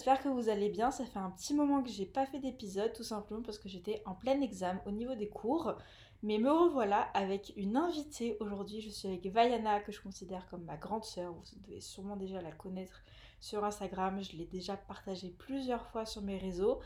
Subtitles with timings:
[0.00, 0.90] j'espère que vous allez bien.
[0.90, 4.02] Ça fait un petit moment que j'ai pas fait d'épisode, tout simplement parce que j'étais
[4.06, 5.74] en plein examen au niveau des cours.
[6.22, 8.80] Mais me revoilà avec une invitée aujourd'hui.
[8.80, 11.34] Je suis avec Vaiana, que je considère comme ma grande sœur.
[11.34, 13.02] Vous devez sûrement déjà la connaître
[13.40, 14.22] sur Instagram.
[14.22, 16.80] Je l'ai déjà partagée plusieurs fois sur mes réseaux.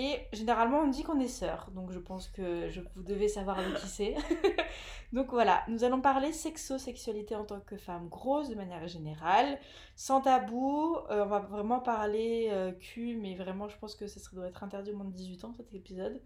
[0.00, 3.58] Et généralement, on dit qu'on est sœurs, donc je pense que je, vous devez savoir
[3.58, 4.14] avec qui c'est.
[5.12, 9.58] donc voilà, nous allons parler sexo-sexualité en tant que femme grosse de manière générale,
[9.96, 10.94] sans tabou.
[11.10, 14.62] Euh, on va vraiment parler euh, cul, mais vraiment, je pense que ça doit être
[14.62, 16.22] interdit au moins de 18 ans cet épisode,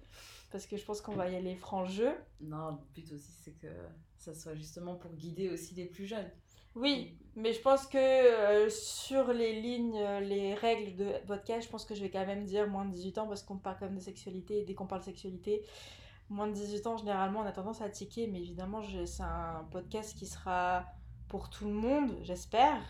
[0.51, 2.12] parce que je pense qu'on va y aller franc jeu.
[2.43, 3.69] Non, le but aussi, c'est que
[4.19, 6.31] ça soit justement pour guider aussi les plus jeunes.
[6.75, 11.71] Oui, mais je pense que euh, sur les lignes, euh, les règles de podcast, je
[11.71, 13.87] pense que je vais quand même dire moins de 18 ans parce qu'on parle quand
[13.87, 15.62] même de sexualité et dès qu'on parle de sexualité,
[16.31, 20.17] moins de 18 ans, généralement, on a tendance à tiquer, mais évidemment, c'est un podcast
[20.17, 20.87] qui sera
[21.28, 22.81] pour tout le monde, j'espère,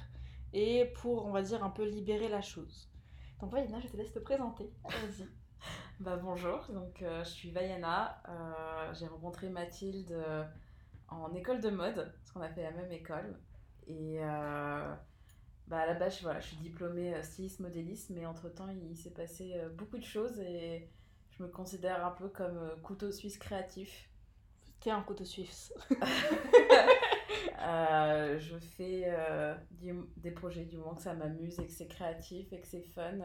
[0.53, 2.88] et pour, on va dire, un peu libérer la chose.
[3.41, 4.70] Donc, Vaiana, je te laisse te présenter.
[4.84, 5.28] Vas-y.
[6.00, 8.22] bah, bonjour, donc euh, je suis Vaiana.
[8.94, 10.16] J'ai rencontré Mathilde
[11.08, 13.38] en école de mode, parce qu'on a fait la même école.
[13.92, 14.94] Et euh,
[15.66, 18.96] bah à la base, je, voilà, je suis diplômée euh, styliste modéliste, mais entre-temps, il,
[18.96, 20.88] s'est passé euh, beaucoup de choses et
[21.30, 24.08] je me considère un peu comme couteau suisse créatif.
[24.80, 25.72] T'es un couteau suisse.
[27.58, 29.08] je fais
[30.16, 33.18] des projets du moment que ça m'amuse et que c'est créatif et que c'est fun.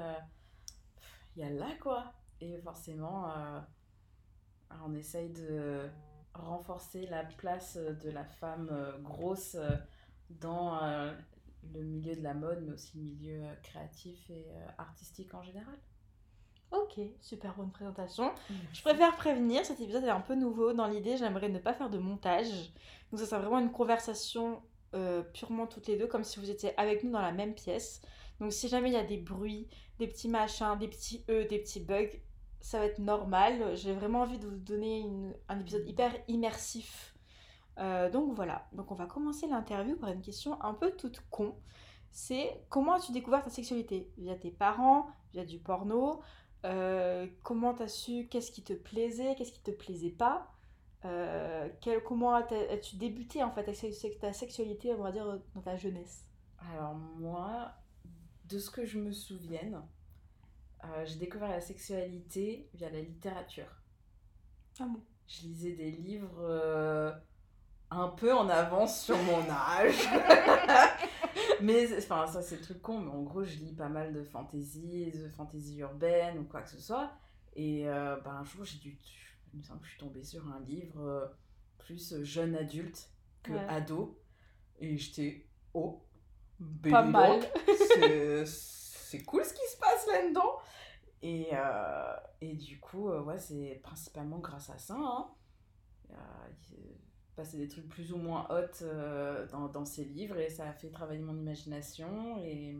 [1.35, 2.13] Il y a là quoi.
[2.39, 3.33] Et forcément,
[4.85, 5.89] on essaye de
[6.35, 8.69] renforcer la place de la femme
[9.01, 9.57] grosse
[10.29, 11.11] dans euh,
[11.73, 15.43] le milieu de la mode, mais aussi le milieu euh, créatif et euh, artistique en
[15.43, 15.75] général.
[16.71, 18.33] Ok, super bonne présentation.
[18.73, 20.73] Je préfère prévenir, cet épisode est un peu nouveau.
[20.73, 22.73] Dans l'idée, j'aimerais ne pas faire de montage.
[23.09, 24.61] Donc ça sera vraiment une conversation
[25.33, 28.01] purement toutes les deux, comme si vous étiez avec nous dans la même pièce.
[28.41, 31.59] Donc si jamais il y a des bruits, des petits machins, des petits E, des
[31.59, 32.09] petits bugs,
[32.59, 33.77] ça va être normal.
[33.77, 35.05] J'ai vraiment envie de vous donner
[35.47, 37.16] un épisode hyper immersif
[37.79, 41.55] euh, donc voilà, donc on va commencer l'interview par une question un peu toute con.
[42.11, 44.11] C'est comment as-tu découvert ta sexualité?
[44.17, 46.21] Via tes parents, via du porno?
[46.65, 48.27] Euh, Comment as su?
[48.29, 50.51] Qu'est-ce qui te plaisait, qu'est-ce qui te plaisait pas?
[51.05, 51.69] Euh,
[52.05, 53.63] Comment as-tu débuté en fait
[54.19, 56.25] ta sexualité, on va dire, dans ta jeunesse?
[56.73, 57.73] Alors moi,
[58.45, 59.81] de ce que je me souvienne,
[61.05, 63.83] j'ai découvert la sexualité via la littérature.
[64.79, 65.01] Ah bon?
[65.27, 66.41] Je lisais des livres
[67.89, 70.07] un peu en avance sur mon âge.
[71.61, 74.23] mais enfin ça c'est le truc con mais en gros je lis pas mal de
[74.23, 77.11] fantasy de fantasy urbaine ou quoi que ce soit.
[77.55, 78.97] Et euh, ben, un jour j'ai dû
[79.53, 81.25] il me semble que je suis tombée sur un livre euh,
[81.77, 83.09] plus jeune adulte
[83.43, 84.21] que ado.
[84.79, 86.05] Et j'étais oh
[86.89, 87.41] pas mal.
[88.45, 90.57] c'est cool ce qui se passe là dedans
[91.21, 95.29] et, euh, et du coup ouais c'est principalement grâce à ça hein
[97.37, 100.73] passer des trucs plus ou moins hot euh, dans, dans ces livres et ça a
[100.73, 102.75] fait travailler mon imagination et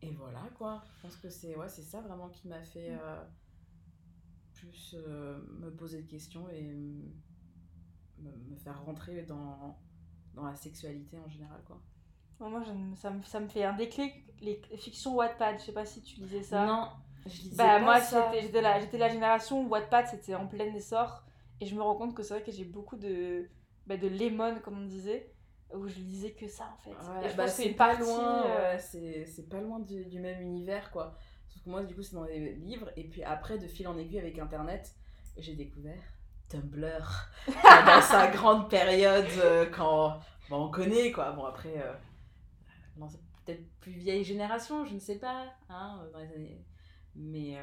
[0.00, 0.82] et voilà quoi.
[0.96, 3.22] Je pense que c'est ouais c'est ça vraiment qui m'a fait euh,
[4.54, 6.62] plus euh, me poser des questions et
[8.18, 9.76] me, faire rentrer dans,
[10.34, 11.82] dans la sexualité en général quoi.
[12.38, 12.62] Moi
[12.96, 16.20] ça, me, ça me fait un déclic les fictions Wattpad je sais pas si tu
[16.20, 16.66] lisais ça.
[16.66, 16.88] Non
[17.26, 17.98] je lisais bah, moi
[18.40, 21.24] j'étais la, la génération Wattpad c'était en plein essor
[21.62, 23.48] et je me rends compte que c'est vrai que j'ai beaucoup de,
[23.86, 25.32] bah, de lemon, comme on disait,
[25.72, 26.90] où je lisais que ça en fait.
[26.90, 31.16] Ouais, bah, c'est pas loin, euh, c'est pas loin du, du, même univers quoi.
[31.46, 32.90] Sauf que moi, du coup, c'est dans les livres.
[32.96, 34.92] Et puis après, de fil en aiguille avec internet,
[35.36, 36.02] j'ai découvert
[36.48, 40.18] Tumblr dans sa grande période euh, quand
[40.50, 41.30] bon, on connaît quoi.
[41.30, 43.06] Bon, après, euh,
[43.46, 46.64] peut-être plus vieille génération, je ne sais pas, hein, dans les années.
[47.14, 47.56] Mais,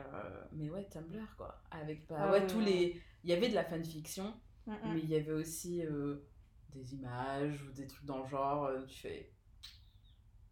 [0.53, 1.59] mais ouais, Tumblr quoi.
[1.69, 4.33] Avec bah, ah ouais, tous les il y avait de la fanfiction,
[4.67, 6.27] mais il y avait aussi euh,
[6.69, 8.65] des images ou des trucs dans le genre.
[8.65, 9.31] Euh, tu fais.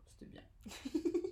[0.05, 0.41] C'était bien.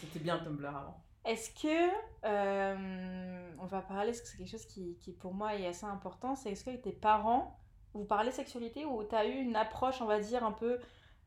[0.00, 1.04] C'était bien Tumblr avant.
[1.24, 1.90] Est-ce que.
[2.24, 5.86] Euh, on va parler, parce que c'est quelque chose qui, qui, pour moi est assez
[5.86, 6.34] important.
[6.34, 7.58] C'est est-ce que tes parents,
[7.92, 10.78] vous parlez sexualité ou tu as eu une approche, on va dire, un peu.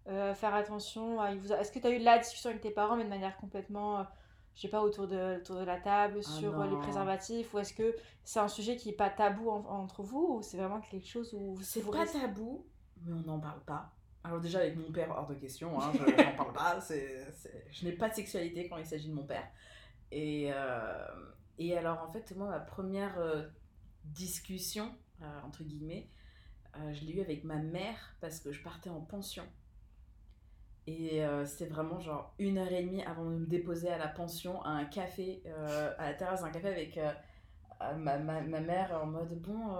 [0.05, 1.33] faire attention à.
[1.33, 4.05] Est-ce que tu as eu la discussion avec tes parents, mais de manière complètement
[4.55, 7.59] je sais pas, autour de, autour de la table, ah sur euh, les préservatifs Ou
[7.59, 11.07] est-ce que c'est un sujet qui est pas tabou entre vous Ou c'est vraiment quelque
[11.07, 12.65] chose où C'est pas tabou,
[13.03, 13.91] mais on n'en parle pas.
[14.23, 15.99] Alors déjà avec mon père, hors de question, hein, je
[16.37, 16.81] n'en parle pas.
[16.81, 17.27] C'est,
[17.71, 19.47] Je n'ai pas de sexualité quand il s'agit de mon père.
[20.11, 21.07] Et, euh,
[21.57, 23.43] et alors en fait, moi, ma première euh,
[24.05, 24.93] discussion,
[25.45, 26.09] entre guillemets,
[26.91, 29.43] je l'ai eue avec ma mère parce que je partais en pension.
[30.85, 34.07] Et euh, c'était vraiment genre une heure et demie avant de me déposer à la
[34.07, 37.11] pension, à un café, euh, à la terrasse d'un café avec euh,
[37.95, 39.77] ma, ma, ma, mère en mode bon,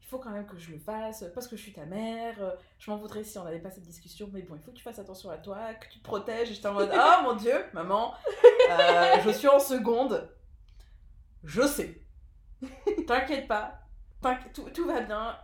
[0.00, 2.36] il faut quand même que je le fasse parce que je suis ta mère.
[2.78, 4.82] je m'en voudrais si on n'avait pas cette discussion, mais bon, il faut que tu
[4.82, 6.48] fasses attention à toi, que tu te protèges.
[6.48, 8.14] J'étais en mode oh mon dieu, maman,
[9.24, 10.30] je suis en seconde.
[11.44, 12.00] Je sais.
[13.06, 13.82] T'inquiète pas,
[14.54, 15.36] tout, tout, va bien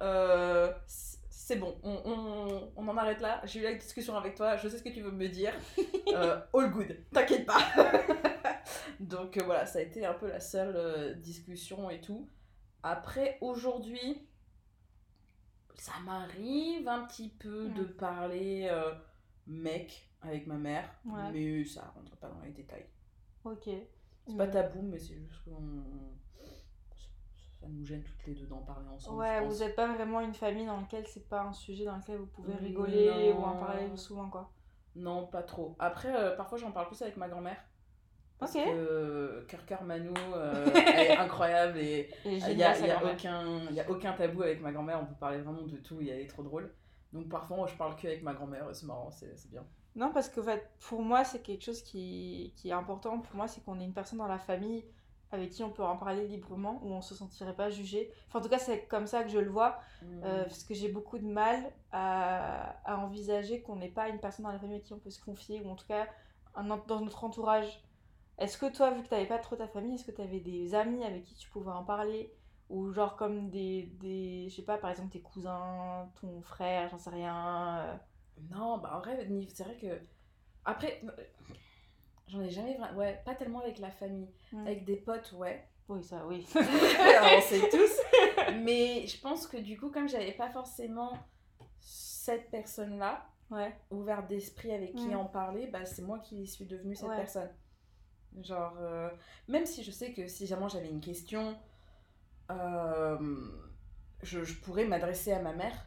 [1.44, 3.42] c'est bon, on, on, on, en arrête là.
[3.44, 5.52] J'ai eu la discussion avec toi, je sais ce que tu veux me dire.
[6.14, 7.58] Euh, all good, t'inquiète pas.
[9.00, 12.30] Donc euh, voilà, ça a été un peu la seule euh, discussion et tout.
[12.84, 14.28] Après, aujourd'hui,
[15.74, 18.70] ça m'arrive un petit peu de parler
[19.48, 22.86] mec avec ma mère, mais ça rentre pas dans les détails.
[23.42, 23.68] Ok.
[24.26, 25.82] C'est pas tabou, mais c'est juste qu'on
[27.64, 29.18] ça nous gêne toutes les deux d'en parler ensemble.
[29.18, 32.18] Ouais, vous n'êtes pas vraiment une famille dans laquelle c'est pas un sujet dans lequel
[32.18, 34.50] vous pouvez rigoler ou en parler souvent, quoi.
[34.94, 35.74] Non, pas trop.
[35.78, 37.56] Après, euh, parfois j'en parle plus avec ma grand-mère.
[38.38, 43.70] Parce que euh, Cœur Manu euh, est incroyable et il n'y a, y a, aucun,
[43.70, 46.20] y a aucun tabou avec ma grand-mère, on peut parler vraiment de tout et elle
[46.20, 46.74] est trop drôle.
[47.12, 49.64] Donc parfois je parle que avec ma grand-mère, c'est marrant, c'est bien.
[49.96, 53.20] Non, parce que en fait, pour moi, c'est quelque chose qui, qui est important.
[53.20, 54.84] Pour moi, c'est qu'on est une personne dans la famille
[55.34, 58.10] avec qui on peut en parler librement, où on se sentirait pas jugé.
[58.28, 60.44] Enfin, en tout cas, c'est comme ça que je le vois, euh, mmh.
[60.44, 64.52] parce que j'ai beaucoup de mal à, à envisager qu'on n'ait pas une personne dans
[64.52, 66.06] la famille avec qui on peut se confier, ou en tout cas
[66.54, 67.82] un, dans notre entourage.
[68.38, 70.40] Est-ce que toi, vu que tu n'avais pas trop ta famille, est-ce que tu avais
[70.40, 72.32] des amis avec qui tu pouvais en parler?
[72.70, 76.98] Ou genre comme des, des je sais pas, par exemple tes cousins, ton frère, j'en
[76.98, 77.96] sais rien euh?
[78.50, 80.00] Non, bah en vrai, c'est vrai que...
[80.64, 81.02] Après,
[82.28, 82.98] J'en ai jamais vraiment.
[82.98, 84.28] Ouais, pas tellement avec la famille.
[84.52, 84.66] Mm.
[84.66, 85.66] Avec des potes, ouais.
[85.88, 86.46] Oui, ça, oui.
[86.54, 88.00] on sait tous.
[88.62, 91.12] Mais je pense que du coup, comme j'avais pas forcément
[91.80, 93.76] cette personne-là, ouais.
[93.90, 95.16] ouverte d'esprit avec qui mm.
[95.16, 97.50] en parler, bah, c'est moi qui suis devenue cette personne.
[98.42, 99.10] Genre, euh,
[99.46, 101.56] même si je sais que si jamais j'avais une question,
[102.50, 103.16] euh,
[104.22, 105.86] je, je, pourrais m'adresser à ma mère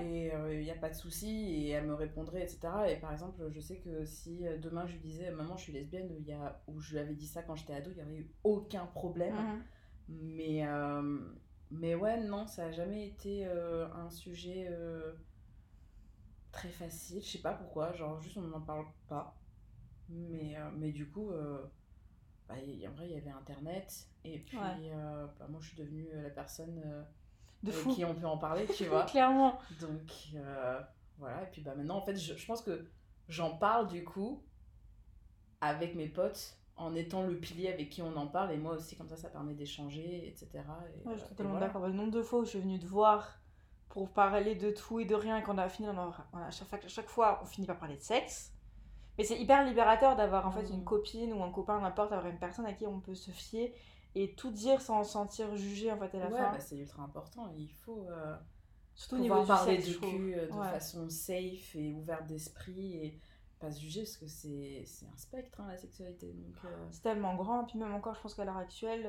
[0.00, 2.58] et il euh, n'y a pas de souci, et elle me répondrait, etc.
[2.88, 5.72] Et par exemple, je sais que si euh, demain je lui disais, maman, je suis
[5.72, 8.16] lesbienne, y a, ou je lui avais dit ça quand j'étais ado, il n'y aurait
[8.16, 9.34] eu aucun problème.
[9.34, 9.62] Mhm.
[10.08, 11.18] Mais, euh,
[11.70, 14.70] mais ouais, non, ça n'a jamais été un sujet
[16.50, 17.22] très facile.
[17.22, 19.36] Je sais pas pourquoi, genre juste on n'en parle pas.
[20.08, 21.30] Mais, mais du coup,
[22.48, 24.08] bah, en vrai, il y avait Internet.
[24.24, 26.82] Et puis, bah, moi, je suis devenue la personne
[27.62, 27.94] de fou.
[27.94, 29.04] qui on peut en parler, tu vois.
[29.04, 29.58] Clairement.
[29.80, 30.80] Donc euh,
[31.18, 32.86] voilà, et puis bah maintenant en fait je, je pense que
[33.28, 34.42] j'en parle du coup
[35.60, 38.96] avec mes potes en étant le pilier avec qui on en parle et moi aussi
[38.96, 40.48] comme ça ça permet d'échanger etc.
[40.54, 41.86] Et, ouais, je suis totalement d'accord.
[41.86, 43.40] Le nombre de fois où je suis venue te voir
[43.88, 47.40] pour parler de tout et de rien et qu'on a fini, on a, chaque, fois
[47.42, 48.52] on finit par parler de sexe.
[49.16, 50.84] Mais c'est hyper libérateur d'avoir en fait une mmh.
[50.84, 53.74] copine ou un copain, n'importe, d'avoir une personne à qui on peut se fier
[54.14, 56.52] et tout dire sans se sentir jugé en fait à la ouais, fin.
[56.52, 57.52] Bah, c'est ultra important.
[57.56, 58.36] Il faut euh,
[58.94, 63.20] Surtout pouvoir parler du cul euh, de façon safe et ouverte d'esprit et
[63.60, 66.32] pas se juger parce que c'est un spectre hein, la sexualité.
[66.32, 66.86] Donc, euh.
[66.90, 67.64] C'est tellement grand.
[67.64, 69.06] Puis même encore, je pense qu'à l'heure actuelle,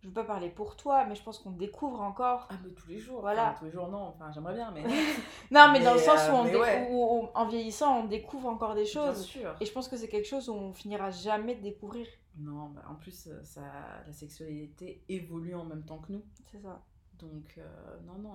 [0.00, 2.46] je veux pas parler pour toi, mais je pense qu'on découvre encore.
[2.50, 3.20] Ah, mais tous les jours.
[3.20, 3.56] Voilà.
[3.58, 4.14] tous les jours, non.
[4.14, 4.82] Enfin, j'aimerais bien, mais.
[5.50, 9.16] non, mais, dans le sens où, on en vieillissant, on découvre encore des choses.
[9.16, 9.56] Bien sûr.
[9.60, 12.06] Et je pense que c'est quelque chose où on finira jamais de découvrir.
[12.38, 13.62] Non, bah en plus, euh, ça,
[14.06, 16.24] la sexualité évolue en même temps que nous.
[16.50, 16.82] C'est ça.
[17.14, 18.30] Donc, euh, non, non,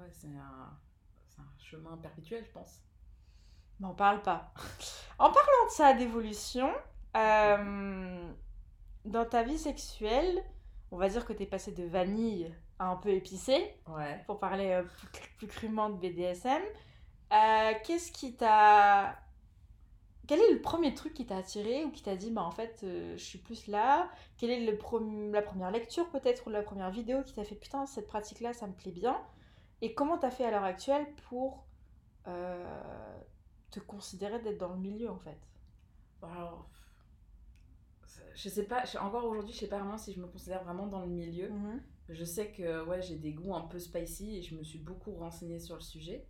[0.00, 0.76] ouais, c'est un,
[1.38, 2.80] un, chemin perpétuel, je pense.
[3.78, 4.52] N'en parle pas.
[5.18, 6.68] en parlant de ça, d'évolution,
[7.16, 8.32] euh,
[9.04, 10.42] dans ta vie sexuelle,
[10.90, 14.20] on va dire que tu es passé de vanille à un peu épicé, ouais.
[14.26, 16.62] pour parler plus, plus, crûment de BDSM.
[17.84, 19.16] Qu'est-ce qui t'a
[20.28, 22.82] quel est le premier truc qui t'a attiré ou qui t'a dit, bah en fait,
[22.84, 24.10] euh, je suis plus là?
[24.36, 27.86] Quelle est le la première lecture peut-être ou la première vidéo qui t'a fait, putain,
[27.86, 29.18] cette pratique-là, ça me plaît bien?
[29.80, 31.64] Et comment t'as fait à l'heure actuelle pour
[32.26, 33.18] euh,
[33.70, 35.38] te considérer d'être dans le milieu en fait?
[36.22, 36.68] Alors,
[38.34, 41.00] je sais pas, encore aujourd'hui, je sais pas vraiment si je me considère vraiment dans
[41.00, 41.48] le milieu.
[41.48, 41.80] Mm-hmm.
[42.10, 45.12] Je sais que ouais, j'ai des goûts un peu spicy et je me suis beaucoup
[45.12, 46.26] renseignée sur le sujet.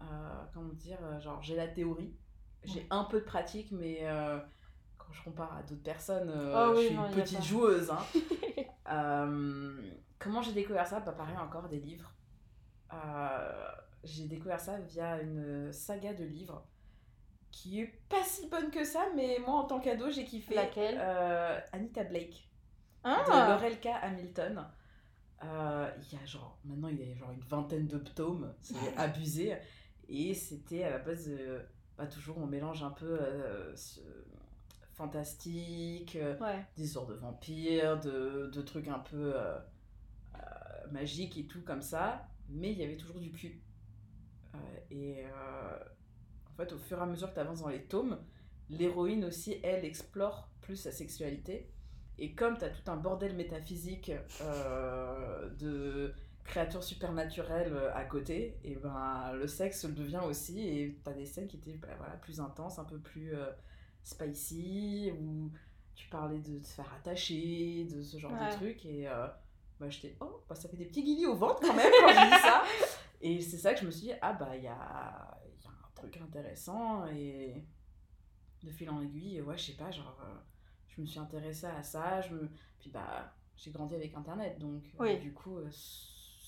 [0.00, 2.16] Euh, comment dire, genre j'ai la théorie
[2.64, 4.38] j'ai un peu de pratique, mais euh,
[4.96, 7.90] quand je compare à d'autres personnes, euh, oh je suis une petite joueuse.
[7.90, 8.04] Hein.
[8.90, 9.76] Euh,
[10.18, 11.00] comment j'ai découvert ça?
[11.00, 12.10] Bah pareil, encore des livres.
[14.02, 16.66] j'ai découvert ça via une saga de livres
[17.50, 20.54] qui est pas si bonne que ça, mais moi en tant qu'ado, j'ai kiffé.
[20.54, 20.98] Laquelle?
[21.70, 22.48] Anita Blake.
[23.04, 23.24] Ah.
[23.26, 24.66] De Lorelka Hamilton.
[25.42, 29.54] Il y a genre, maintenant il y a genre une vingtaine de tomes, c'est abusé.
[30.08, 31.60] Et c'était à la base, de,
[31.98, 33.18] bah, toujours on mélange un peu
[33.74, 34.00] ce
[34.92, 36.16] fantastique,
[36.76, 39.34] des sortes de vampires, de, de trucs un peu
[40.90, 43.60] magiques et tout comme ça, mais il y avait toujours du cul.
[44.90, 48.18] et en fait, au fur et à mesure que tu avances dans les tomes,
[48.70, 51.70] l'héroïne aussi, elle, explore plus sa sexualité.
[52.18, 56.12] Et comme tu as tout un bordel métaphysique euh, de
[56.48, 60.60] créatures supernaturelles euh, à côté, et ben le sexe le devient aussi.
[60.60, 63.50] Et tu as des scènes qui étaient bah, voilà, plus intenses, un peu plus euh,
[64.02, 65.52] spicy, où
[65.94, 68.84] tu parlais de te faire attacher, de ce genre de trucs.
[68.86, 69.06] Et
[69.78, 72.34] bah, j'étais, oh, bah, ça fait des petits guillis au ventre quand même quand je
[72.34, 72.64] dis ça.
[73.20, 75.70] Et c'est ça que je me suis dit, ah bah il y a, y a
[75.70, 77.06] un truc intéressant.
[77.08, 77.64] Et
[78.62, 80.34] de fil en aiguille, ouais, je sais pas, genre, euh,
[80.88, 82.50] je me suis intéressée à ça, je me...
[82.78, 85.68] puis bah, j'ai grandi avec Internet, donc euh, du coup, euh,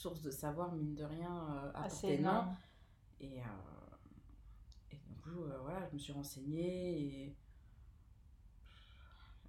[0.00, 2.57] source de savoir, mine de rien, à portée de main.
[3.21, 3.38] Et,
[4.90, 7.37] et du coup, voilà, je me suis renseignée et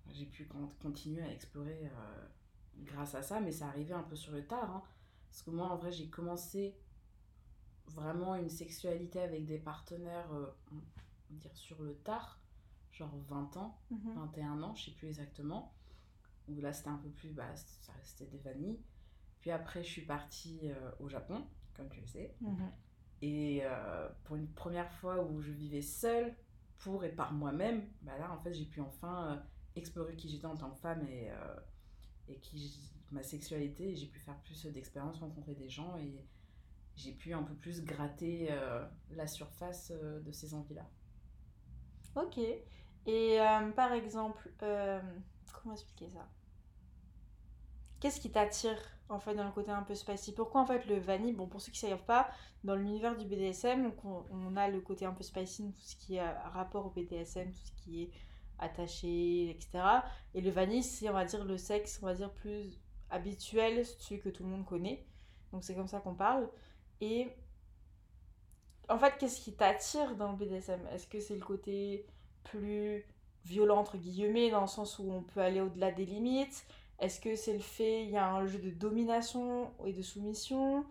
[0.10, 0.48] j'ai pu
[0.81, 1.89] continuer à explorer
[2.79, 4.84] grâce à ça, mais ça arrivait un peu sur le tard, hein,
[5.29, 6.75] parce que moi, en vrai, j'ai commencé
[7.88, 12.41] vraiment une sexualité avec des partenaires, on va dire, sur le tard
[12.91, 14.63] genre 20 ans, 21 mhm.
[14.63, 15.74] ans, je sais plus exactement.
[16.48, 18.79] Où là, c'était un peu plus, bah, ça restait des vanilles.
[19.41, 21.43] Puis après, je suis partie euh, au Japon,
[21.74, 22.36] comme tu le sais.
[22.41, 22.71] Mhm.
[23.24, 26.36] Et euh, pour une première fois où je vivais seule,
[26.77, 29.38] pour et par moi-même, bah là, en fait, j'ai pu enfin euh,
[29.75, 31.29] explorer qui j'étais en tant que femme et,
[32.27, 33.95] et qui, ma sexualité.
[33.95, 36.25] J'ai pu faire plus d'expériences, rencontrer des gens et
[36.95, 38.50] j'ai pu un peu plus gratter
[39.12, 40.89] la surface de ces envies-là.
[42.15, 42.39] Ok.
[43.05, 43.38] Et
[43.75, 46.27] par exemple, comment expliquer ça?
[48.01, 48.77] Qu'est-ce qui t'attire
[49.10, 50.34] en fait dans le côté un peu spicy?
[50.34, 51.34] Pourquoi en fait le vanille?
[51.34, 52.31] Bon, pour ceux qui ne savent pas,
[52.63, 56.31] dans l'univers du BDSM, on, a le côté un peu spicy, tout ce qui est
[56.53, 58.12] rapport au BDSM, tout ce qui est
[58.58, 59.84] attaché, etc.
[60.34, 62.81] Et le vanille, c'est on va dire le sexe, on va dire plus
[63.12, 65.05] habituel, celui que tout le monde connaît.
[65.51, 66.50] Donc c'est comme ça qu'on parle.
[67.01, 67.29] Et
[68.89, 72.08] en fait, qu'est-ce qui t'attire dans le BDSM Est-ce que c'est le côté
[72.43, 73.05] plus
[73.46, 76.65] violent, entre guillemets, dans le sens où on peut aller au-delà des limites?
[77.01, 80.86] Est-ce que c'est le fait, il y a un jeu de domination et de soumission?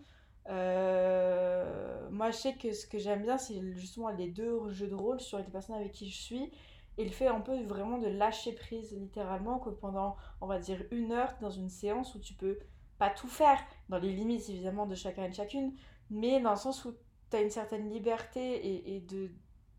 [0.48, 4.94] Euh, Moi, je sais que ce que j'aime bien, c'est justement les deux jeux de
[4.94, 6.52] rôle sur les personnes avec qui je suis.
[6.98, 10.84] Et le fait un peu vraiment de lâcher prise, littéralement, que pendant, on va dire,
[10.90, 12.58] une heure dans une séance où tu peux
[12.98, 15.74] pas tout faire, dans les limites évidemment de chacun et de chacune,
[16.10, 16.92] mais dans le sens où
[17.30, 19.30] tu as une certaine liberté et, de,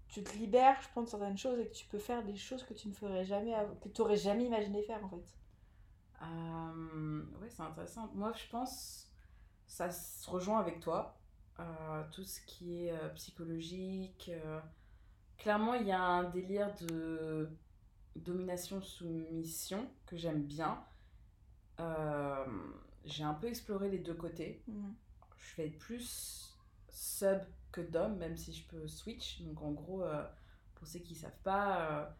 [0.07, 2.63] tu te libères, je pense, de certaines choses et que tu peux faire des choses
[2.63, 5.35] que tu ne ferais jamais, que tu n'aurais jamais imaginé faire en fait.
[6.21, 8.11] Euh, oui, c'est intéressant.
[8.13, 9.11] Moi, je pense,
[9.67, 11.21] ça se rejoint avec toi.
[11.61, 14.31] Euh, tout ce qui est euh, psychologique.
[14.33, 14.59] Euh,
[15.37, 17.49] clairement, il y a un délire de
[18.15, 20.83] domination-soumission que j'aime bien.
[23.03, 24.63] J'ai un peu exploré les deux côtés.
[24.67, 24.93] Mhm.
[25.37, 26.55] Je vais être plus
[26.89, 29.41] sub que d'hommes, même si je peux switch.
[29.41, 30.03] Donc en gros,
[30.75, 32.15] pour ceux qui ne savent pas,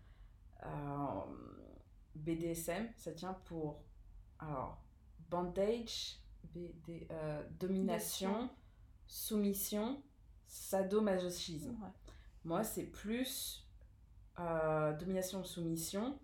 [2.16, 3.84] BDSM, ça tient pour
[4.42, 4.82] alors,
[5.30, 6.20] bandage,
[6.54, 7.08] BD,
[7.60, 8.50] domination,
[9.08, 10.02] soumission,
[10.48, 11.78] sadomasochisme.
[12.44, 13.66] Moi, c'est plus
[14.38, 16.20] domination, soumission.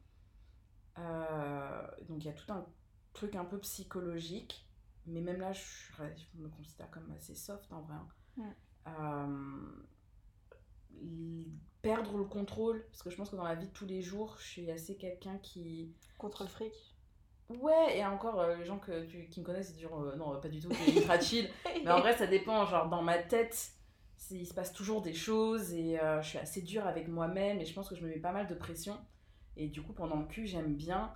[0.98, 2.66] donc il y a tout un
[3.14, 4.68] truc un peu psychologique.
[5.08, 5.62] Mais même là, je,
[5.98, 7.96] je me considère comme assez soft en vrai.
[7.96, 8.54] Hein.
[8.88, 9.68] Euh,
[11.82, 14.36] perdre le contrôle, parce que je pense que dans la vie de tous les jours,
[14.40, 15.94] je suis assez quelqu'un qui...
[16.18, 16.74] Contrôle fric
[17.50, 20.50] Ouais, et encore, euh, les gens que qui me connaissent, ils disent euh, non, pas
[20.50, 21.50] du tout, c'est ultra chill.
[21.84, 22.66] Mais en vrai, ça dépend.
[22.66, 23.72] Genre, dans ma tête,
[24.32, 27.74] il se passe toujours des choses et je suis assez dure avec moi-même et je
[27.74, 28.98] pense que je me mets pas mal de pression.
[29.56, 31.13] Et du coup, pendant le cul, j'aime bien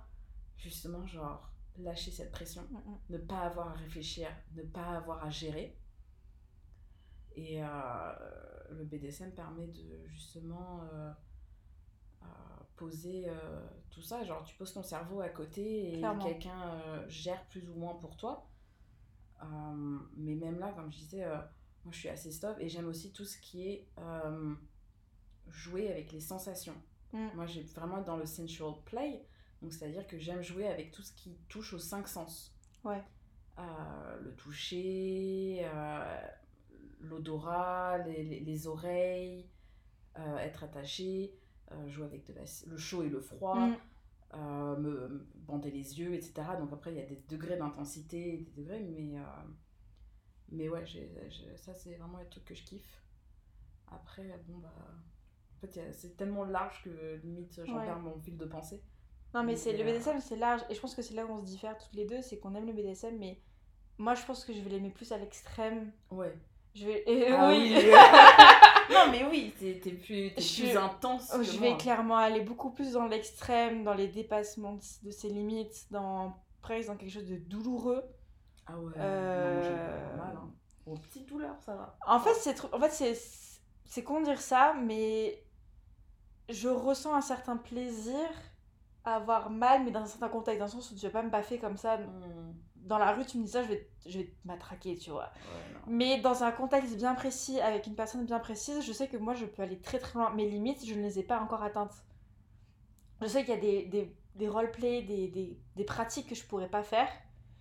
[0.56, 2.98] justement, genre, lâcher cette pression, mm, mm.
[3.10, 5.76] ne pas avoir à réfléchir, ne pas avoir à gérer.
[7.34, 8.12] Et euh,
[8.70, 11.12] le BDSM permet de justement euh, euh,
[12.76, 13.26] poser
[13.90, 14.24] tout ça.
[14.24, 18.48] Genre, tu poses ton cerveau à côté et quelqu'un gère plus ou moins pour toi.
[20.16, 21.24] mais même là, comme je disais,
[21.84, 23.88] moi je suis assez stop et j'aime aussi tout ce qui est
[25.48, 26.76] jouer avec les sensations.
[27.12, 27.28] Mm.
[27.34, 29.26] Moi, j'ai vraiment dans le sensual play,
[29.60, 32.54] donc c'est-à-dire que j'aime jouer avec tout ce qui touche aux cinq sens.
[32.84, 33.02] Ouais.
[33.58, 35.64] le toucher,
[37.02, 39.48] l'odorat, les, les, oreilles,
[40.18, 41.41] euh, être attaché, euh,
[41.86, 42.34] jouer avec de
[42.66, 43.76] le chaud et le froid, mm.
[44.34, 46.32] euh, me, bander les yeux, etc.
[46.58, 49.14] Donc après, il y a des degrés d'intensité, des degrés, mais,
[50.50, 50.84] mais ouais,
[51.56, 53.02] ça c'est vraiment le truc que je kiffe.
[53.88, 54.72] Après, bon, bah.
[55.54, 58.82] En fait, c'est tellement large que limite, j'en perds mon fil de pensée.
[59.34, 60.60] Non, mais c'est le BDSM, c'est large.
[60.68, 62.20] Et je pense que c'est là où on se diffère toutes les deux.
[62.20, 63.40] C'est qu'on aime le BDSM, mais
[63.98, 65.92] moi, je pense que je vais l'aimer plus à l'extrême.
[66.10, 66.36] Ouais.
[66.74, 67.04] Je vais.
[67.32, 67.74] Ah oui.
[68.92, 71.30] non, mais oui, t'es plus, plus intense.
[71.30, 75.86] Que je vais clairement aller beaucoup plus dans l'extrême, dans les dépassements de ses limites,
[75.90, 78.04] dans presque dans quelque chose de douloureux.
[78.66, 78.92] Ah ouais.
[78.96, 80.16] Euh...
[80.16, 80.50] Non, mal, hein.
[80.86, 81.96] Aux petites douleurs, ça va.
[82.06, 83.14] En fait, c'est en fait, c'est
[83.84, 85.44] c'est con de dire ça, mais
[86.48, 88.28] je ressens un certain plaisir
[89.04, 91.22] à avoir mal, mais dans un certain contexte, dans le sens où tu vas pas
[91.22, 91.98] me baffer comme ça.
[91.98, 92.54] Hmm.
[92.82, 95.32] Dans la rue, tu me dis ça, je vais, je vais m'attraquer, tu vois.
[95.86, 99.34] mais dans un contexte bien précis, avec une personne bien précise, je sais que moi,
[99.34, 100.30] je peux aller très très loin.
[100.30, 101.94] Mes limites, je ne les ai pas encore atteintes.
[103.20, 106.44] Je sais qu'il y a des, des, des roleplays, des, des, des, pratiques que je
[106.44, 107.08] pourrais pas faire.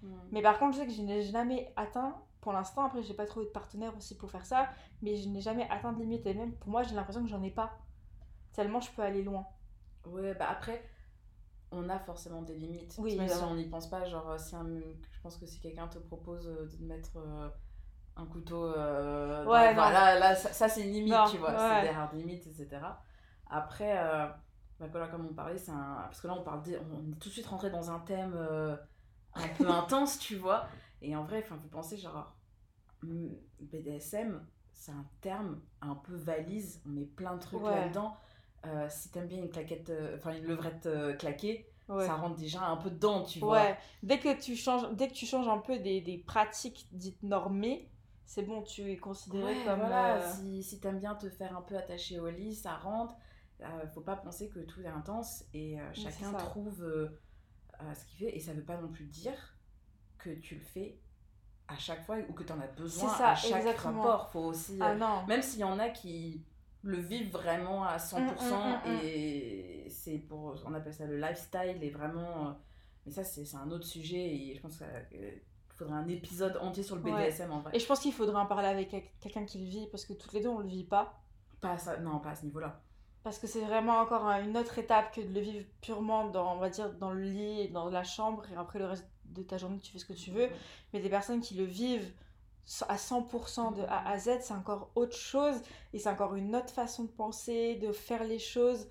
[0.01, 0.15] Hmm.
[0.31, 3.27] Mais par contre, je sais que je n'ai jamais atteint, pour l'instant, après, j'ai pas
[3.27, 4.69] trouvé de partenaire aussi pour faire ça,
[5.03, 6.25] mais je n'ai jamais atteint de limite.
[6.25, 7.77] Et même pour moi, j'ai l'impression que j'en ai pas.
[8.53, 9.45] Tellement je peux aller loin.
[10.05, 10.83] Ouais, bah après,
[11.71, 12.95] on a forcément des limites.
[12.97, 15.87] Oui, Même si on n'y pense pas, genre, si un, je pense que si quelqu'un
[15.87, 17.49] te propose euh, de mettre euh,
[18.17, 22.13] un couteau, euh, ouais, là, là, ça, c'est une limite, tu vois, c'est des hard
[22.13, 22.81] limites, etc.
[23.49, 23.95] Après,
[24.79, 26.03] bah, comme on parlait, c'est un.
[26.03, 26.61] Parce que là, on, parle
[26.91, 28.35] on est tout de suite rentré dans un thème
[29.33, 30.67] un peu intense, tu vois.
[31.01, 32.35] Et en vrai, vous pensez, genre,
[33.03, 38.17] BDSM, c'est un terme un peu valise, on met plein de trucs là-dedans.
[38.65, 42.63] Euh, si t'aimes bien une claquette, euh, enfin une levrette euh, claquée, ça rentre déjà
[42.63, 43.63] un peu dedans, tu vois.
[43.63, 43.77] Ouais.
[44.01, 47.89] Dès que tu changes, dès que tu changes un peu des, des pratiques dites normées,
[48.25, 49.79] c'est bon, tu es considéré comme.
[49.79, 53.15] Voilà, si, si t'aimes bien te faire un peu attacher au lit, ça rentre.
[53.93, 56.85] faut pas penser que tout est intense et chacun trouve
[57.93, 58.37] ce qu'il fait.
[58.37, 59.57] Et ça veut pas non plus dire
[60.17, 60.99] que tu le fais
[61.67, 64.01] à chaque fois ou que tu en as besoin ça, à chaque exactement.
[64.03, 64.29] rapport.
[64.29, 64.77] Faut aussi.
[64.79, 65.25] Ah.
[65.27, 66.45] Même s'il y en a qui
[66.83, 71.17] le vivent vraiment à 100% mm, mm, mm, et c'est pour on appelle ça le
[71.17, 72.51] lifestyle et vraiment euh,
[73.05, 76.95] mais ça c'est un autre sujet et je pense qu'il faudrait un épisode entier sur
[76.95, 77.71] le BDSM en vrai.
[77.75, 78.89] Et je pense qu'il faudrait en parler avec
[79.19, 81.21] quelqu'un qui le vit parce que toutes les deux on le vit pas.
[81.59, 82.81] Pas ça non pas à ce niveau là
[83.23, 86.57] parce que c'est vraiment encore une autre étape que de le vivre purement dans on
[86.57, 89.79] va dire dans le lit dans la chambre et après le reste de ta journée
[89.79, 90.49] tu fais ce que tu veux.
[90.93, 92.11] Mais des personnes qui le vivent
[92.87, 95.55] à 100% de A à Z, c'est encore autre chose
[95.93, 98.87] et c'est encore une autre façon de penser, de faire les choses.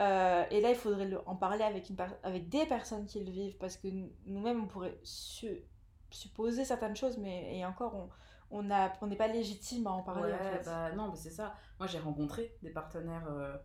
[0.00, 3.56] Euh, et là, il faudrait en parler avec, une avec des personnes qui le vivent
[3.58, 3.88] parce que
[4.26, 8.08] nous-mêmes, on pourrait supposer certaines choses, mais et encore, on
[8.52, 10.34] on n'est pas légitime à en parler.
[10.64, 11.54] bah, non, mais c'est ça.
[11.78, 13.56] Moi, j'ai rencontré des partenaires euh,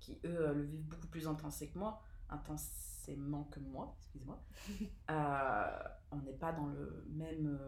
[0.00, 4.42] qui, eux, euh, le vivent beaucoup plus intensément que moi, intensément que moi, excusez-moi.
[6.10, 7.58] on n'est pas dans le même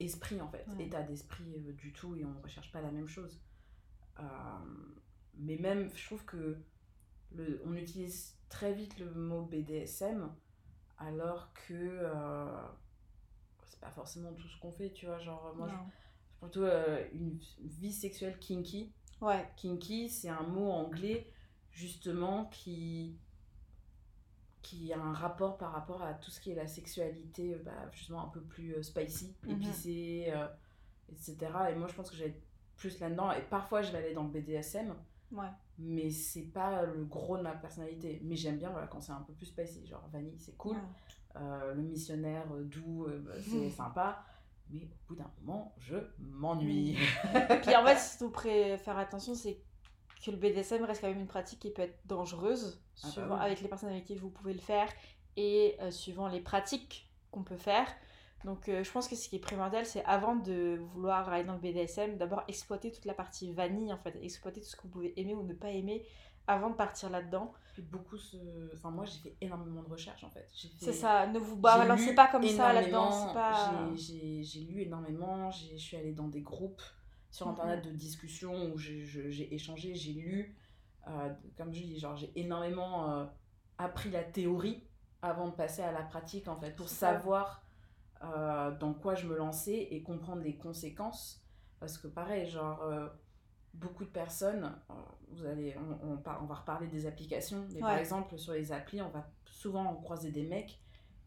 [0.00, 3.08] esprit en fait, état d'esprit euh, du tout et on ne recherche pas la même
[3.08, 3.40] chose.
[4.18, 4.22] Euh,
[5.36, 6.58] mais même, je trouve que
[7.32, 10.32] le, on utilise très vite le mot BDSM
[10.98, 12.62] alors que euh,
[13.64, 15.18] c'est pas forcément tout ce qu'on fait, tu vois.
[15.18, 15.74] Genre, moi, je,
[16.40, 16.66] plutôt
[17.12, 18.92] une vie sexuelle kinky.
[19.20, 19.48] Ouais.
[19.56, 21.32] Kinky, c'est un mot anglais
[21.70, 23.18] justement qui
[24.64, 27.88] qui a un rapport par rapport à tout ce qui est la sexualité, euh, bah,
[27.92, 29.50] justement un peu plus euh, spicy, mhm.
[29.52, 30.48] épicé, euh,
[31.12, 31.36] etc.
[31.70, 32.40] Et moi, je pense que j'allais
[32.76, 33.30] plus là-dedans.
[33.32, 34.94] Et parfois, je vais aller dans le BDSM.
[35.30, 35.46] Ouais.
[35.78, 38.20] Mais c'est pas le gros de ma personnalité.
[38.24, 39.86] Mais j'aime bien voilà, quand c'est un peu plus spicy.
[39.86, 40.76] Genre vanille, c'est cool.
[41.34, 44.24] le missionnaire doux, bah, c'est sympa.
[44.70, 46.96] Mais au bout d'un moment, je m'ennuie.
[47.62, 48.32] Puis en fait, qu'il faut
[48.78, 49.60] faire attention, c'est
[50.24, 53.60] que le BDSM reste quand même une pratique qui peut être dangereuse, ah bah avec
[53.60, 54.88] les personnes avec qui vous pouvez le faire
[55.36, 57.86] et euh, suivant les pratiques qu'on peut faire.
[58.44, 61.54] Donc euh, je pense que ce qui est primordial, c'est avant de vouloir aller dans
[61.54, 64.88] le BDSM, d'abord exploiter toute la partie vanille, en fait, exploiter tout ce que vous
[64.88, 66.06] pouvez aimer ou ne pas aimer
[66.46, 67.52] avant de partir là-dedans.
[67.90, 68.16] beaucoup.
[68.74, 70.46] Enfin moi j'ai fait énormément de recherches en fait.
[70.78, 73.32] C'est ça, ne vous balancez pas comme ça là-dedans.
[73.32, 73.90] Pas...
[73.94, 76.82] J'ai lu énormément, je suis allée dans des groupes
[77.34, 80.56] sur internet de discussions où j'ai échangé, j'ai lu.
[81.08, 83.26] Euh, comme je dis, genre j'ai énormément euh,
[83.76, 84.86] appris la théorie
[85.20, 87.64] avant de passer à la pratique en fait, pour savoir
[88.22, 91.44] euh, dans quoi je me lançais et comprendre les conséquences.
[91.80, 92.88] Parce que pareil, genre
[93.74, 94.72] beaucoup de personnes,
[95.32, 99.02] vous allez, on, on, on, va reparler des applications, mais par exemple sur les applis,
[99.02, 100.80] on va souvent croiser des mecs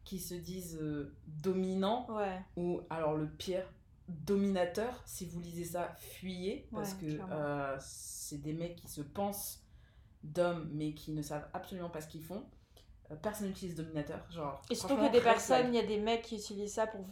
[0.05, 0.79] qui se disent
[1.27, 2.07] dominants
[2.55, 3.65] ou alors le pire
[4.07, 5.01] dominateur.
[5.05, 9.63] Si vous lisez ça, fuyez parce que euh, c'est des mecs qui se pensent
[10.23, 12.43] d'hommes mais qui ne savent absolument pas ce qu'ils font.
[13.11, 14.61] Euh, personne n'utilise dominateur, genre.
[14.69, 17.05] Et surtout que des personnes, il y a des mecs qui utilisent ça pour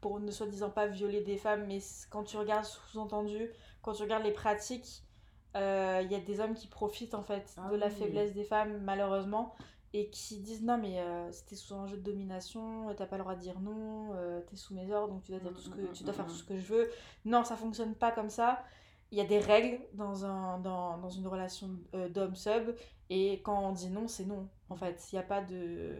[0.00, 1.78] pour ne soi-disant pas violer des femmes, mais
[2.10, 3.48] quand tu regardes sous-entendu,
[3.80, 5.02] quand tu regardes les pratiques,
[5.56, 7.92] euh, il y a des hommes qui profitent en fait Ah de la oui.
[7.92, 9.54] faiblesse des femmes, malheureusement,
[9.94, 13.16] et qui disent non, mais euh, c'était sous un jeu de domination, euh, t'as pas
[13.16, 15.60] le droit de dire non, euh, t'es sous mes ordres, donc tu dois, dire tout
[15.60, 16.90] ce que, tu dois faire tout ce que je veux.
[17.24, 18.64] Non, ça fonctionne pas comme ça.
[19.12, 22.74] Il y a des règles dans, un, dans, dans une relation euh, d'homme-sub,
[23.08, 24.48] et quand on dit non, c'est non.
[24.68, 25.94] En fait, il n'y a pas de.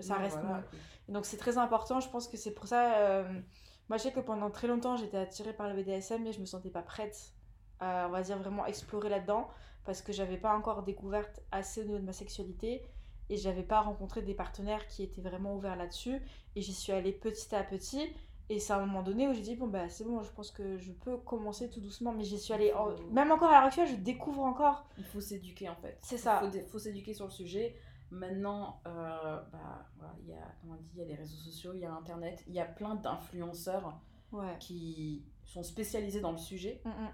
[0.00, 0.58] Ça reste voilà.
[0.58, 0.62] non.
[1.08, 2.98] Et donc c'est très important, je pense que c'est pour ça.
[2.98, 3.40] euh,
[3.88, 6.46] moi je sais que pendant très longtemps j'étais attirée par le BDSM mais je me
[6.46, 7.32] sentais pas prête
[7.80, 9.48] à, on va dire, vraiment explorer là-dedans
[9.84, 12.82] parce que j'avais pas encore découvert assez au niveau de ma sexualité
[13.30, 16.20] et j'avais pas rencontré des partenaires qui étaient vraiment ouverts là-dessus
[16.56, 18.08] et j'y suis allée petit à petit
[18.48, 20.50] et c'est à un moment donné où j'ai dit bon bah c'est bon je pense
[20.50, 23.64] que je peux commencer tout doucement mais j'y suis allée en- même encore à l'heure
[23.64, 25.98] actuelle je découvre encore Il faut s'éduquer en fait.
[26.02, 26.42] C'est ça.
[26.52, 27.76] Il faut, s'éduquer sur le sujet.
[28.10, 31.36] Maintenant, euh, bah, voilà, il y a, comment on dit, il y a les réseaux
[31.36, 33.98] sociaux, il y a Internet, il y a plein d'influenceurs
[34.32, 37.08] ouais qui sont spécialisés dans le sujet, Mm, mm.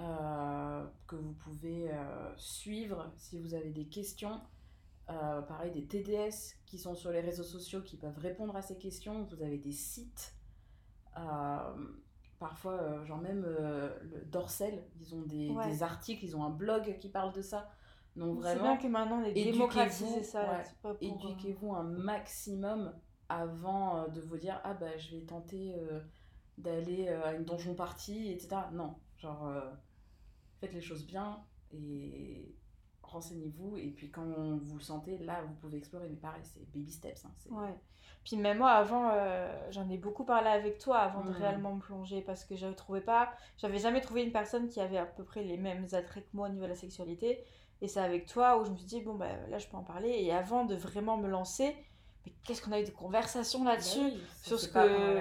[0.00, 4.38] euh, que vous pouvez euh, suivre si vous avez des questions.
[5.10, 8.78] Euh, pareil, des TDS qui sont sur les réseaux sociaux qui peuvent répondre à ces
[8.78, 9.24] questions.
[9.24, 10.34] Vous avez des sites.
[11.18, 11.74] euh,
[12.38, 15.66] parfois, euh, genre même le Dorsel, ils ont des, Ouais.
[15.70, 17.70] des articles, ils ont un blog qui parle de ça.
[18.16, 22.92] Donc c'est bien vraiment, que maintenant on éduquez-vous, démocratisé ça ouais, éduquez-vous un maximum
[23.28, 26.00] avant de vous dire ah bah je vais tenter euh,
[26.58, 29.62] d'aller euh, à une donjon party etc non genre euh,
[30.60, 32.54] faites les choses bien et
[33.14, 36.92] renseignez-vous et puis quand vous le sentez là vous pouvez explorer mais pareil c'est baby
[36.92, 37.74] steps hein, Ouais.
[38.24, 41.80] Puis même moi, avant, euh, j'en ai beaucoup parlé avec toi avant de réellement me
[41.80, 45.24] plonger parce que je trouvais pas, j'avais jamais trouvé une personne qui avait à peu
[45.24, 47.44] près les mêmes attraits que moi au niveau de la sexualité.
[47.82, 49.82] Et c'est avec toi où je me suis dit, bon, bah là, je peux en
[49.82, 50.08] parler.
[50.08, 51.76] Et avant de vraiment me lancer,
[52.26, 55.16] mais qu'est-ce qu'on a eu des conversations Bah là-dessus oui, sur ce que-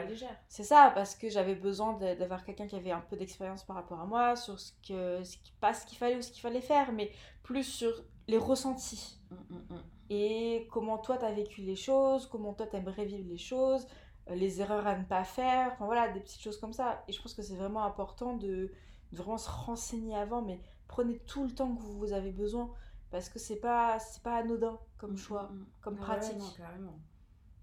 [0.48, 4.00] C'est ça, parce que j'avais besoin d'avoir quelqu'un qui avait un peu d'expérience par rapport
[4.00, 6.62] à moi, sur ce que, ce qui, pas ce qu'il fallait ou ce qu'il fallait
[6.62, 7.12] faire, mais
[7.44, 7.94] plus sur
[8.28, 9.84] les ressentis Mm, mm, mm.
[10.12, 13.88] et comment toi t'as vécu les choses, comment toi t'aimerais vivre les choses,
[14.30, 17.04] euh, les erreurs à ne pas faire, enfin voilà, des petites choses comme ça.
[17.08, 18.72] Et je pense que c'est vraiment important de,
[19.12, 22.72] de vraiment se renseigner avant, mais prenez tout le temps que vous avez besoin
[23.14, 25.66] parce que c'est pas c'est pas anodin comme choix, Mm, mm.
[25.82, 26.38] comme Ah ouais, pratique.
[26.40, 27.00] non, carrément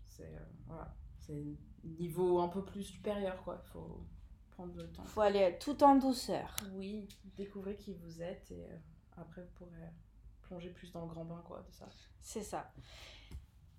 [0.07, 1.45] c'est euh, voilà c'est
[1.85, 4.07] niveau un peu plus supérieur quoi il faut
[4.53, 6.55] prendre le temps Faut aller tout en douceur.
[6.75, 8.77] Oui, découvrez qui vous êtes et euh,
[9.17, 9.91] après vous pourrez
[10.43, 11.89] plonger plus dans le grand bain quoi de ça.
[12.21, 12.73] C'est ça.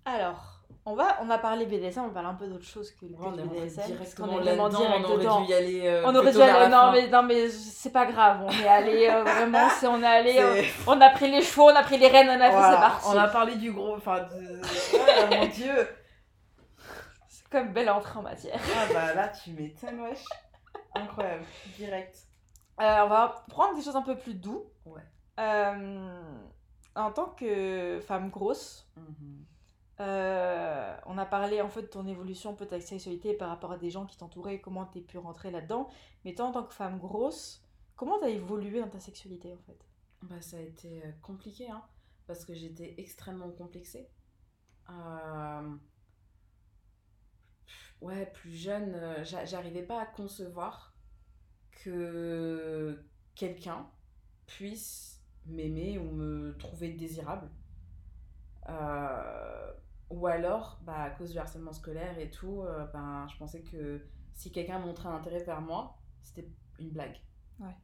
[0.04, 3.06] Alors, on va on a parlé BDSM, on va parler un peu d'autre chose que,
[3.06, 5.40] le BDSM est vraiment direct on aurait dedans.
[5.42, 5.82] dû y aller.
[5.86, 6.70] euh, On aurait plutôt dû vers aller.
[6.70, 8.40] la Non, mais, non, mais c'est pas grave.
[8.44, 9.68] On est allé euh, vraiment.
[9.78, 10.38] C'est, on est allé.
[10.38, 12.80] euh, on a pris les chevaux, on a pris les rênes, on a fait, c'est
[12.80, 13.06] parti.
[13.08, 14.60] On a parlé du gros, enfin, de...
[15.08, 15.88] Ah, mon dieu.
[17.28, 18.58] C'est comme belle entrée en matière.
[18.76, 20.24] Ah bah là tu m'étonnes wesh.
[20.94, 21.44] Incroyable,
[21.76, 22.16] direct.
[22.80, 24.64] Euh, on va prendre des choses un peu plus doux.
[24.86, 25.00] Ouais.
[25.38, 26.20] Euh,
[26.96, 29.44] en tant que femme grosse, Mhm.
[30.00, 33.78] Euh, on a parlé en fait de ton évolution, peut-être avec sexualité par rapport à
[33.78, 35.88] des gens qui t'entouraient, comment t'es pu rentrer là-dedans.
[36.24, 37.62] Mais toi, en tant que femme grosse,
[37.96, 39.78] comment t'as évolué dans ta sexualité en fait?
[40.22, 41.82] Bah, ça a été euh, compliqué, hein,
[42.26, 44.08] parce que j'étais extrêmement complexée.
[44.90, 45.76] Euh,
[48.00, 50.94] Ouais, plus jeune, j'a- j'arrivais pas à concevoir
[51.72, 52.98] que
[53.34, 53.86] quelqu'un
[54.46, 57.50] puisse m'aimer ou me trouver désirable.
[60.12, 64.06] Ou alors, bah, à cause du harcèlement scolaire et tout, euh, ben, je pensais que
[64.34, 66.48] si quelqu'un montrait un intérêt vers moi, c'était
[66.78, 67.16] une blague.
[67.58, 67.74] Ouais.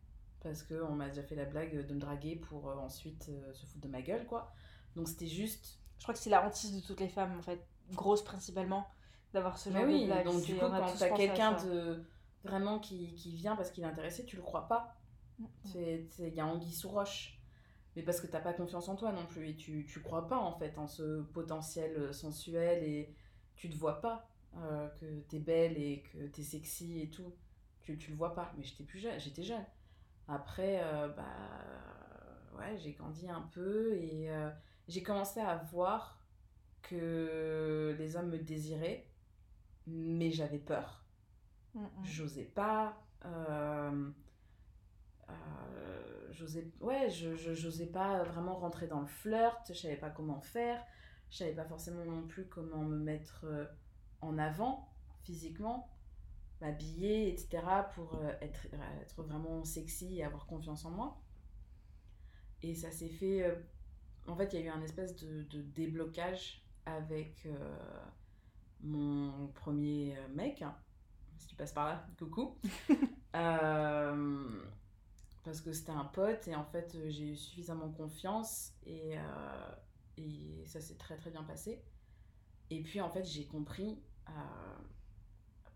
[0.43, 3.65] Parce qu'on m'a déjà fait la blague de me draguer pour euh, ensuite euh, se
[3.67, 4.53] foutre de ma gueule, quoi.
[4.95, 5.81] Donc c'était juste.
[5.97, 8.87] Je crois que c'est la hantise de toutes les femmes en fait, grosses principalement,
[9.33, 10.25] d'avoir ce Mais genre oui, de blague.
[10.27, 12.05] donc du coup, quand t'as quelqu'un de
[12.45, 14.95] vraiment qui, qui vient parce qu'il est intéressé, tu le crois pas.
[15.39, 17.38] Mm, c'est- Il y a anguille sous roche.
[17.99, 19.51] Mais parce que t'as pas confiance en toi non plus.
[19.51, 23.15] Et tu, tu crois pas en fait en ce potentiel euh, sensuel et
[23.57, 27.35] tu te vois pas euh, que t'es belle et que t'es sexy et tout.
[27.83, 28.53] Tu, tu le vois pas.
[28.59, 29.65] Mais j'étais plus jeune, j'étais jeune.
[30.29, 31.25] Après, euh, bah
[32.59, 34.51] ouais, j'ai grandi un peu et euh,
[34.89, 36.23] j'ai commencé à voir
[36.83, 39.07] que les hommes me désiraient,
[39.87, 41.05] mais j'avais peur
[41.75, 42.05] Mm, mm.
[42.05, 44.11] j'osais pas euh,
[45.31, 50.11] euh, j'osais ouais je, je- j'osais pas vraiment rentrer dans le flirt je savais pas
[50.11, 50.83] comment faire
[51.31, 53.65] je savais pas forcément non plus comment me mettre euh,
[54.21, 54.89] en avant
[55.25, 55.91] physiquement
[56.61, 57.63] m'habiller etc
[57.95, 61.23] pour euh, être, euh, être vraiment sexy et avoir confiance en moi
[62.63, 63.45] et ça s'est fait
[64.27, 67.77] en fait il y a eu un espèce de, de déblocage avec euh,
[68.81, 70.77] mon premier mec hein,
[71.39, 72.59] si tu passes par là, coucou.
[73.37, 74.63] Euh,
[75.49, 79.15] parce que c'était un pote et en fait j'ai eu suffisamment confiance et,
[80.19, 81.83] et ça s'est très très bien passé.
[82.69, 83.99] Et puis en fait j'ai compris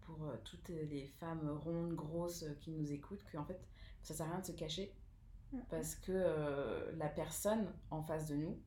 [0.02, 3.66] pour toutes les femmes rondes, grosses qui nous écoutent qu'en fait
[4.02, 4.94] ça sert à rien de se cacher
[5.52, 5.60] mm.
[5.70, 8.60] parce que la personne en face de nous,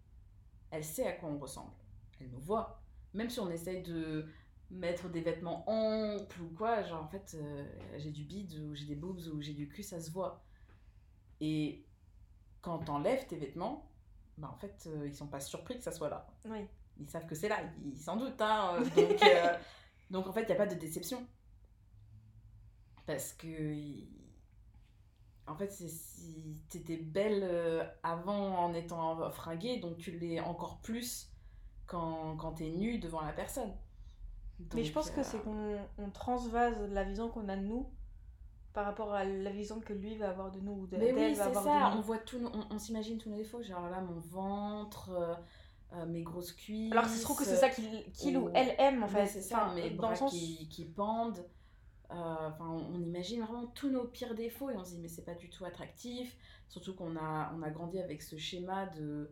[0.72, 1.74] elle sait à quoi on ressemble.
[2.20, 2.82] Elle nous voit.
[3.13, 4.26] Même si on essaye de
[4.72, 7.63] mettre des vêtements amples ou quoi, genre en fait, euh,
[7.98, 10.44] j'ai du bide ou j'ai des boobs ou j'ai du cul, ça se voit.
[11.41, 11.86] Et
[12.62, 13.89] quand t'enlèves tes vêtements,
[14.38, 16.28] bah en fait, euh, ils sont pas surpris que ça soit là.
[16.45, 16.65] Oui.
[17.00, 18.41] Ils savent que c'est là, ils s'en doutent.
[18.41, 19.58] Hein, donc, euh,
[20.10, 21.26] donc en fait, il n'y a pas de déception.
[23.06, 23.76] Parce que.
[25.48, 31.30] En fait, si t'étais belle avant en étant fringuée, donc tu l'es encore plus
[31.86, 33.71] quand, quand t'es nue devant la personne.
[34.74, 37.89] Mais je pense que c'est euh, qu'on transvase la vision qu'on a de nous
[38.75, 41.53] par rapport à la vision que lui va avoir de nous ou Mais oui, c'est
[41.53, 42.38] ça, on voit tout,
[42.69, 45.33] on, s'imagine tous nos défauts, genre là mon ventre, euh,
[45.93, 46.91] euh, mes grosses cuisses.
[46.91, 49.27] Alors c'est trop que c'est ça qu'il ou, elle aime en fait.
[49.27, 51.45] c'est ça, mes bras qui, qui, pendent.
[52.09, 55.35] Enfin, on, imagine vraiment tous nos pires défauts et on se dit mais c'est pas
[55.35, 56.35] du tout attractif.
[56.67, 59.31] Surtout qu'on a, on a grandi avec ce schéma de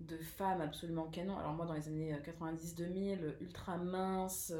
[0.00, 1.36] de femmes absolument canon.
[1.36, 4.52] Alors moi, dans les années 90-2000, euh, ultra mince,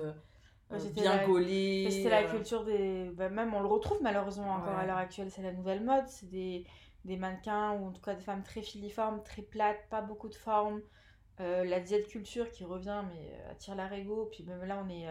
[0.73, 1.89] euh, euh, bien gaulée.
[1.91, 3.11] C'était la culture des...
[3.15, 6.07] Bah, même on le retrouve malheureusement encore à l'heure actuelle, c'est la nouvelle mode.
[6.07, 6.67] C'est des,
[7.05, 10.35] des, mannequins ou en tout cas des femmes très filiformes, très plates, pas beaucoup de
[10.35, 10.81] forme.
[11.39, 14.29] la diète culture qui revient mais attire la régo.
[14.31, 15.07] Puis même là, on est...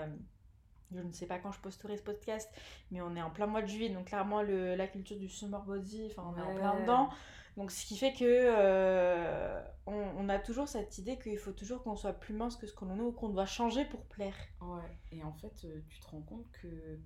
[0.92, 2.50] je ne sais pas quand je posterai ce podcast,
[2.92, 5.64] mais on est en plein mois de juillet, donc clairement le, la culture du summer
[5.64, 7.10] body, enfin on est en plein dedans.
[7.58, 11.96] Donc ce qui fait que euh, on, a toujours cette idée qu'il faut toujours qu'on
[11.96, 14.38] soit plus mince que ce que l'on est ou qu'on doit changer pour plaire.
[14.62, 14.98] Ouais.
[15.12, 17.00] Et en fait, euh, tu te rends compte que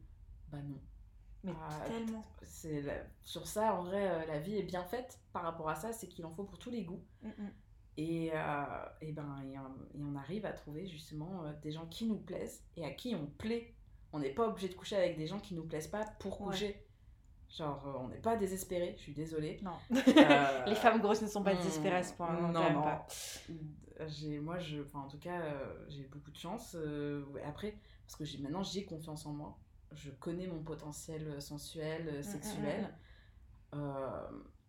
[0.51, 0.77] bah non.
[1.45, 2.23] Mais ah, tellement.
[2.43, 2.83] C'est
[3.23, 5.93] sur ça, en vrai, euh, la vie est bien faite par rapport à ça.
[5.93, 7.03] C'est qu'il en faut pour tous les goûts.
[7.95, 9.55] Et, et, ben, et,
[9.99, 13.73] on arrive à trouver justement des gens qui nous plaisent et à qui on plaît.
[14.11, 16.85] On n'est pas obligé de coucher avec des gens qui nous plaisent pas pour coucher.
[17.57, 19.59] Genre, euh, on n'est pas désespéré, je suis désolée.
[19.61, 19.75] Non.
[20.21, 22.31] Euh, les femmes grosses ne sont pas désespérées à ce point.
[22.33, 22.73] Non, non.
[22.73, 22.81] non.
[22.81, 23.05] Pas.
[24.41, 26.77] Moi, je, enfin, en tout cas, euh, j'ai beaucoup de chance.
[27.45, 29.57] après, parce que maintenant, j'ai confiance en moi.
[29.91, 32.93] Je connais mon potentiel sensuel, mm, mm, sexuel.
[33.73, 33.79] Mm,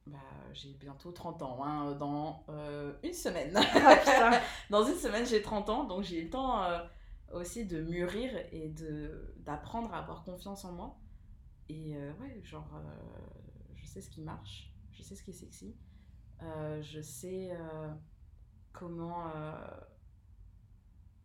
[0.06, 0.18] bah,
[0.52, 2.44] j'ai bientôt 30 ans, hein, dans
[3.04, 3.54] une semaine.
[3.74, 4.40] Ah,
[4.70, 6.66] dans une semaine, j'ai 30 ans, donc j'ai le temps
[7.32, 8.74] aussi de mûrir et
[9.36, 10.98] d'apprendre à avoir confiance en moi.
[11.68, 13.24] Et euh, ouais, genre, euh,
[13.74, 15.76] je sais ce qui marche, je sais ce qui est sexy,
[16.42, 17.50] euh, je sais
[18.72, 19.32] comment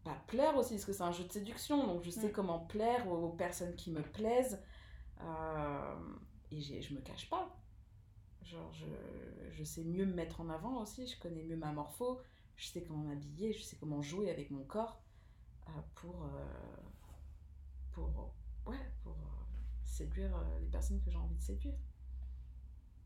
[0.06, 2.32] bah, plaire aussi, parce que c'est un jeu de séduction, donc je sais mm.
[2.32, 4.62] comment plaire aux, personnes qui me plaisent.
[6.52, 7.54] et je me cache pas.
[8.44, 8.86] Genre, je,
[9.52, 12.22] je, sais mieux me mettre en avant aussi, je connais mieux ma morpho,
[12.56, 15.02] je sais comment m'habiller, je sais comment jouer avec mon corps
[15.96, 16.30] pour,
[17.92, 18.34] pour,
[18.66, 19.18] ouais, pour
[19.98, 21.76] séduire euh, les personnes que j'ai envie de séduire.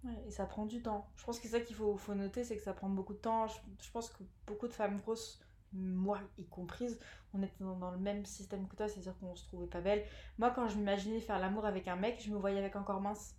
[0.04, 1.08] Ouais, et ça prend du temps.
[1.16, 3.20] Je pense que c'est ça qu'il faut, faut noter, c'est que ça prend beaucoup de
[3.20, 3.48] temps.
[3.48, 5.40] Je, pense que beaucoup de femmes grosses,
[5.74, 7.00] moi y comprise,
[7.34, 10.04] on était dans, le même système que toi, c'est-à-dire qu'on se trouvait pas belle.
[10.40, 13.02] Moi, quand je m'imaginais faire l'amour avec un mec, je me voyais avec un corps
[13.02, 13.36] mince.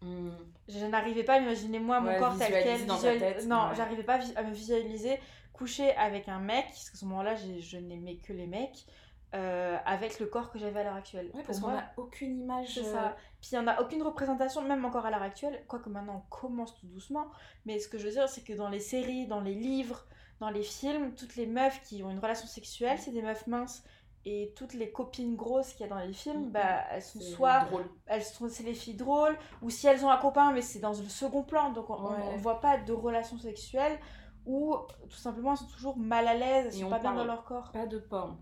[0.00, 0.30] Hmm.
[0.68, 2.86] Je n'arrivais pas à imaginer moi mon corps tel quel.
[2.86, 5.20] Dans tête, non, j'arrivais pas à me visualiser
[5.52, 8.86] coucher avec un mec, parce qu'à ce moment-là, je n'aimais que les mecs.
[9.34, 11.30] Euh, avec le corps que j'avais à l'heure actuelle.
[11.32, 12.74] Ouais, parce qu'on n'a aucune image.
[12.74, 13.06] C'est ça.
[13.06, 16.22] Euh, Puis il n'y en a aucune représentation, même encore à l'heure actuelle, quoique maintenant
[16.26, 17.26] on commence tout doucement.
[17.64, 20.04] Mais ce que je veux dire, c'est que dans les séries, dans les livres,
[20.38, 23.82] dans les films, toutes les meufs qui ont une relation sexuelle, c'est des meufs minces.
[24.26, 27.66] Et toutes les copines grosses qu'il y a dans les films, bah, elles sont soit.
[28.06, 30.92] Elles sont, c'est les filles drôles, ou si elles ont un copain, mais c'est dans
[30.92, 33.98] le second plan, donc on ne voit pas de relation sexuelle,
[34.44, 34.76] ou
[35.08, 37.72] tout simplement elles sont toujours mal à l'aise, elles sont pas bien dans leur corps.
[37.72, 38.36] Pas de porn.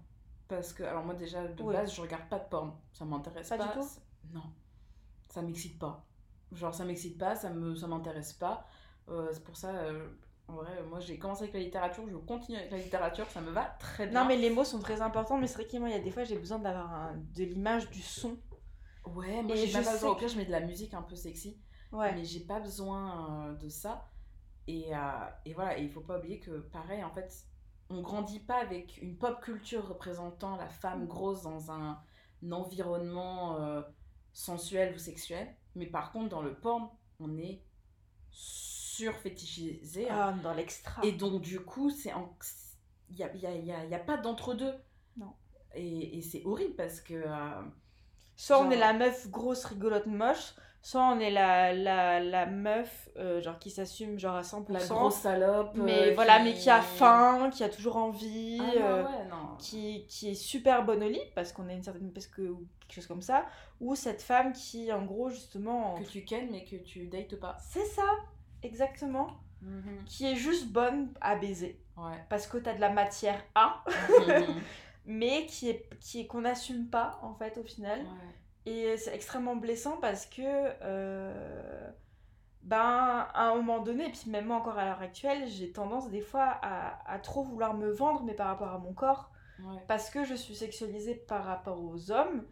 [0.51, 2.73] Parce que, alors moi déjà, de base, je regarde pas de porn.
[2.93, 3.57] Ça m'intéresse pas.
[3.57, 3.89] Pas du tout
[4.33, 4.43] Non.
[5.29, 6.05] Ça m'excite pas.
[6.51, 8.67] Genre, ça m'excite pas, ça me ça m'intéresse pas.
[9.09, 10.09] Euh, c'est pour ça, euh,
[10.49, 13.53] en vrai, moi j'ai commencé avec la littérature, je continue avec la littérature, ça me
[13.53, 14.23] va très bien.
[14.23, 16.25] Non, mais les mots sont très importants, mais c'est vrai qu'il y a des fois,
[16.25, 18.37] j'ai besoin d'avoir de l'image, du son.
[19.07, 20.11] Ouais, moi j'ai pas besoin.
[20.11, 21.61] Au pire, je mets de la musique un peu sexy.
[21.93, 22.13] Ouais.
[22.13, 24.09] Mais j'ai pas besoin euh, de ça.
[24.67, 24.91] Et,
[25.45, 27.33] et voilà, et il faut pas oublier que pareil, en fait,
[27.91, 31.09] on grandit pas avec une pop culture représentant la femme mm.
[31.09, 32.01] grosse dans un,
[32.51, 33.83] environnement euh,
[34.33, 35.55] sensuel ou sexuel.
[35.75, 37.63] Mais par contre, dans le porn, on est
[38.31, 40.09] surfétichisé.
[40.09, 41.05] Ah, dans l'extra.
[41.05, 42.13] Et donc, du coup, c'est
[43.11, 44.73] il n'y a, y a, y a, pas d'entre-deux.
[45.17, 45.35] Non.
[45.75, 47.15] Et, et c'est horrible parce que.
[47.15, 47.63] Euh,
[48.37, 53.09] Soit on est la meuf grosse, rigolote, moche, soit on est la, la, la meuf
[53.17, 54.73] euh, genre qui s'assume genre à 100%.
[54.73, 55.73] La grosse salope.
[55.75, 59.03] Mais euh, voilà, qui- mais qui a faim, qui a toujours envie, Ah non, euh,
[59.05, 59.57] ouais, non.
[59.59, 62.67] qui, qui est super bonne au lit parce qu'on a une certaine parce que ou
[62.81, 63.45] quelque chose comme ça
[63.81, 67.57] ou cette femme qui en gros justement Que tu kennes, mais que tu dates pas.
[67.61, 68.03] c'est ça
[68.63, 69.29] exactement
[69.63, 70.05] Mhm.
[70.07, 72.17] qui est juste bonne à baiser Ouais.
[72.31, 74.55] parce que t'as de la matière à Mhm.
[75.05, 78.07] mais qui est qui est qu'on n'assume pas en fait au final Ouais.
[78.67, 80.43] Et c'est extrêmement blessant parce que
[80.83, 81.91] euh,
[82.63, 86.11] ben à un moment donné et puis même moi encore à l'heure actuelle j'ai tendance
[86.11, 89.31] des fois à, à trop vouloir me vendre mais par rapport à mon corps
[89.63, 89.85] Ouais.
[89.89, 92.47] parce que je suis sexualisée par rapport aux hommes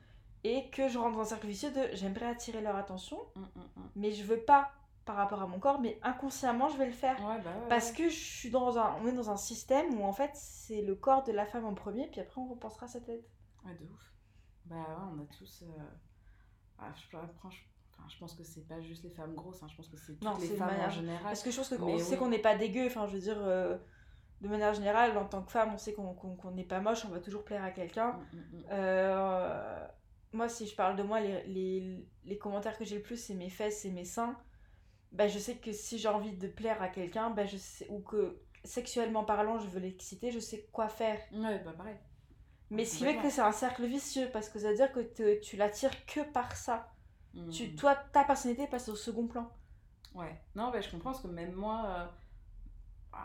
[0.45, 3.61] et que je rentre dans un cercle vicieux de j'aimerais attirer leur attention Mm, mm,
[3.77, 3.91] mm.
[3.97, 4.73] mais je veux pas
[5.07, 7.69] par rapport à mon corps mais inconsciemment je vais le faire Ouais, bah ouais.
[7.71, 10.83] parce que je suis dans un on est dans un système où en fait c'est
[10.83, 13.25] le corps de la femme en premier puis après on repensera sa tête
[13.65, 14.13] Ouais, de ouf.
[14.69, 15.63] Bah ouais, on a tous.
[15.63, 15.83] euh,
[16.79, 17.49] ah, je, je- enfin,
[18.09, 20.23] je pense que c'est pas juste les femmes grosses, hein, je pense que c'est toutes
[20.23, 21.23] Non, les c'est de femmes en manière- général.
[21.23, 23.39] Parce que je pense qu'on Mais sait qu'on n'est pas dégueu, enfin je veux dire,
[23.39, 23.77] euh,
[24.41, 27.09] de manière générale, en tant que femme, on sait qu'on qu'on n'est pas moche, on
[27.09, 28.13] va toujours plaire à quelqu'un.
[28.33, 28.65] Mm, mm, mm.
[28.71, 29.87] Euh,
[30.33, 33.35] moi, si je parle de moi, les, les, les commentaires que j'ai le plus, c'est
[33.35, 34.37] mes fesses et mes seins.
[35.11, 38.01] Bah, je sais que si j'ai envie de plaire à quelqu'un, bah, je sais, ou
[38.01, 41.19] que sexuellement parlant, je veux l'exciter, je sais quoi faire.
[41.33, 41.97] Ouais, bah pareil.
[42.71, 45.01] Mais ce qui fait que c'est un cercle vicieux, parce que ça veut dire que
[45.01, 46.93] te- tu l'attires que par ça.
[47.35, 47.49] Mm.
[47.51, 49.51] Tu, toi, ta personnalité passe au second plan.
[50.15, 52.11] Ouais, non, bah, je comprends parce que même moi,
[53.15, 53.17] euh,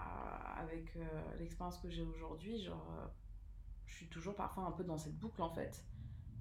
[0.59, 3.07] avec euh, l'expérience que j'ai aujourd'hui, genre, euh,
[3.85, 5.83] je suis toujours parfois un peu dans cette boucle en fait.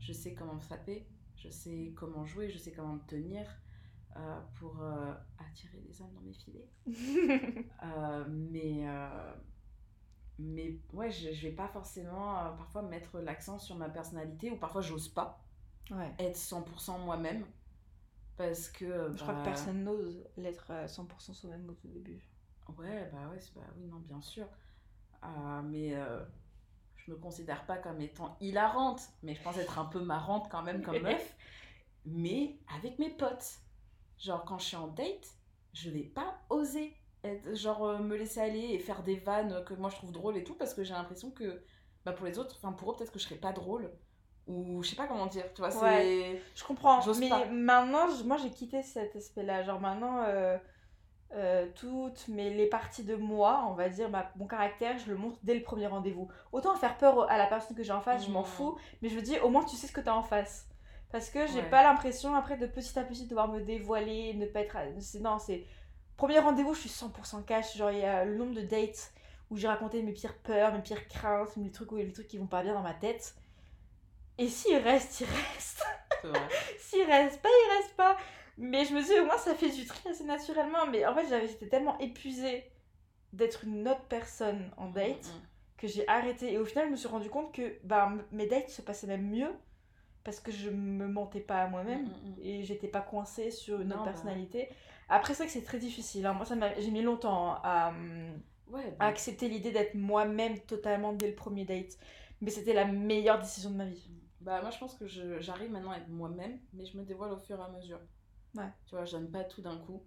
[0.01, 3.47] Je sais comment me saper, je sais comment jouer, je sais comment me tenir
[4.57, 4.85] pour
[5.39, 6.69] attirer les hommes dans mes filets.
[8.29, 8.85] Mais,
[10.43, 14.57] mais ouais, je, je vais pas forcément euh, parfois mettre l'accent sur ma personnalité ou
[14.57, 15.43] parfois j'ose pas
[15.91, 16.13] ouais.
[16.19, 17.45] être 100% moi-même
[18.37, 19.13] parce que.
[19.13, 22.23] Je crois bah, que personne n'ose l'être à 100% soi-même au tout début.
[22.79, 24.47] Ouais, bah ouais, bah oui, non, bien sûr.
[25.25, 26.25] Euh, mais euh,
[26.97, 30.63] je me considère pas comme étant hilarante, mais je pense être un peu marrante quand
[30.63, 31.37] même comme meuf.
[32.05, 33.59] Mais avec mes potes.
[34.19, 35.37] Genre, quand je suis en date,
[35.73, 39.75] je vais pas oser être, genre, euh, me laisser aller et faire des vannes que
[39.75, 41.63] moi je trouve drôles et tout, parce que j'ai l'impression que,
[42.05, 43.91] bah pour les autres, enfin pour eux, peut-être que je serais pas drôle.
[44.49, 45.81] Ou je sais pas comment dire, tu vois, c'est.
[45.81, 46.43] Ouais.
[46.57, 47.47] Je comprends, mais pas.
[47.47, 49.63] maintenant, moi j'ai quitté cet aspect-là.
[49.63, 50.59] Genre maintenant, euh,
[51.35, 55.17] euh, toutes mes, les parties de moi, on va dire, ma, mon caractère, je le
[55.17, 56.29] montre dès le premier rendez-vous.
[56.53, 58.47] Autant faire peur à la personne que j'ai en face, je m'en Mm.
[58.47, 60.69] fous, mais je me dis, au moins tu sais ce que t'as en face.
[61.11, 61.71] Parce que j'ai Ouais.
[61.71, 64.77] pas l'impression après de petit à petit devoir me dévoiler, ne pas être.
[65.21, 65.65] Non, c'est.
[66.17, 67.77] Premier rendez-vous, je suis 100% cash.
[67.77, 69.13] Genre, il y a le nombre de dates
[69.51, 72.47] où j'ai raconté mes pires peurs, mes pires craintes, les trucs, les trucs qui vont
[72.47, 73.35] pas bien dans ma tête.
[74.39, 75.85] Et s'il reste, il reste.
[76.79, 78.17] S'il reste pas, il reste pas.
[78.57, 80.87] Mais je me dis, au moins, ça fait du tri assez naturellement.
[80.87, 82.65] Mais en fait, j'avais j'étais tellement épuisée
[83.33, 85.43] d'être une autre personne en date Mm, mm.
[85.79, 86.53] que j'ai arrêté.
[86.53, 89.29] Et au final, je me suis rendu compte que bah, mes dates se passaient même
[89.29, 89.51] mieux
[90.25, 92.43] parce que je me mentais pas à moi-même Mm, mm, mm.
[92.43, 94.11] et j'étais pas coincée sur une Non, autre bah.
[94.13, 94.69] personnalité.
[95.13, 96.27] Après, c'est que c'est très difficile.
[96.27, 96.33] hein.
[96.33, 101.13] Moi, ça j'ai mis longtemps à, hum, Ouais, à bah, accepter l'idée d'être moi-même totalement
[101.13, 101.99] dès le premier date.
[102.41, 104.09] Mais c'était la meilleure décision de ma vie.
[104.41, 107.39] Bah moi je pense que j'arrive maintenant à être moi-même, mais je me dévoile au
[107.39, 108.01] fur et à mesure.
[108.57, 108.65] Ouais.
[108.87, 110.03] Tu vois, donne pas tout d'un coup.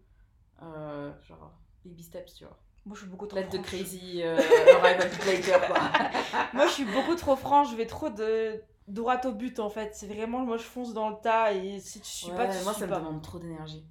[0.62, 1.54] Euh, genre,
[1.86, 2.58] baby steps, tu vois.
[2.86, 3.66] Moi, je suis beaucoup trop de franche.
[3.66, 4.38] crazy, euh,
[4.82, 5.80] arrival later, quoi.
[6.54, 9.96] Moi, je suis beaucoup trop franche, je vais trop de droit au but en fait.
[9.96, 12.62] C'est vraiment, moi, je fonce dans le tas et si tu suis Ouais, pas, tu
[12.64, 13.84] moi suis ça me demande trop d'énergie.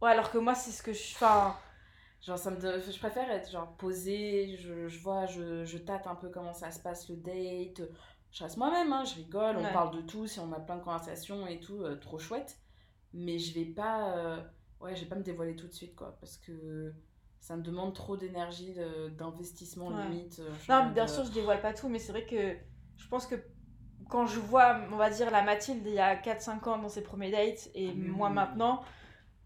[0.00, 1.14] Ouais, alors que moi, c'est ce que je.
[1.14, 1.56] Enfin,
[2.22, 6.16] Genre, ça me je préfère être genre posée, je, je vois, je, je tâte un
[6.16, 7.82] peu comment ça se passe le date.
[8.32, 10.82] Je reste moi-même, hein, je rigole, on parle de tout, si on a plein de
[10.82, 12.58] conversations et tout, euh, trop chouette.
[13.14, 14.42] Mais je vais pas, euh,
[14.80, 16.92] ouais, je vais pas me dévoiler tout de suite, quoi, parce que
[17.40, 18.74] ça me demande trop d'énergie,
[19.16, 19.94] d'investissement Ouais.
[19.94, 20.40] limite.
[20.40, 22.56] euh, non, bien sûr, je dévoile pas tout, mais c'est vrai que
[22.96, 23.36] je pense que
[24.08, 27.02] quand je vois, on va dire, la Mathilde il y a 4-5 ans dans ses
[27.02, 28.82] premiers dates et Ah, moi maintenant,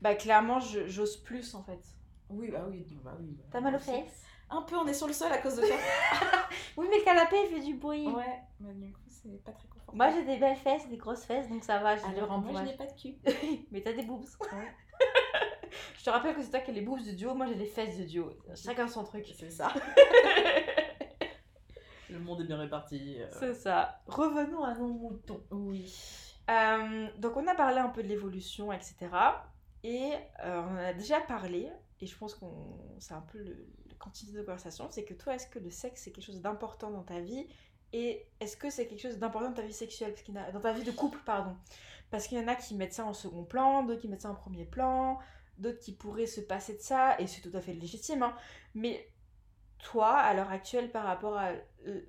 [0.03, 1.80] bah clairement, je- j'ose plus en fait.
[2.28, 3.34] Oui, bah oui, bah oui.
[3.38, 5.62] bah, T'as mal aux fesses Un peu, on est sur le sol à cause de
[5.62, 5.74] ça.
[6.76, 8.07] Oui, mais le canapé il fait du bruit.
[8.09, 9.96] ouais, mais du coup, c'est pas très confortable.
[9.96, 12.76] Moi, j'ai des belles fesses, des grosses fesses, donc ça va, Alors, moi, je n'ai
[12.76, 13.14] pas de cul.
[13.70, 14.24] mais t'as des boobs.
[14.40, 14.72] Ouais.
[15.98, 17.66] je te rappelle que c'est toi qui as les boobs de duo, moi j'ai les
[17.66, 18.30] fesses de duo.
[18.55, 19.26] Chacun son truc.
[19.38, 19.72] C'est ça.
[22.11, 23.16] Le monde est bien réparti.
[23.20, 23.26] euh.
[23.38, 24.00] C'est ça.
[24.07, 25.42] Revenons à nos moutons.
[25.50, 25.94] Oui.
[26.50, 28.96] Euh, donc on a parlé un peu de l'évolution, etc.
[29.85, 30.12] Et
[30.45, 31.68] euh, on en a déjà parlé,
[32.01, 33.66] et je pense qu'on c'est un peu le,
[33.99, 37.05] quantité de conversation, c'est que toi, est-ce que le sexe c'est quelque chose d'important dans
[37.05, 37.47] ta vie?
[37.93, 40.14] Et est-ce que c'est quelque chose d'important dans ta vie sexuelle?
[40.14, 41.57] Parce Dans ta vie de couple, pardon.
[42.11, 44.30] Parce qu'il y en a qui mettent ça en second plan, d'autres qui mettent ça
[44.30, 45.18] en premier plan,
[45.59, 48.22] d'autres qui pourraient se passer de ça, et c'est tout à fait légitime.
[48.22, 48.37] Hein.
[48.74, 49.09] Mais
[49.78, 51.53] toi, à l'heure actuelle, par rapport à.
[51.87, 52.01] Euh,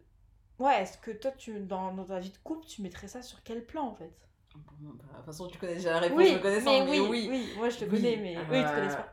[0.60, 3.44] ouais, est-ce que toi, tu, dans, dans ta vie de couple, tu mettrais ça sur
[3.44, 4.14] quel plan en fait?
[4.56, 7.50] De toute façon, tu connais déjà la réponse, oui, je connais mais, mais, oui, oui,
[7.58, 9.10] moi je te connais, mais oui, tu connais pas.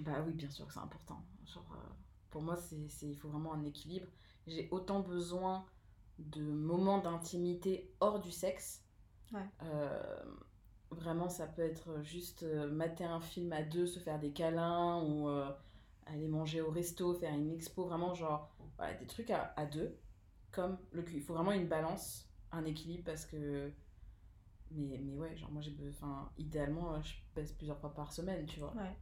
[0.00, 1.22] Bah oui, bien sûr que c'est important.
[1.46, 1.88] Genre, euh,
[2.30, 4.06] pour moi, c'est, il faut vraiment un équilibre.
[4.46, 5.64] J'ai autant besoin
[6.18, 8.82] de moments d'intimité hors du sexe.
[9.32, 9.40] Ouais.
[9.62, 10.22] Euh,
[10.90, 15.02] vraiment, ça peut être juste euh, mater un film à deux, se faire des câlins
[15.02, 15.28] ou
[16.06, 19.96] aller manger au resto, faire une expo, vraiment genre voilà, des trucs à, à deux,
[20.50, 21.16] comme le cul.
[21.16, 23.70] Il faut vraiment une balance, un équilibre parce que
[24.70, 28.60] mais, mais ouais, genre moi j'ai enfin idéalement je pèse plusieurs fois par semaine, tu
[28.60, 28.74] vois.
[28.74, 28.96] Ouais.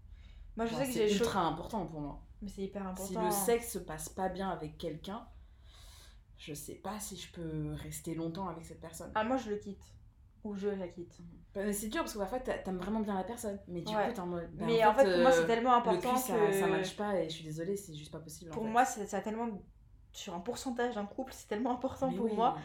[0.56, 2.22] Moi je sais que c'est ultra important pour moi.
[2.42, 3.06] Mais c'est hyper important.
[3.06, 5.26] Si le sexe se passe pas bien avec quelqu'un,
[6.36, 9.10] je sais pas si je peux rester longtemps avec cette personne.
[9.14, 9.82] Ah moi je le quitte
[10.44, 11.18] ou je la quitte.
[11.18, 11.26] Mhm.
[11.54, 14.20] Bah, c'est dur parce que parfois t'aimes vraiment bien la personne, mais du coup t'es
[14.20, 14.50] en mode.
[14.54, 16.66] Bah, mais en fait, pour moi c'est euh, tellement important le cul, que ça, ça
[16.66, 18.50] marche pas et je suis désolée, c'est juste pas possible.
[18.50, 19.48] Pour moi, ça a tellement
[20.12, 22.56] sur un pourcentage d'un couple, c'est tellement important pour moi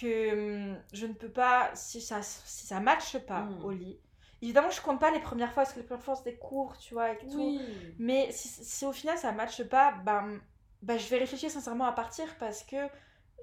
[0.00, 3.64] que hum, je ne peux pas, si ça si ça matche pas hmm.
[3.64, 4.00] au lit,
[4.40, 6.94] Évidemment, je compte pas les premières fois parce que les premières fois c'était court, tu
[6.94, 7.60] vois, et tout.
[7.98, 10.40] Mais si, si, au final ça matche pas, ben,
[10.82, 12.76] ben, je vais réfléchir sincèrement à partir parce que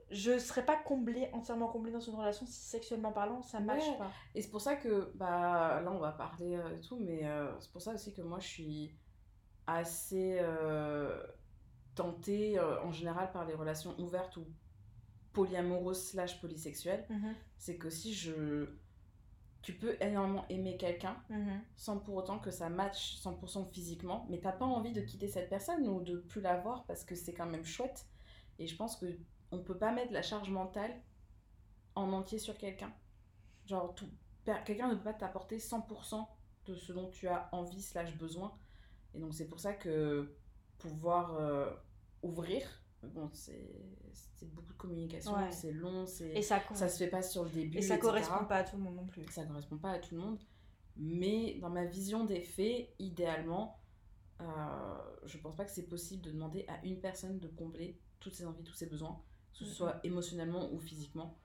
[0.10, 4.12] je serais pas comblée, entièrement comblée dans une relation si sexuellement parlant ça matche pas.
[4.36, 7.52] Et c'est pour ça que, bah là on va parler euh, et tout, mais euh,
[7.60, 8.96] c'est pour ça aussi que moi je suis
[9.68, 11.26] assez euh,
[11.96, 14.46] tentée en général par les relations ouvertes ou
[15.36, 17.36] polyamoureuse slash polysexuelle, mhm.
[17.58, 18.68] c'est que si je...
[19.62, 21.60] Tu peux énormément aimer quelqu'un mhm.
[21.76, 25.50] sans pour autant que ça matche 100% physiquement, mais t'as pas envie de quitter cette
[25.50, 28.06] personne ou de plus la voir parce que c'est quand même chouette.
[28.60, 29.18] Et je pense que
[29.52, 30.92] on peut pas mettre la charge mentale
[31.96, 32.94] en entier sur quelqu'un.
[33.66, 34.08] Genre, tout...
[34.66, 36.28] quelqu'un ne peut pas t'apporter 100%
[36.68, 38.56] de ce dont tu as envie slash besoin.
[39.16, 40.36] Et donc c'est pour ça que
[40.78, 41.72] pouvoir euh,
[42.22, 47.44] ouvrir bon, c'est beaucoup de communication, c'est long, et ça, ça se fait pas sur
[47.44, 47.78] le début.
[47.78, 49.26] Et ça correspond pas à tout le monde non plus.
[49.30, 50.40] Ça correspond pas à tout le monde.
[50.98, 53.80] Mais dans ma vision des faits, idéalement,
[54.42, 54.46] euh,
[55.26, 58.46] je pense pas que c'est possible de demander à une personne de combler toutes ses
[58.46, 59.22] envies, tous ses besoins,
[59.54, 61.38] que ce soit émotionnellement ou physiquement.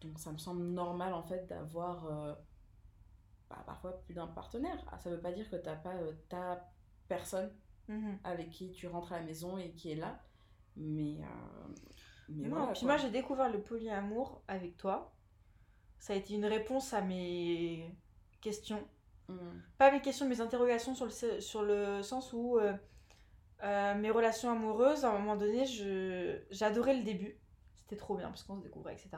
[0.00, 2.34] Donc ça me semble normal en fait d'avoir euh,
[3.50, 4.82] bah, parfois plus d'un partenaire.
[4.90, 6.70] Ah, ça veut pas dire que t'as pas euh, ta
[7.08, 7.50] personne
[7.88, 8.18] mm-hmm.
[8.24, 10.22] avec qui tu rentres à la maison et qui est là.
[10.76, 11.74] Mais, euh,
[12.28, 15.12] mais non, puis moi j'ai découvert le polyamour avec toi.
[15.98, 17.92] Ça a été une réponse à mes
[18.40, 18.86] questions.
[19.28, 19.60] Hmm.
[19.76, 22.72] Pas mes questions, mes interrogations sur le, sur le sens où euh,
[23.64, 25.64] euh, mes relations amoureuses, à un moment donné,
[26.50, 27.38] j'adorais le début.
[27.74, 29.10] C'était trop bien parce qu'on se découvrait, etc.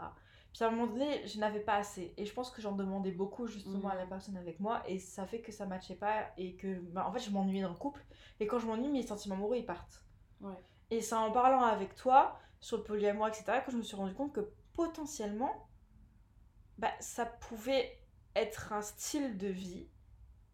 [0.53, 2.13] Puis à un moment donné, je n'avais pas assez.
[2.17, 4.09] Et je pense que j'en demandais beaucoup justement à la hmm.
[4.09, 4.83] personne avec moi.
[4.89, 6.31] Et ça fait que ça matchait pas.
[6.39, 8.05] Et que, bah, en fait, je m'ennuyais dans le couple.
[8.41, 10.05] Et quand je m'ennuie, mes sentiments amoureux, ils partent.
[10.41, 10.65] Ouais.
[10.91, 14.15] Et c'est en parlant avec toi sur le polyamour, etc., que je me suis rendu
[14.15, 15.69] compte que potentiellement,
[16.79, 17.99] bah, ça pouvait
[18.37, 19.89] être un style de vie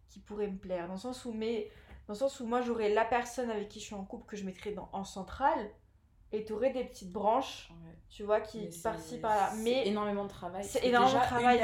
[0.09, 0.87] qui pourrait me plaire.
[0.87, 1.71] Dans le sens où, mais,
[2.07, 4.37] dans le sens où moi, j'aurais la personne avec qui je suis en couple que
[4.37, 5.71] je mettrais dans, en centrale
[6.33, 7.71] et tu aurais des petites branches,
[8.09, 9.53] tu vois, qui par-ci par-là.
[9.63, 10.65] Mais énormément de travail.
[10.65, 11.63] C'est énormément de travail.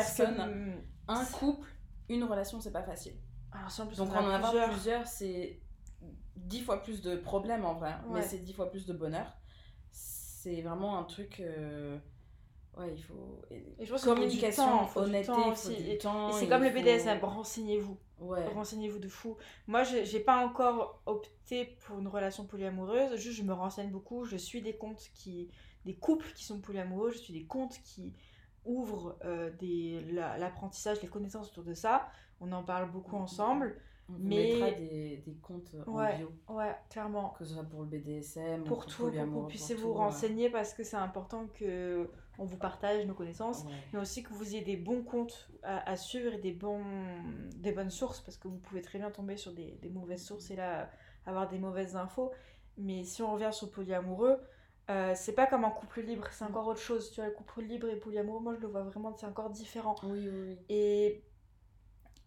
[1.08, 1.68] un couple,
[2.08, 3.14] une relation, c'est pas facile.
[3.52, 5.60] Alors, si en plus, Donc, en avoir plusieurs c'est
[6.36, 9.26] dix fois plus de problèmes en vrai, mais c'est dix fois plus de bonheur.
[9.90, 11.40] C'est vraiment un truc.
[11.40, 11.98] Euh,
[12.76, 13.40] ouais, il faut.
[13.50, 16.30] Et je pense communication, honnêteté, il faut du temps.
[16.30, 17.96] Et c'est comme le BDSM, renseignez-vous.
[18.18, 18.46] Ouais.
[18.48, 19.36] Renseignez-vous de fou.
[19.66, 24.24] Moi, j'ai pas encore opté pour une relation polyamoureuse, juste je me renseigne beaucoup.
[24.24, 25.50] Je suis des comptes qui.
[25.84, 28.14] des couples qui sont polyamoureux, je suis des comptes qui
[28.64, 29.50] ouvrent euh,
[30.38, 32.08] l'apprentissage, les connaissances autour de ça.
[32.40, 33.22] On en parle beaucoup mm-hmm.
[33.22, 33.76] ensemble.
[34.14, 34.54] On mais...
[34.54, 36.32] mettra des, des comptes en bio.
[36.48, 37.30] Ouais, clairement.
[37.38, 40.74] Que ce soit pour le BDSM, pour, tout, pour que vous puissiez vous renseigner parce
[40.74, 42.08] que c'est important que
[42.38, 46.32] on vous partage nos connaissances, mais aussi que vous ayez des bons comptes à, suivre
[46.32, 46.82] et des, bons,
[47.56, 50.50] des bonnes sources parce que vous pouvez très bien tomber sur des, des mauvaises sources
[50.50, 50.88] et là
[51.26, 52.32] avoir des mauvaises infos.
[52.78, 54.38] Mais si on revient sur polyamoureux,
[54.90, 57.10] euh, c'est pas comme un couple libre, c'est encore autre chose.
[57.10, 59.94] Tu vois, le couple libre et polyamoureux, moi je le vois vraiment, c'est encore différent.
[60.02, 60.58] Oui, oui, oui.
[60.68, 61.22] Et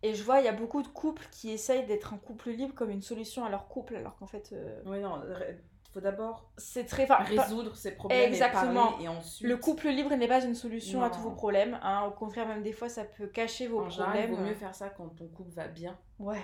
[0.04, 2.74] et je vois, il y a beaucoup de couples qui essayent d'être un couple libre
[2.76, 4.52] comme une solution à leur couple, alors qu'en fait.
[4.54, 5.58] Euh, oui, non, il
[5.94, 9.00] faut d'abord c'est très résoudre ces problèmes Exactement.
[9.00, 9.48] Et, ensuite...
[9.48, 11.80] Le couple libre n'est pas une solution à tous vos problèmes.
[11.82, 12.04] Hein.
[12.08, 14.32] Au contraire, même des fois, ça peut cacher vos problèmes.
[14.32, 15.98] il vaut mieux faire ça quand ton couple va bien.
[16.20, 16.44] Ouais.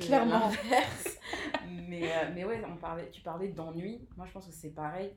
[0.00, 0.50] Clairement.
[1.88, 4.08] mais, euh, mais ouais, on parlait, tu parlais d'ennui.
[4.16, 5.14] Moi, je pense que c'est pareil.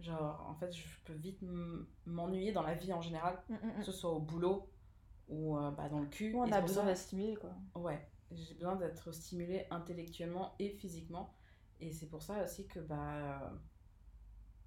[0.00, 1.38] Genre, en fait, je peux vite
[2.06, 3.78] m'ennuyer dans la vie en général, mm, mm, mm.
[3.78, 4.68] que ce soit au boulot
[5.30, 6.34] ou euh, bah, dans le cul.
[6.34, 7.50] on Et a besoin d'être stimulé, quoi.
[7.74, 8.00] Ouais,
[8.32, 11.34] j'ai besoin d'être stimulée intellectuellement et physiquement.
[11.80, 13.52] Et c'est pour ça aussi que bah,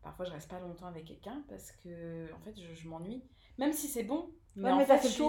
[0.01, 3.23] parfois je reste pas longtemps avec quelqu'un parce que en fait je, je m'ennuie.
[3.57, 4.29] Même si c'est bon.
[4.55, 5.23] Mais Ouais, en mais fait, fait suis-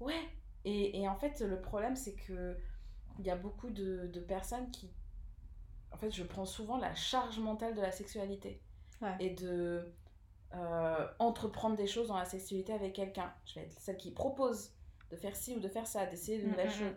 [0.00, 0.20] Ouais.
[0.64, 2.56] Et, et en fait le problème c'est que
[3.18, 4.90] il y a beaucoup de, de personnes qui...
[5.90, 8.62] En fait je prends souvent la charge mentale de la sexualité.
[9.00, 9.16] Ouais.
[9.20, 9.92] Et de
[10.54, 13.32] euh, entreprendre des choses dans la sexualité avec quelqu'un.
[13.46, 14.72] Je vais être celle qui propose
[15.10, 16.78] de faire ci ou de faire ça, d'essayer de Mm, nouvelles mm, mm.
[16.78, 16.96] choses.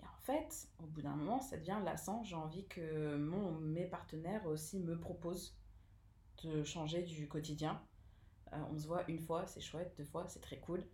[0.00, 2.22] Et en fait, au bout d'un moment, ça devient lassant.
[2.24, 5.56] J'ai envie que mon, mes partenaires aussi me proposent
[6.44, 7.80] de changer du quotidien.
[8.52, 10.84] Euh, on se voit une fois, c'est chouette, deux fois, c'est très cool.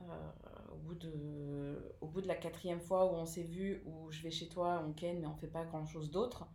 [0.00, 0.30] Euh,
[0.72, 4.22] au, bout de, au bout de la quatrième fois où on s'est vu, où je
[4.22, 6.48] vais chez toi, on ken, mais on fait pas grand chose d'autre,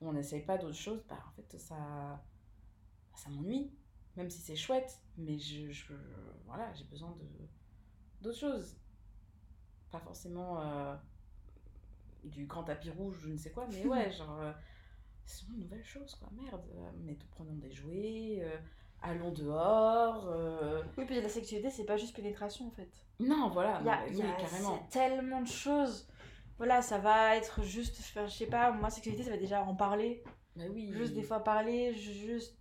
[0.00, 2.22] où on n'essaye pas d'autres choses, bah en fait ça,
[3.14, 3.70] ça m'ennuie.
[4.16, 5.92] Même si c'est chouette, mais je, je
[6.46, 7.26] voilà, j'ai besoin de
[8.22, 8.76] d'autres choses.
[9.90, 10.94] Pas forcément euh,
[12.24, 14.52] du grand tapis rouge, je ne sais quoi, mais ouais, genre, euh,
[15.26, 16.28] ce sont de nouvelles choses, quoi.
[16.32, 18.56] Merde, euh, mais prenons des jouets, euh,
[19.02, 20.28] allons dehors.
[20.96, 22.88] Oui, puis la sexualité, c'est pas juste pénétration, en fait.
[23.20, 24.78] Non, voilà, Il y a, mais y oui, a- carrément.
[24.90, 26.08] c'est tellement de choses.
[26.58, 30.22] Voilà, ça va être juste, je sais pas, moi, sexualité, ça va déjà en parler.
[30.56, 30.90] Bah oui.
[30.90, 32.55] Juste des fois parler, juste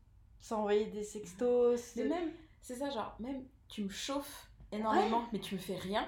[0.46, 1.96] s'envoyer des sextos.
[1.96, 2.30] Mais même,
[2.62, 6.08] c'est ça, genre, même tu me chauffes énormément, mais tu me fais rien.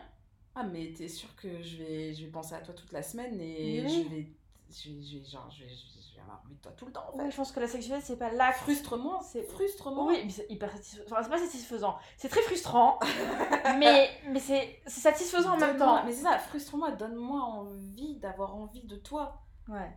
[0.53, 3.39] Ah, mais t'es sûr que je vais, je vais penser à toi toute la semaine
[3.39, 4.27] et je vais,
[4.69, 5.75] je vais, je vais- genre, je vais, je
[6.15, 7.31] vais- avoir envie de toi tout le temps, en fait.
[7.31, 8.59] Je pense que la sexualité, c'est pas l'acte.
[8.59, 10.07] Frustre-moi, C'est- frustre-moi.
[10.07, 11.05] Oui, mais c'est hyper satisfaisant.
[11.11, 11.97] Enfin, c'est pas satisfaisant.
[12.17, 12.99] C'est très frustrant,
[13.79, 16.03] mais, mais c'est c'est satisfaisant en même temps.
[16.05, 19.41] Mais c'est ça, frustre-moi, donne-moi envie d'avoir envie de toi.
[19.69, 19.91] Ouais.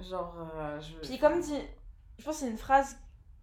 [0.00, 0.94] Genre, euh, je.
[1.06, 1.58] Puis comme dit,
[2.18, 2.96] je pense que c'est une phrase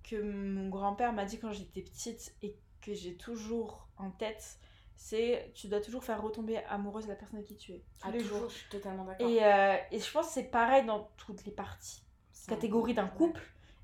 [0.04, 4.58] que mon grand-père m'a dit quand j'étais petite et que j'ai toujours en tête,
[4.96, 8.12] c'est tu dois toujours faire retomber amoureuse la personne avec qui tu es, tous Ah,
[8.12, 8.50] les jours.
[8.50, 9.28] je suis totalement d'accord.
[9.30, 12.04] Et, euh, et je pense que c'est pareil dans toutes les parties.
[12.48, 13.42] Catégorie d'un couple,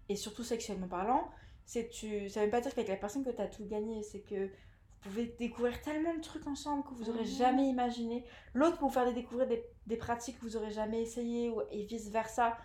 [0.10, 1.30] et surtout sexuellement parlant,
[1.66, 4.22] c'est tu ça veut pas dire qu'avec la personne que tu as tout gagné, c'est
[4.22, 4.52] que vous
[5.12, 7.26] pouvez découvrir tellement de trucs ensemble que vous aurez Mhm.
[7.38, 8.26] jamais imaginé.
[8.54, 12.10] L'autre peut vous faire découvrir des, des pratiques que vous aurez jamais essayées, et vice
[12.10, 12.58] versa.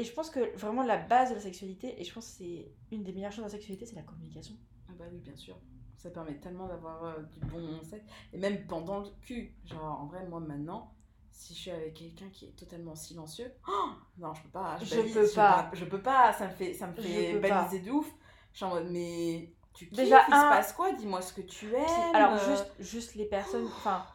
[0.00, 2.72] Et je pense que vraiment la base de la sexualité, et je pense que c'est
[2.90, 4.54] une des meilleures choses de la sexualité, c'est la communication.
[4.88, 5.58] Ah bah oui, bien sûr.
[5.98, 8.06] Ça permet tellement d'avoir euh, du bon sexe.
[8.32, 9.54] Et même pendant le cul.
[9.66, 10.94] Genre, en vrai, moi, maintenant,
[11.30, 14.78] si je suis avec quelqu'un qui est totalement silencieux, oh, non, je peux pas.
[14.78, 15.70] Je peux pas.
[15.74, 17.48] Je peux pas, ça me fait, ça me fait pas.
[17.48, 18.10] baliser de ouf.
[18.52, 20.92] Je suis en mode, mais tu kiffes, Déjà, il un- se passe quoi?
[20.94, 22.14] Dis-moi ce que tu aimes.
[22.14, 24.06] Alors, euh, juste, juste les personnes, enfin,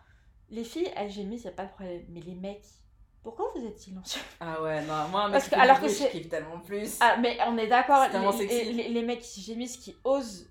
[0.50, 2.04] les filles, elles gémissent, y a pas de problème.
[2.10, 2.66] Mais les mecs,
[3.26, 4.22] pourquoi vous êtes silencieux?
[4.40, 6.98] Ah ouais, non, moi, un mec Parce que- alors que je kiffe tellement plus.
[7.02, 8.06] Ah, mais on est d'accord,
[8.40, 10.50] les, les- les mecs qui gémissent, qui osent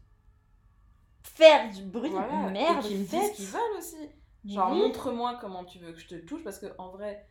[1.22, 2.50] faire du bruit, Voilà.
[2.50, 3.32] merde, et qui me disent faites.
[3.32, 3.96] ce qu'ils veulent aussi.
[4.44, 4.78] Genre, oui.
[4.78, 7.26] montre-moi comment tu veux que je te touche, parce que en vrai,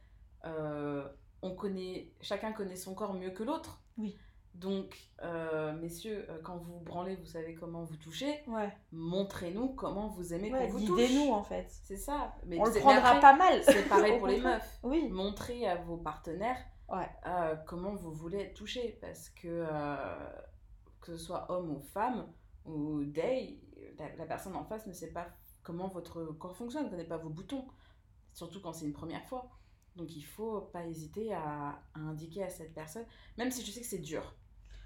[0.46, 1.08] euh,
[1.42, 3.82] on connaît, chacun connaît son corps mieux que l'autre.
[3.98, 4.18] Oui.
[4.56, 8.44] Donc, euh, messieurs, euh, quand vous vous branlez, vous savez comment vous touchez.
[8.48, 11.00] Ouais, Montrez-nous comment vous aimez ouais qu'on vous touche.
[11.02, 11.66] guidez-nous en fait.
[11.70, 12.36] C'est ça.
[12.46, 13.62] Mais on le prendra après, pas mal.
[13.64, 14.80] C'est pareil pour les meufs.
[14.84, 15.10] Oui.
[15.10, 16.58] Montrez à vos partenaires
[16.90, 17.10] Ouais.
[17.26, 18.98] euh, comment vous voulez être touché.
[19.02, 20.30] Parce que, euh,
[21.02, 22.28] que ce soit homme ou femme,
[22.66, 23.60] ou day,
[23.98, 25.28] la, la personne en face ne sait pas
[25.64, 27.66] comment votre corps fonctionne, ne connaît pas vos boutons.
[28.34, 29.50] Surtout quand c'est une première fois.
[29.96, 33.06] Donc il faut pas hésiter à, à indiquer à cette personne,
[33.38, 34.36] même si je sais que c'est dur.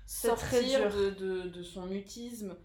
[0.08, 2.56] Sortir de, de, de son mutisme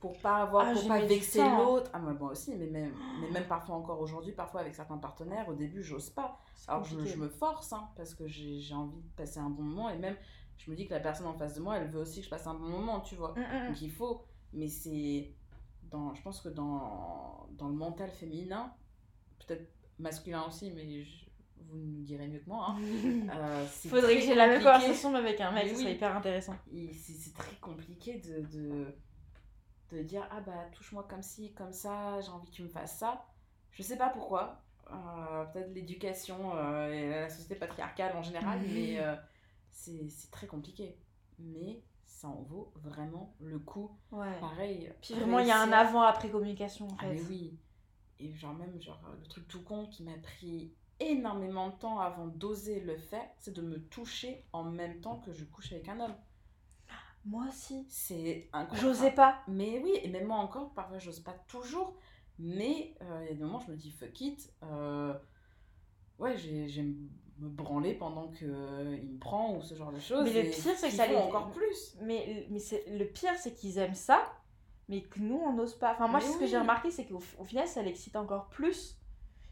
[0.00, 1.90] pour pas avoir Ah, pour pas vexer l'autre.
[1.92, 5.48] Ah moi, moi aussi, mais même, mais même parfois encore aujourd'hui, parfois avec certains partenaires,
[5.48, 6.38] au début j'ose pas.
[6.68, 9.98] Alors je, me force hein, parce que j'ai envie de passer un bon moment et
[9.98, 10.16] même
[10.58, 12.30] je me dis que la personne en face de moi, elle veut aussi que je
[12.30, 13.32] passe un bon moment, tu vois.
[13.32, 13.68] Mm, mm, mm.
[13.68, 15.34] Donc il faut, mais c'est
[15.90, 18.72] dans, je pense que dans, dans le mental féminin,
[19.46, 19.68] peut-être
[19.98, 21.23] masculin aussi, mais je-
[21.68, 22.68] vous nous direz mieux que moi.
[22.70, 22.78] hein,
[23.34, 25.80] euh, Faudrait que j'ai la même conversation mais avec un mec, ça oui.
[25.82, 26.54] serait hyper intéressant.
[26.92, 28.94] C'est très compliqué de, de,
[29.92, 32.98] de dire ah bah touche-moi comme ci, comme ça, j'ai envie que tu me fasses
[32.98, 33.24] ça.
[33.70, 34.62] Je sais pas pourquoi.
[34.92, 38.72] Euh, Peut-être l'éducation euh, et la société patriarcale en général, Mhm.
[38.74, 39.00] mais
[39.72, 40.96] c'est très compliqué.
[41.38, 43.90] Mais ça en vaut vraiment le coup.
[44.12, 44.38] Ouais.
[44.40, 44.92] Pareil.
[45.02, 47.14] Puis vraiment, il y a un avant-après communication en Ah fait.
[47.14, 47.58] mais oui.
[48.20, 52.26] Et genre même genre le truc tout con qui m'a pris énormément de temps avant
[52.26, 56.00] d'oser le faire, c'est de me toucher en même temps que je couche avec un
[56.00, 56.14] homme.
[57.26, 57.86] Moi aussi.
[57.88, 58.88] C'est incroyable.
[58.88, 59.38] J'osais pas.
[59.48, 61.94] Mais oui, et même moi encore, parfois j'ose pas toujours.
[62.38, 64.52] Mais euh, il y a des moments, je me dis fuck it.
[64.64, 65.14] euh,
[66.18, 70.24] ouais, j'ai- j'aime me branler pendant qu'il me prend ou ce genre de choses.
[70.24, 71.96] Mais le pire, c'est que qu'ils ça les- encore plus.
[72.02, 74.20] Mais, mais c'est, le pire, c'est qu'ils aiment ça,
[74.88, 75.94] mais que nous, on n'ose pas.
[75.94, 78.98] Enfin, moi, ce que j'ai remarqué, c'est qu'au final, ça l'excite encore plus.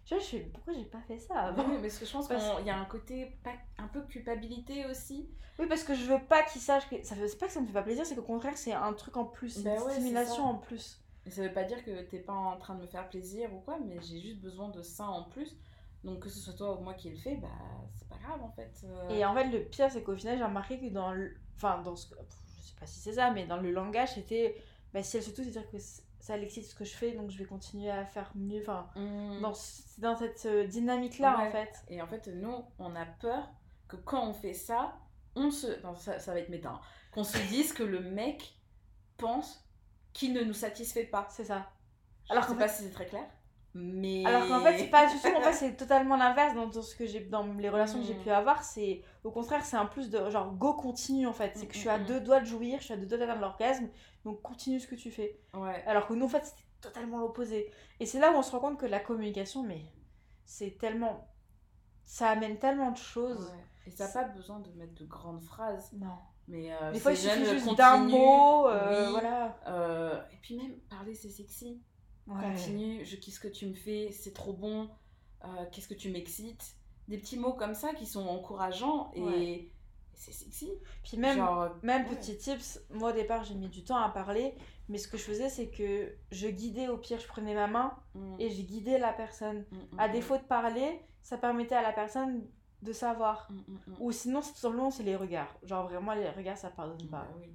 [0.04, 2.66] Je fais, pourquoi j'ai pas fait ça avant Oui, mais parce que je pense qu'il
[2.66, 5.28] y a un côté pas, un peu culpabilité aussi.
[5.58, 7.02] Oui, parce que je veux pas qu'il sache que.
[7.02, 9.16] Ça veut pas que ça me fait pas plaisir, c'est qu'au contraire, c'est un truc
[9.16, 11.00] en plus, bah une stimulation en plus.
[11.24, 13.60] Et ça veut pas dire que t'es pas en train de me faire plaisir ou
[13.60, 15.56] quoi, mais j'ai juste besoin de ça en plus.
[16.02, 17.48] Donc que ce soit toi ou moi qui le fais, bah
[17.94, 18.72] c'est pas grave en fait.
[18.84, 19.10] Euh.
[19.10, 21.36] Et en fait, le pire, c'est qu'au final, j'ai remarqué que dans le.
[21.56, 22.08] Enfin, dans ce.
[22.08, 24.60] Je sais pas si c'est ça, mais dans le langage, c'était.
[24.92, 25.78] Bah, si elle se touche, c'est-à-dire que
[26.22, 28.60] ça l'excite ce que je fais, donc je vais continuer à faire mieux.
[28.62, 29.40] Enfin, mmh.
[29.40, 29.52] dans,
[29.98, 31.84] dans cette euh, dynamique-là, en fait.
[31.88, 33.50] Et en fait, nous, on a peur
[33.88, 34.94] que quand on fait ça,
[35.34, 35.82] on se.
[35.82, 36.70] Non, ça, ça va être méta.
[36.70, 36.80] Hein.
[37.10, 38.56] Qu'on se dise que le mec
[39.18, 39.68] pense
[40.12, 41.26] qu'il ne nous satisfait pas.
[41.28, 41.68] C'est ça.
[42.30, 43.28] Alors, je sais pas si c'est très clair.
[43.74, 44.24] Mais...
[44.26, 47.06] Alors qu'en fait, c'est pas du tout, en fait, c'est totalement l'inverse dans, ce que
[47.06, 48.32] j'ai, dans les relations que j'ai pu mm.
[48.32, 48.62] avoir.
[48.64, 51.52] C'est, au contraire, c'est un plus de genre go continue en fait.
[51.54, 53.06] C'est que je suis à mm, mm, deux doigts de jouir, je suis à deux
[53.06, 53.88] doigts d'atteindre l'orgasme,
[54.24, 55.40] donc continue ce que tu fais.
[55.54, 55.82] Ouais.
[55.86, 57.70] Alors que nous, en fait, c'était totalement l'opposé.
[57.98, 59.86] Et c'est là où on se rend compte que la communication, mais
[60.44, 61.28] c'est tellement.
[62.04, 63.50] Ça amène tellement de choses.
[63.52, 63.64] Ouais.
[63.86, 65.90] Et ça n'a pas besoin de mettre de grandes phrases.
[65.94, 66.18] Non.
[66.48, 68.68] Mais euh, des fois, il suffit juste d'un mot.
[68.68, 69.56] Euh, voilà.
[69.66, 71.80] Euh, et puis même, parler, c'est sexy.
[72.28, 74.88] Continue, je kiffe ce que tu me fais, c'est trop bon,
[75.44, 76.76] euh, qu'est-ce que tu m'excites.
[77.08, 79.70] Des petits mots comme ça qui sont encourageants et,
[80.14, 80.70] c'est sexy.
[81.02, 81.44] Puis même,
[81.82, 84.54] même petit tips, moi au départ j'ai mis du temps à parler,
[84.88, 87.96] mais ce que je faisais c'est que je guidais au pire, je prenais ma main
[88.14, 88.36] mm.
[88.38, 89.64] et je guidais la personne.
[89.70, 92.46] Mm, mm, à défaut de parler, ça permettait à la personne
[92.82, 93.48] de savoir.
[94.00, 95.56] Ou sinon, c'est tout simplement c'est les regards.
[95.62, 97.22] Genre vraiment les regards ça pardonne pas.
[97.22, 97.52] Bah oui.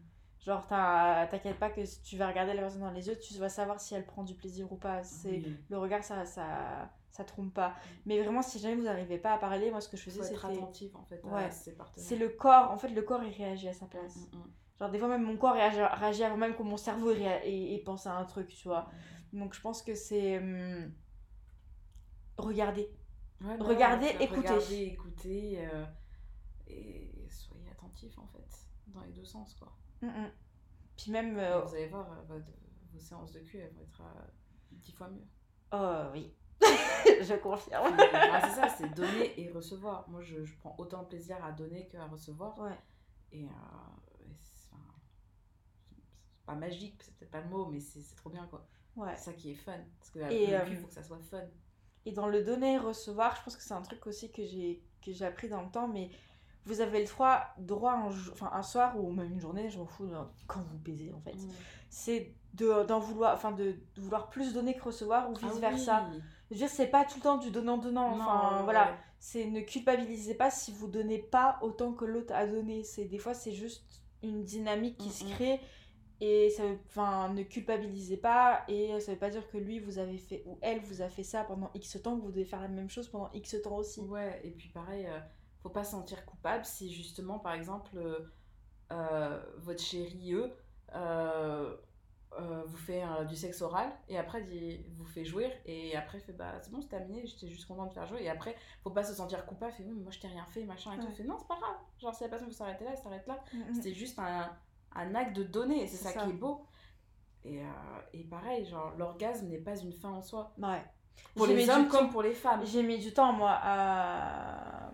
[0.48, 3.50] Genre, t'inquiète pas que si tu vas regarder la personne dans les yeux, tu vas
[3.50, 5.04] savoir si elle prend du plaisir ou pas.
[5.04, 7.76] C'est Le regard, ça, ça, ça trompe pas.
[8.06, 10.36] Mais vraiment, si jamais vous n'arrivez pas à parler, moi, ce que je faisais, c'est
[10.36, 11.50] être attentif, en fait, ouais.
[11.98, 12.72] C'est le corps.
[12.72, 14.16] En fait, le corps, il réagit à sa place.
[14.16, 14.52] Mm, mm.
[14.80, 18.14] Genre, des fois, même mon corps réagit, avant même que mon cerveau et, pense à
[18.14, 18.90] un truc, tu vois.
[19.34, 20.38] Donc, je pense que c'est...
[20.38, 20.94] Hum,
[22.38, 22.90] regarder.
[23.42, 24.48] regardez, écoutez.
[24.48, 25.68] Regardez, écoutez.
[25.68, 25.86] Euh,
[26.68, 28.48] et soyez attentif, en fait.
[28.88, 29.74] Dans les deux sens, quoi.
[30.02, 30.32] Mm, mm.
[30.96, 31.38] Puis même.
[31.38, 32.40] Euh, vous allez voir, euh,
[32.94, 34.22] vos séances de cul, elles vont être euh,
[34.72, 35.28] dix fois mieux.
[35.72, 36.34] Oh oui.
[36.62, 37.96] je confirme.
[38.14, 40.10] ah, c'est ça, c'est donner et recevoir.
[40.10, 42.58] Moi, je, je prends autant de plaisir à donner qu'à recevoir.
[42.60, 42.78] Ouais.
[43.32, 43.48] Et,
[44.42, 44.72] c'est
[46.46, 48.66] pas magique, c'est peut-être pas le mot, mais c'est trop bien quoi.
[48.96, 49.12] Ouais.
[49.18, 49.78] C'est ça qui est fun.
[50.00, 51.44] Parce que et, le cul, il faut que ça soit fun.
[52.06, 55.26] Et dans le donner et recevoir, je pense que c'est un truc aussi que j'ai
[55.26, 56.10] appris dans le temps, mais
[56.68, 59.86] vous avez le droit, droit un, enfin, un soir ou même une journée, je m'en
[59.86, 60.10] fous,
[60.48, 61.50] quand vous baisez en fait, mm.
[61.90, 66.10] c'est d'en vouloir, enfin de, vouloir plus donner que recevoir ou ah vice versa.
[66.50, 68.16] Je veux dire, c'est pas tout le temps du donnant-donnant.
[68.16, 68.98] Enfin, voilà.
[69.20, 72.84] C'est ne culpabilisez pas si vous donnez pas autant que l'autre a donné.
[72.84, 75.60] C'est des fois, c'est juste une dynamique qui se crée
[76.20, 80.18] et ça enfin ne culpabilisez pas et ça veut pas dire que lui vous avez
[80.18, 82.68] fait ou elle vous a fait ça pendant X temps que vous devez faire la
[82.68, 84.02] même chose pendant X temps aussi.
[84.02, 85.20] Ouais, et puis pareil euh,
[85.62, 88.20] faut pas se sentir coupable si justement, par exemple, euh,
[88.92, 90.54] euh, votre chéri, eux,
[90.96, 91.76] euh,
[92.66, 94.46] vous fait du sexe oral et après
[94.96, 97.94] vous fait jouir et après fait bah c'est bon c'est terminé j'étais juste contente de
[97.94, 100.64] faire jouer et après faut pas se sentir coupable fait moi je t'ai rien fait
[100.66, 101.10] machin et tout.
[101.14, 101.78] Fait non c'est pas grave.
[102.00, 103.40] Genre si la personne veut s'arrêter là elle s'arrête là.
[103.54, 103.74] Mm, mm.
[103.74, 104.52] c'était juste un,
[104.94, 106.66] un, acte de donner et c'est ça, qui est beau.
[107.44, 107.64] Et,
[108.14, 110.54] et pareil genre l'orgasme n'est pas une fin en soi.
[110.60, 110.84] Ouais.
[111.36, 112.62] Pour les hommes comme pour les femmes.
[112.66, 114.87] j'ai mis du temps moi à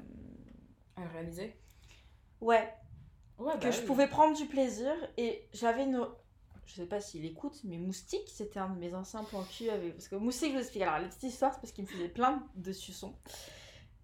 [0.95, 1.55] à réaliser
[2.41, 2.73] Ouais.
[3.39, 6.05] ouais que bah je pouvais prendre du plaisir et j'avais une.
[6.65, 9.69] Je sais pas s'il écoute, mais Moustique, c'était un de mes anciens plans cul.
[9.69, 9.93] Avec...
[9.93, 10.83] Parce que Moustique, je vous explique.
[10.83, 13.15] Alors, la petite histoire, c'est parce qu'il me faisait plein de suçons.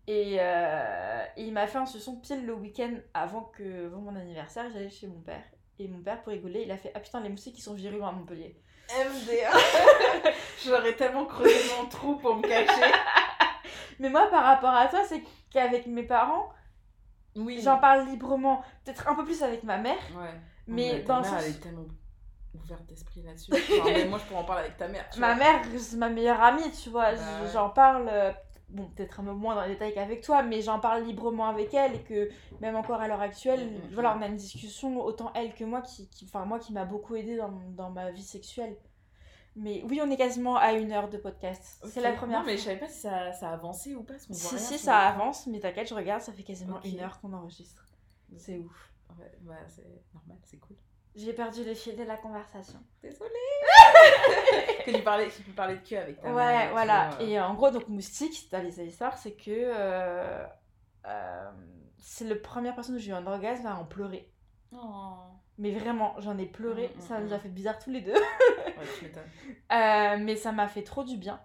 [0.08, 4.70] Et, euh, il m'a fait un suçon pile le week-end avant, que, avant mon anniversaire.
[4.74, 5.44] J'allais chez mon père.
[5.80, 8.08] Et mon père, pour rigoler, il a fait Ah putain, les moustiques, ils sont virulents
[8.08, 8.56] à Montpellier.
[8.90, 9.52] MDA
[10.66, 12.92] J'aurais tellement creusé mon trou pour me cacher.
[14.00, 16.50] Mais moi, par rapport à toi, c'est qu'avec mes parents,
[17.36, 17.62] oui.
[17.62, 20.00] J'en parle librement, peut-être un peu plus avec ma mère.
[20.16, 20.34] Ouais.
[20.68, 21.86] Mais, dans mère, elle est tellement
[22.54, 23.52] ouverte d'esprit là-dessus.
[24.10, 25.06] moi, je pourrais en parler avec ta mère.
[25.18, 27.14] ma mère, c'est ma meilleure amie, tu vois.
[27.14, 28.32] Bah j'en parle, euh,
[28.70, 31.74] bon, peut-être un peu moins dans les détails qu'avec toi, mais j'en parle librement avec
[31.74, 32.30] elle et que
[32.62, 34.18] même encore à l'heure actuelle, mm, mm, voilà, mm.
[34.18, 37.16] on a une discussion, autant elle que moi, qui, qui enfin, moi qui m'a beaucoup
[37.16, 38.76] aidé dans, dans ma vie sexuelle.
[39.56, 41.84] Mais oui, on est quasiment à une heure de podcast.
[41.88, 44.14] C'est la première non, mais je savais pas si ça, ça a avancé ou pas.
[44.14, 47.34] Parce si, si, ça avance, mais t'inquiète, je regarde, ça fait quasiment une heure qu'on
[47.34, 47.86] enregistre.
[48.38, 48.94] C'est ouf.
[49.18, 50.78] Ouais, bah, c'est normal, c'est cool.
[51.16, 52.80] J'ai perdu le fil de la conversation.
[53.02, 53.26] Désolée
[54.86, 57.18] Que tu parlais, tu parlais de queue avec ta Ouais, voilà.
[57.20, 60.46] Et en gros, donc Moustique, dans les histoires, c'est que euh,
[61.08, 61.52] euh,
[61.98, 64.32] c'est la première personne où j'ai eu un orgasme à en pleurer.
[64.72, 65.16] Oh.
[65.60, 66.88] Mais vraiment, j'en ai pleuré.
[66.88, 67.34] Mm, mm, ça nous mm.
[67.34, 68.14] a fait bizarre tous les deux.
[68.80, 69.06] Ouais, tu.
[69.08, 71.42] Euh, mais ça m'a fait trop du bien.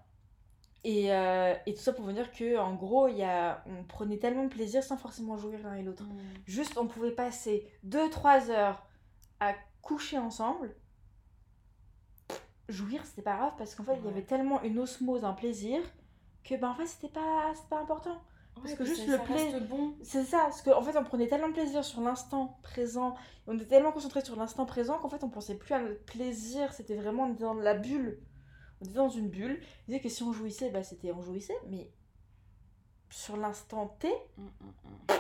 [0.85, 3.83] Et, euh, et tout ça pour vous dire que en gros, il y a, on
[3.83, 6.05] prenait tellement de plaisir sans forcément jouir l'un et l'autre.
[6.47, 8.87] Juste, on pouvait passer 2-3 heures
[9.41, 10.77] à coucher ensemble.
[12.69, 15.83] Jouir, c'était pas grave parce qu'en fait, il y avait tellement une osmose, un plaisir
[16.45, 18.23] que ben en fait, c'était pas, pas important.
[18.55, 19.95] Parce Ouais, que juste ça- le bon.
[20.03, 23.15] C'est ça, parce qu'en fait, on prenait tellement de plaisir sur l'instant présent,
[23.47, 26.73] on était tellement concentré sur l'instant présent qu'en fait, on pensait plus à notre plaisir,
[26.73, 28.21] c'était vraiment on était dans la bulle.
[28.81, 29.61] On était dans une bulle.
[29.63, 31.91] On disait que si on jouissait, bah, c'était on jouissait, mais
[33.11, 34.49] sur l'instant T, Mm, mm,
[34.85, 35.15] mm.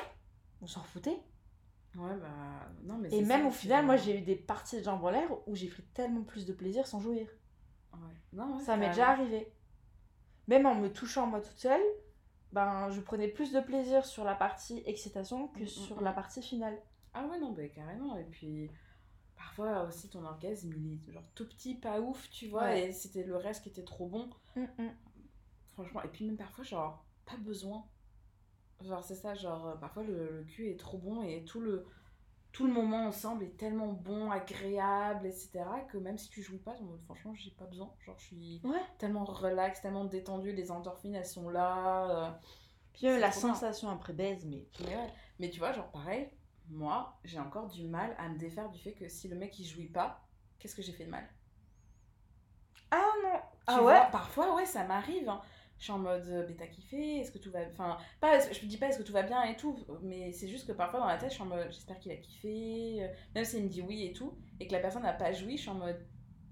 [0.62, 1.18] on s'en foutait.
[1.96, 2.70] Ouais, bah.
[2.82, 5.10] Non, mais Et même ça, au final, moi, j'ai eu des parties de jambes en
[5.10, 7.28] l'air où j'ai pris tellement plus de plaisir sans jouir.
[7.92, 7.98] Ouais.
[8.32, 9.52] Non, ouais, Ça m'est déjà arrivé.
[10.48, 11.80] Même en me touchant moi toute seule,
[12.54, 16.04] ben, je prenais plus de plaisir sur la partie excitation que Mm, mm, sur mm.
[16.04, 16.78] la partie finale.
[17.12, 18.16] Ah ouais, non, bah carrément.
[18.16, 18.70] Et puis,
[19.36, 22.88] parfois aussi, ton orgasme, il est genre tout petit, pas ouf, tu vois, Ouais.
[22.88, 24.30] et c'était le reste qui était trop bon.
[25.72, 27.84] Franchement, et puis même parfois, genre, pas besoin.
[28.82, 31.86] Genre, c'est ça, genre, euh, parfois le, le cul est trop bon et tout le,
[32.54, 35.82] tout le moment ensemble est tellement bon, agréable, etc.
[35.82, 36.76] que même si tu jouis pas,
[37.06, 37.92] franchement, j'ai pas besoin.
[38.06, 38.84] Genre, je suis Ouais.
[38.98, 42.28] tellement relax, tellement détendue, les endorphines, elles sont là.
[42.28, 42.32] euh,
[42.94, 43.32] Puis même C'est la bien.
[43.32, 45.12] sensation après baise, mais Mais ouais.
[45.38, 46.30] Mais tu vois, genre pareil,
[46.68, 49.64] moi, j'ai encore du mal à me défaire du fait que si le mec il
[49.66, 50.26] jouit pas,
[50.58, 51.28] qu'est-ce que j'ai fait de mal?
[52.90, 55.28] Ah non Tu Ah vois, ouais Parfois, ouais, ça m'arrive.
[55.28, 55.40] hein.
[55.84, 57.58] Je suis en mode, euh, mais t'as kiffé Est-ce que tout va...
[57.70, 60.48] Enfin, pas, je me dis pas est-ce que tout va bien et tout, mais c'est
[60.48, 63.02] juste que parfois dans la tête, je suis en mode, j'espère qu'il a kiffé.
[63.02, 65.58] euh, Même s'il me dit oui et tout, et que la personne n'a pas joui,
[65.58, 66.00] je suis en mode,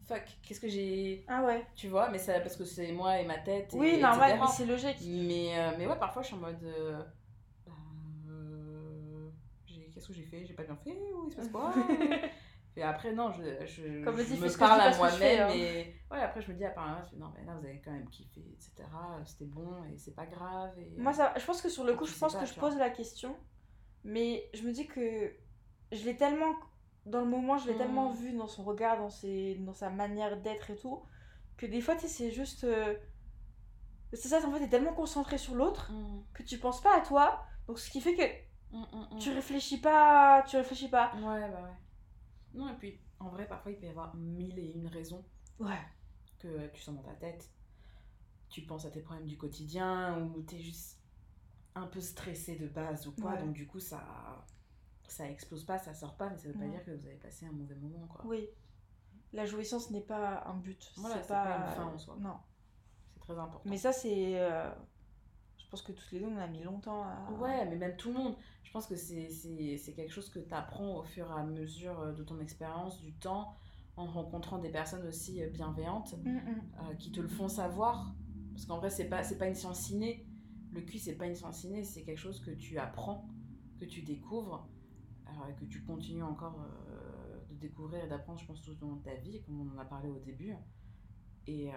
[0.06, 1.24] fuck, qu'est-ce que j'ai...
[1.28, 3.72] Ah ouais Tu vois, mais c'est parce que c'est moi et ma tête.
[3.72, 4.98] Et, Oui, normal, mais c'est logique.
[5.02, 6.62] Mais, euh, mais ouais, parfois je suis en mode.
[6.64, 7.02] euh,
[7.66, 7.72] bah,
[8.28, 9.30] euh,
[9.94, 11.72] Qu'est-ce que j'ai fait J'ai pas bien fait Ou il se passe quoi?
[12.76, 15.40] Et après, non, je, je, Comme je fais me parle à moi-même.
[15.50, 15.52] hein.
[15.54, 17.90] Et ouais, après, je me dis, apparemment, je fais, non, mais là, vous avez quand
[17.92, 18.88] même kiffé, etc.
[19.26, 20.72] C'était bon et c'est pas grave.
[20.78, 20.94] Et...
[20.98, 22.88] Moi, ça, je pense que sur le coup, je pense pas, que je pose la
[22.90, 23.36] question,
[24.04, 25.34] mais je me dis que
[25.92, 26.54] je l'ai tellement,
[27.04, 30.40] dans le moment, je l'ai tellement vu dans son regard, dans, ses, dans sa manière
[30.40, 31.02] d'être et tout,
[31.58, 32.64] que des fois, tu sais, c'est juste.
[32.64, 32.94] euh,
[34.14, 37.00] C'est ça, en fait, t'es tellement concentré sur l'autre Mm, que tu penses pas à
[37.00, 39.18] toi, donc ce qui fait que mm, mm, mm.
[39.18, 41.12] tu réfléchis pas, tu réfléchis pas.
[41.16, 41.76] Ouais, bah ouais.
[42.55, 45.24] Non, et puis, en vrai, parfois, il peut y avoir mille et une raisons
[45.59, 45.80] Ouais.
[46.38, 47.50] que tu sens dans ta tête.
[48.48, 50.98] Tu penses à tes problèmes du quotidien ou t'es juste
[51.74, 53.32] un peu stressé de base ou quoi.
[53.32, 53.40] Ouais.
[53.40, 54.44] Donc du coup, ça
[55.09, 56.70] ça explose pas, ça sort pas, mais ça veut pas Ouais.
[56.70, 58.22] dire que vous avez passé un mauvais moment, quoi.
[58.26, 58.48] Oui.
[59.34, 60.92] La jouissance n'est pas un but.
[60.96, 62.16] Voilà, c'est pas une fin en soi.
[62.20, 62.36] Non.
[63.14, 63.68] C'est très important.
[63.70, 64.38] Mais ça, c'est.
[64.40, 64.70] euh,
[65.72, 67.30] pense que toutes les deux, on a mis longtemps à.
[67.40, 68.36] Ouais, mais même tout le monde.
[68.62, 71.44] Je pense que c'est c'est- c'est quelque chose que tu apprends au fur et à
[71.44, 73.54] mesure euh, de ton expérience, du temps,
[73.96, 76.14] en rencontrant des personnes aussi euh, bienveillantes.
[76.24, 76.62] Mm, mm.
[76.90, 78.14] euh, qui te le font savoir.
[78.52, 80.26] Parce qu'en vrai, c'est pas, c'est pas une science innée.
[80.72, 83.26] Le cul, c'est pas une science innée, c'est quelque chose que tu apprends,
[83.80, 84.68] que tu découvres,
[85.28, 88.96] euh, que tu continues encore euh, de découvrir et d'apprendre, je pense, tout au long
[88.96, 90.54] de ta vie, comme on en a parlé au début.
[91.46, 91.70] Et,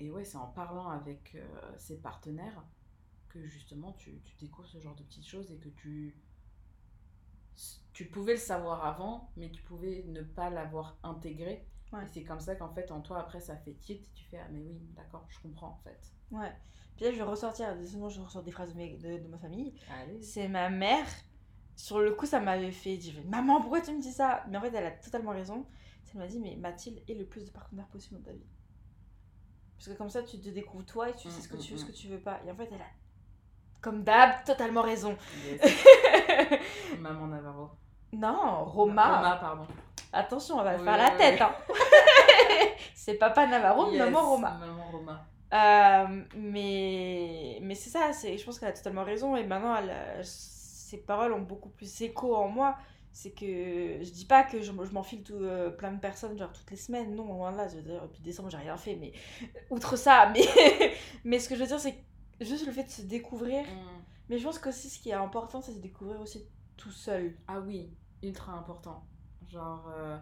[0.00, 1.46] et ouais, c'est en parlant avec euh,
[1.78, 2.64] ses partenaires
[3.28, 6.16] que justement tu, tu découvres ce genre de petites choses et que tu.
[7.92, 11.66] Tu pouvais le savoir avant, mais tu pouvais ne pas l'avoir intégré.
[11.92, 12.04] Ouais.
[12.04, 14.06] Et c'est comme ça qu'en fait, en toi, après, ça fait tilt.
[14.14, 16.12] Tu fais, ah, mais oui, d'accord, je comprends en fait.
[16.30, 16.52] Ouais.
[16.96, 19.38] Puis là, je vais ressortir, décidément, je ressors des phrases de, mes- de, de ma
[19.38, 19.74] famille.
[20.22, 21.06] C'est ma mère.
[21.76, 22.98] Sur le coup, ça m'avait fait.
[22.98, 24.44] Fait, maman, pourquoi tu me dis ça?
[24.48, 25.66] Mais en fait, elle a totalement raison.
[26.12, 28.46] Elle m'a dit, mais Mathilde est le plus de partenaires possible dans ta vie.
[29.78, 31.72] Parce que comme ça, tu te découvres toi et tu sais ce que Mm, tu
[31.72, 31.88] mm, veux, ce mm.
[31.88, 32.40] que tu veux pas.
[32.46, 32.90] Et en fait, elle a,
[33.80, 35.16] comme d'hab, totalement raison.
[35.46, 35.60] Yes.
[36.98, 37.70] Maman Navarro.
[38.12, 39.16] non, Roma.
[39.16, 39.66] Roma, pardon.
[40.12, 41.40] Attention, on va Oui, faire la oui, tête.
[41.40, 41.52] Hein.
[42.94, 44.50] c'est papa Navarro, Yes, maman Roma.
[44.58, 45.26] Maman Roma.
[45.52, 49.36] Euh, mais mais c'est ça, je pense qu'elle a totalement raison.
[49.36, 52.76] Et maintenant, elle, euh, ses paroles ont beaucoup plus écho en moi.
[53.20, 56.52] C'est que je dis pas que je, je m'enfile tout, euh, plein de personnes, genre
[56.52, 57.16] toutes les semaines.
[57.16, 57.66] Non, loin de là.
[57.66, 58.94] Je veux dire, depuis décembre, j'ai rien fait.
[58.94, 59.12] Mais
[59.70, 60.46] outre ça, mais,
[61.24, 61.96] mais ce que je veux dire, c'est
[62.40, 63.64] juste le fait de se découvrir.
[63.64, 64.02] Mm.
[64.28, 66.46] Mais je pense qu'aussi, ce qui est important, c'est de se découvrir aussi
[66.76, 67.34] tout seul.
[67.48, 67.90] Ah oui,
[68.22, 69.04] ultra important.
[69.48, 70.16] Genre, euh,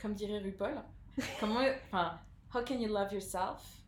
[0.00, 0.80] comme dirait RuPaul,
[1.40, 1.60] comment.
[1.92, 2.18] Enfin,
[2.54, 3.82] how can you love yourself?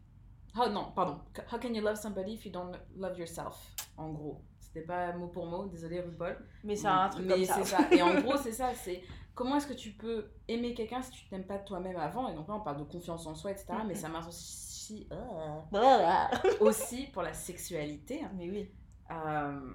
[0.54, 1.22] Oh non, pardon.
[1.50, 3.72] How can you love somebody if you don't love yourself?
[3.96, 4.44] En gros?
[4.76, 6.36] C'était pas mot pour mot, désolé RuPaul.
[6.62, 7.78] Mais c'est un truc Mais comme ça.
[7.90, 8.74] Et en gros, c'est ça.
[8.74, 9.02] C'est
[9.34, 12.28] comment est-ce que tu peux aimer quelqu'un si tu t'aimes pas toi-même avant?
[12.28, 13.68] Et donc là, on parle de confiance en soi, etc.
[13.86, 18.20] Mais ça marche aussi, euh, aussi pour la sexualité.
[18.36, 18.70] Mais oui.
[19.10, 19.72] Euh,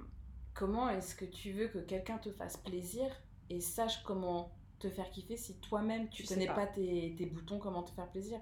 [0.54, 3.10] comment est-ce que tu veux que quelqu'un te fasse plaisir
[3.50, 7.82] et sache comment te faire kiffer si toi-même tu connais pas, tes, tes, boutons, comment
[7.82, 8.40] te faire plaisir?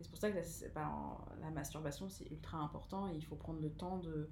[0.00, 3.36] Et c'est pour ça que la, ben, la masturbation c'est ultra important et il faut
[3.36, 4.30] prendre le temps de,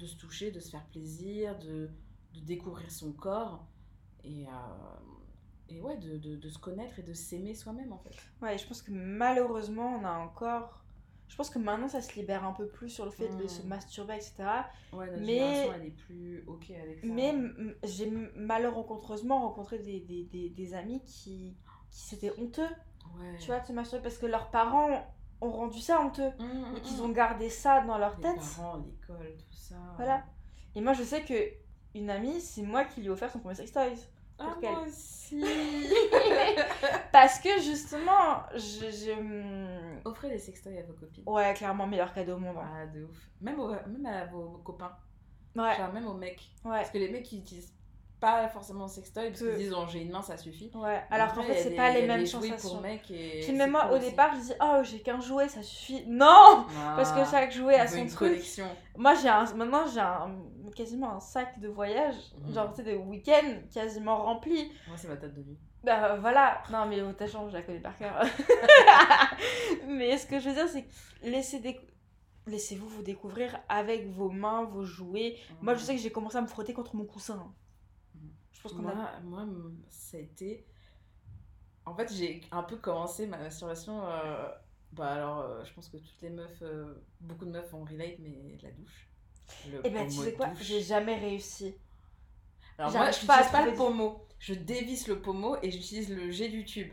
[0.00, 1.90] de se toucher, de se faire plaisir, de,
[2.34, 3.66] de découvrir son corps
[4.24, 4.50] et, euh,
[5.68, 8.14] et ouais, de, de, de, se connaître et de s'aimer soi-même en fait.
[8.42, 10.80] Ouais, je pense que malheureusement on a encore
[11.28, 13.62] je pense que maintenant ça se libère un peu plus sur le fait de se
[13.62, 13.68] hmm.
[13.68, 14.34] masturber, etc.
[14.92, 17.06] Ouais, notre mais génération, elle est plus ok avec ça.
[17.06, 17.34] Mais
[17.84, 21.56] j'ai malheureusement rencontré des, des, des, des, amis qui,
[21.92, 22.68] qui c'était honteux,
[23.16, 23.38] ouais.
[23.38, 25.06] tu vois, de se masturber parce que leurs parents
[25.40, 27.04] ont rendu ça honteux mmh, mmh, et qu'ils mmh.
[27.04, 28.36] ont gardé ça dans leur tête.
[28.56, 29.76] Parents, l'école, tout ça.
[29.96, 30.24] Voilà.
[30.74, 31.34] Et moi, je sais que
[31.94, 33.94] une amie, c'est moi qui lui ai offert son premier sextoy.
[34.38, 35.44] Ah, moi aussi
[37.12, 38.90] Parce que justement, je.
[38.90, 39.20] je...
[39.20, 41.24] Hmm, Offrez des sextoys à vos copines.
[41.26, 42.56] Ouais, clairement, meilleur cadeau au monde.
[42.56, 42.70] Hein.
[42.74, 43.30] Ah, de ouf.
[43.40, 44.96] Même, même à vos, copains.
[45.54, 45.76] Ouais.
[45.76, 46.50] Genre, même aux mecs.
[46.64, 46.78] Ouais.
[46.78, 47.74] Parce que les mecs, ils utilisent
[48.20, 50.70] pas forcément sextoy parce qu'ils disent oh, j'ai une main ça suffit.
[50.74, 53.90] Ouais alors qu'en fait c'est pas les mêmes sensations pour mec et puis même moi
[53.92, 56.04] au départ je dis oh j'ai qu'un jouet ça suffit.
[56.06, 56.66] Non
[56.96, 58.18] parce que chaque jouet a son truc.
[58.18, 58.66] collection.
[58.96, 59.44] moi j'ai un...
[59.54, 60.30] maintenant j'ai un...
[60.76, 62.14] quasiment un sac de voyage
[62.44, 62.52] mmh.
[62.52, 65.56] genre tu des week-ends quasiment remplis moi c'est ma tête de vie.
[65.82, 66.62] Bah voilà.
[66.70, 68.22] Non mais ta chambre je la connais par cœur.
[69.88, 70.84] Mais ce que je veux dire c'est
[71.22, 71.80] laissez des
[72.46, 75.36] laissez-vous vous découvrir avec vos mains, vos jouets.
[75.60, 75.84] Moi, je mmh.
[75.84, 77.52] sais que j'ai commencé à me frotter contre mon coussin
[78.74, 79.46] moi, moi,
[79.88, 80.66] ça a été.
[81.86, 84.06] En fait, j'ai un peu commencé ma masturbation.
[84.06, 84.48] Euh,
[84.92, 88.18] bah alors, euh, je pense que toutes les meufs, euh, beaucoup de meufs vont relate,
[88.18, 89.08] mais la douche.
[89.66, 91.74] et eh ben, tu sais quoi J'ai jamais réussi.
[92.78, 94.26] Alors, moi, je n'utilise pas le pommeau.
[94.38, 96.92] Je dévisse le pommeau et j'utilise le jet du tube.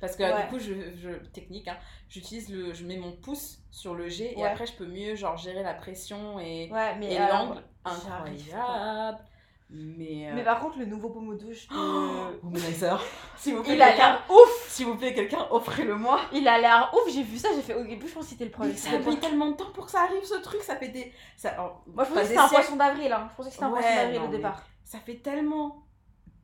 [0.00, 3.94] Parce que du coup, je, je technique, hein, j'utilise le, je mets mon pouce sur
[3.94, 7.62] le jet et après je peux mieux genre gérer la pression et, et l'angle.
[7.84, 9.18] Incroyable.
[9.68, 11.74] Mais, euh, mais par contre, le nouveau pommeau douche de.
[12.44, 13.02] Womanizer
[13.36, 16.92] S'il vous plaît, il a l'air ouf S'il vous plaît, quelqu'un, offrez-le-moi Il a l'air
[16.94, 18.70] ouf, j'ai vu ça, j'ai fait au début, je pense que c'était le premier.
[18.70, 20.88] Mais ça a mis tellement de temps pour que ça arrive ce truc, ça fait
[20.88, 21.12] des.
[21.36, 21.82] Ça...
[21.86, 23.28] Moi, je pensais que c'était un poisson d'avril, hein.
[23.30, 24.62] je pensais que c'était un poisson d'avril au départ.
[24.84, 25.82] Ça fait tellement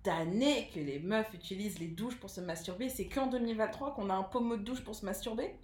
[0.03, 4.15] d'années que les meufs utilisent les douches pour se masturber, c'est qu'en 2023 qu'on a
[4.15, 5.55] un pommeau de douche pour se masturber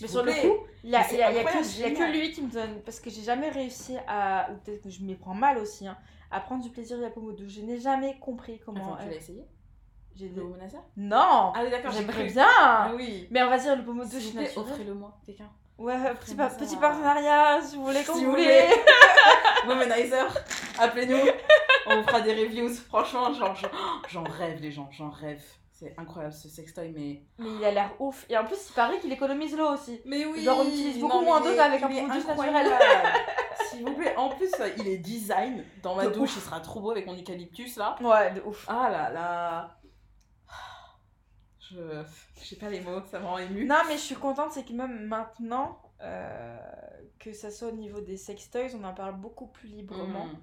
[0.00, 2.50] mais, sur le coup, il y a, y, a, y a, que, lui qui me
[2.50, 2.80] donne.
[2.84, 4.48] Parce que j'ai jamais réussi à.
[4.50, 5.86] Ou peut-être que je m'y prends mal aussi.
[5.86, 5.96] Hein,
[6.30, 7.44] à prendre du plaisir à Pomodo.
[7.46, 8.96] Je n'ai jamais compris comment.
[8.96, 9.44] tu l'as essayé?
[10.16, 10.44] J'ai le
[10.96, 13.26] Non Ah oui, d'accord, j'aimerais bien ah, oui.
[13.30, 15.50] Mais on va dire le Pomodo, je suis Offrez-le moi, quelqu'un.
[15.76, 18.68] Ouais, petit, petit partenariat, si vous voulez, quand si vous voulez.
[19.66, 20.32] Womanizer,
[20.78, 21.18] appelez-nous.
[21.86, 22.72] On fera des reviews.
[22.74, 23.56] Franchement, genre,
[24.08, 25.42] j'en rêve, les gens, j'en rêve.
[25.74, 27.24] C'est incroyable ce sextoy, mais.
[27.36, 28.26] Mais il a l'air ouf.
[28.28, 30.00] Et en plus, il paraît qu'il économise l'eau aussi.
[30.04, 32.80] Mais oui Genre, on utilise beaucoup moins d'eau qu'avec un produit naturel.
[33.68, 34.14] S'il vous plaît.
[34.16, 35.64] En plus, il est design.
[35.82, 37.96] Dans ma douche, il sera trop beau avec mon eucalyptus là.
[38.00, 38.64] Ouais, de ouf.
[38.68, 39.80] Ah là là.
[41.58, 42.04] Je.
[42.36, 43.64] sais pas les mots, ça me rend ému.
[43.64, 46.56] Non, mais je suis contente, c'est que même maintenant, euh,
[47.18, 50.26] que ça soit au niveau des sextoys, on en parle beaucoup plus librement.
[50.26, 50.38] Mm.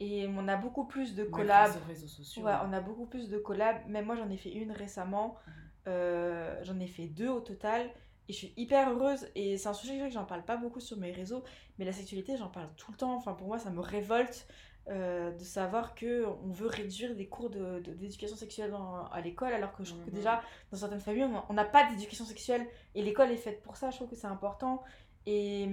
[0.00, 1.76] Et on a beaucoup plus de collabs.
[1.86, 2.42] réseaux sociaux.
[2.42, 3.86] Ouais, on a beaucoup plus de collabs.
[3.86, 5.36] Même moi, j'en ai fait une récemment.
[5.46, 5.52] Mhm.
[5.88, 7.90] Euh, j'en ai fait deux au total.
[8.28, 9.28] Et je suis hyper heureuse.
[9.34, 11.44] Et c'est un sujet que j'en parle pas beaucoup sur mes réseaux.
[11.78, 13.14] Mais la sexualité, j'en parle tout le temps.
[13.14, 14.48] Enfin, pour moi, ça me révolte
[14.88, 18.74] euh, de savoir qu'on veut réduire des cours d'éducation de, sexuelle
[19.12, 19.52] à l'école.
[19.52, 20.16] Alors que je trouve que mhm.
[20.16, 20.42] déjà,
[20.72, 22.66] dans certaines familles, on n'a pas d'éducation sexuelle.
[22.94, 23.90] Et l'école est faite pour ça.
[23.90, 24.82] Je trouve que c'est important.
[25.26, 25.64] Et,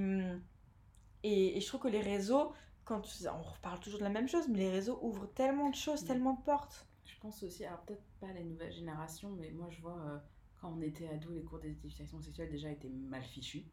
[1.24, 2.52] et, et, je trouve que les réseaux
[2.88, 6.04] quand on reparle toujours de la même chose, mais les réseaux ouvrent tellement de choses,
[6.04, 6.08] mm.
[6.08, 6.88] tellement de portes.
[7.06, 10.18] Je pense aussi, alors peut-être pas les nouvelles générations, mais moi je vois euh,
[10.62, 13.66] quand on était ado, les cours d'éducation sexuelle déjà étaient mal fichus.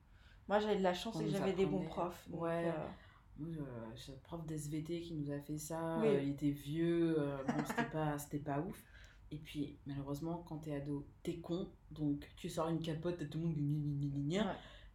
[0.48, 2.26] Moi j'avais de la chance et j'avais des bons profs.
[2.32, 2.68] ouais.
[2.68, 2.86] Euh,
[3.36, 7.16] moi, euh, prof d'SVT qui nous a fait ça, il était vieux,
[7.48, 8.80] bon, c'était pas, pas ouf.
[9.32, 13.46] Et puis, malheureusement, quand t'es ado, t'es con, donc tu sors une capote, tout le
[13.46, 13.56] monde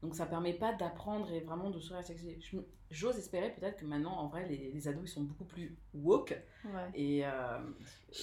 [0.02, 2.42] donc ça permet pas d'apprendre et vraiment de se sexualité.
[2.90, 6.36] J'ose espérer peut-être que maintenant, en vrai, les, les, ados, ils sont beaucoup plus woke.
[6.66, 6.90] Ouais.
[6.96, 7.60] Et, euh,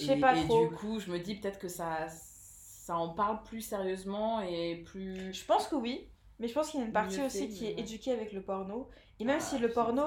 [0.01, 3.61] et, pas et du coup, je me dis peut-être que ça, ça en parle plus
[3.61, 5.33] sérieusement et plus...
[5.33, 6.09] Je pense que oui.
[6.41, 8.89] Mais je pense qu'il y a une partie aussi qui est éduquée avec le porno.
[9.21, 10.03] Et même ah, si le porno,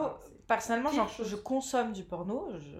[0.48, 2.78] personnellement, genre, je consomme du porno, je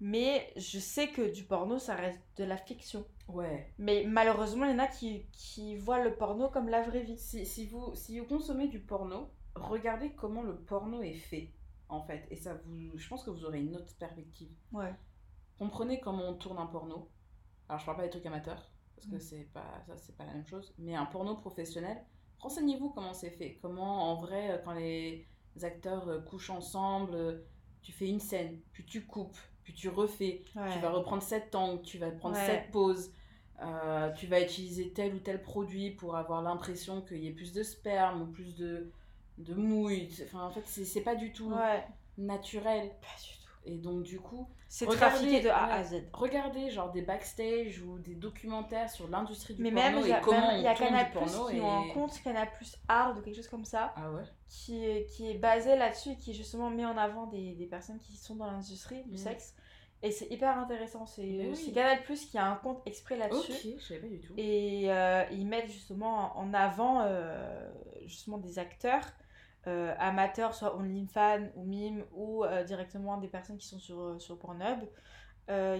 [0.00, 3.04] mais je sais que du porno, ça reste de la fiction.
[3.28, 3.72] Ouais.
[3.78, 7.18] Mais malheureusement, il y en a qui, qui voient le porno comme la vraie vie.
[7.18, 11.52] Si, si, vous, si vous consommez du porno, regardez comment le porno est fait,
[11.88, 12.26] en fait.
[12.30, 14.50] Et ça vous, je pense que vous aurez une autre perspective.
[14.72, 14.94] Ouais.
[15.58, 17.08] Comprenez comment on tourne un porno.
[17.68, 19.20] Alors, je parle pas des trucs amateurs, parce que mm.
[19.20, 20.74] c'est pas, ça, c'est pas la même chose.
[20.78, 22.02] Mais un porno professionnel,
[22.38, 23.58] renseignez-vous comment c'est fait.
[23.60, 25.26] Comment, en vrai, quand les
[25.62, 27.44] acteurs euh, couchent ensemble
[27.82, 29.38] tu fais une scène, puis tu coupes,
[29.70, 33.12] puis tu refais, tu vas reprendre cette angle, tu vas prendre cette pause,
[33.62, 37.52] euh, tu vas utiliser tel ou tel produit pour avoir l'impression qu'il y ait plus
[37.52, 38.90] de sperme ou plus de,
[39.38, 40.08] de mouille.
[40.24, 41.52] Enfin, en fait, c'est pas du tout
[42.18, 42.88] naturel.
[43.00, 43.50] Pas du tout.
[43.66, 46.02] Et donc, du coup, c'est trafiqué de A à Z.
[46.12, 50.50] Regardez, genre des backstage ou des documentaires sur l'industrie du Mais porno même, et comment
[50.50, 51.60] il y a Canal Plus qui et...
[51.60, 53.92] un compte Canal Plus Hard ou quelque chose comme ça.
[53.96, 57.66] Ah ouais qui, qui est basé là-dessus et qui justement met en avant des, des
[57.66, 59.18] personnes qui sont dans l'industrie du mm.
[59.18, 59.54] sexe.
[60.02, 61.04] Et c'est hyper intéressant.
[61.04, 63.52] C'est Canal Plus qui a un compte exprès là-dessus.
[63.52, 64.32] Ok, je savais pas du tout.
[64.36, 67.70] Et euh, ils mettent justement en avant euh,
[68.06, 69.04] justement des acteurs
[69.66, 74.18] euh, amateurs, soit OnlyFans ou Mime, ou euh, directement des personnes qui sont sur, euh,
[74.18, 74.80] sur Pornhub,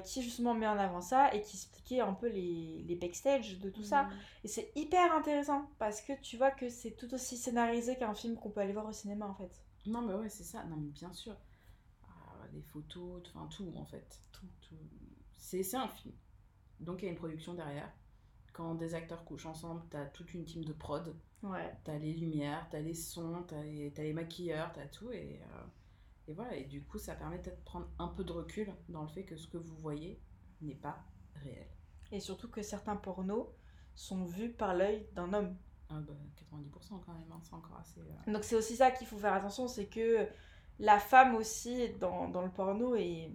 [0.05, 3.71] qui justement met en avant ça et qui expliquait un peu les, les backstage de
[3.71, 4.03] tout ça.
[4.03, 4.11] Mmh.
[4.45, 8.35] Et c'est hyper intéressant parce que tu vois que c'est tout aussi scénarisé qu'un film
[8.35, 9.63] qu'on peut aller voir au cinéma en fait.
[9.87, 10.65] Non, mais ouais, c'est ça.
[10.65, 11.37] Non, mais bien sûr.
[12.53, 14.23] Les photos, enfin tout en fait.
[14.33, 14.77] Tout, tout.
[15.37, 16.15] C'est un film.
[16.81, 17.91] Donc il y a une production derrière.
[18.53, 21.15] Quand des acteurs couchent ensemble, t'as toute une team de prod.
[21.43, 21.73] Ouais.
[21.85, 25.11] T'as les lumières, t'as les sons, t'as les, as les maquilleurs, t'as tout.
[25.13, 25.67] Et, euh,
[26.29, 26.57] et voilà.
[26.57, 29.37] Et du coup, ça permet de prendre un peu de recul dans le fait que
[29.37, 30.21] ce que vous voyez
[30.61, 30.99] n'est pas
[31.37, 31.69] réel.
[32.13, 33.47] Et surtout que certains pornos
[33.95, 35.57] sont vus par l'œil d'un homme.
[35.89, 38.01] Ah bah, 90% quand même, hein, c'est encore assez.
[38.01, 40.29] Euh, Donc c'est aussi ça qu'il faut faire attention, c'est que
[40.81, 43.31] la femme aussi dans, dans le porno est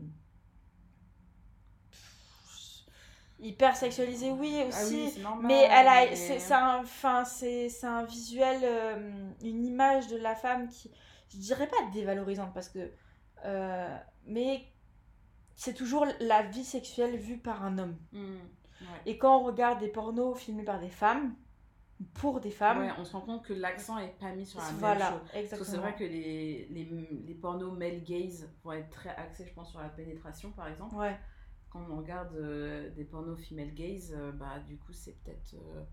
[3.39, 5.13] hyper sexualisée oui ah aussi.
[5.43, 10.69] mais elle a c'est un enfin c'est un visuel euh, une image de la femme
[10.69, 10.91] qui
[11.29, 12.91] je dirais pas dévalorisante parce que
[13.45, 14.65] euh, mais
[15.55, 17.97] c'est toujours la vie sexuelle vue par un homme.
[18.11, 18.35] Mmh,
[19.05, 21.33] et quand on regarde des pornos filmés par des femmes
[22.13, 25.11] pour des femmes on se rend compte que l'accent est pas mis sur la voilà,
[25.11, 26.83] même chose exactement c'est vrai que les, les,
[27.25, 30.95] les pornos male gaze vont être très axés je pense sur la pénétration par exemple
[30.95, 31.17] ouais
[31.75, 35.55] quand on regarde euh, des pornos female gaze, euh, bah, du coup, c'est peut-être.
[35.55, 35.83] Euh,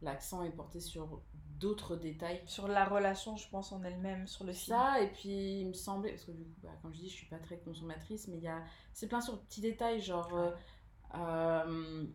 [0.00, 1.22] l'accent est porté sur
[1.58, 2.40] d'autres détails.
[2.46, 4.76] Sur la relation, je pense, en elle-même, sur le film.
[4.76, 6.12] Ça, et puis il me semblait.
[6.12, 8.42] Parce que du coup, bah, comme je dis, je suis pas très consommatrice, mais il
[8.42, 8.62] y a.
[8.94, 10.32] C'est plein sur de petits détails, genre.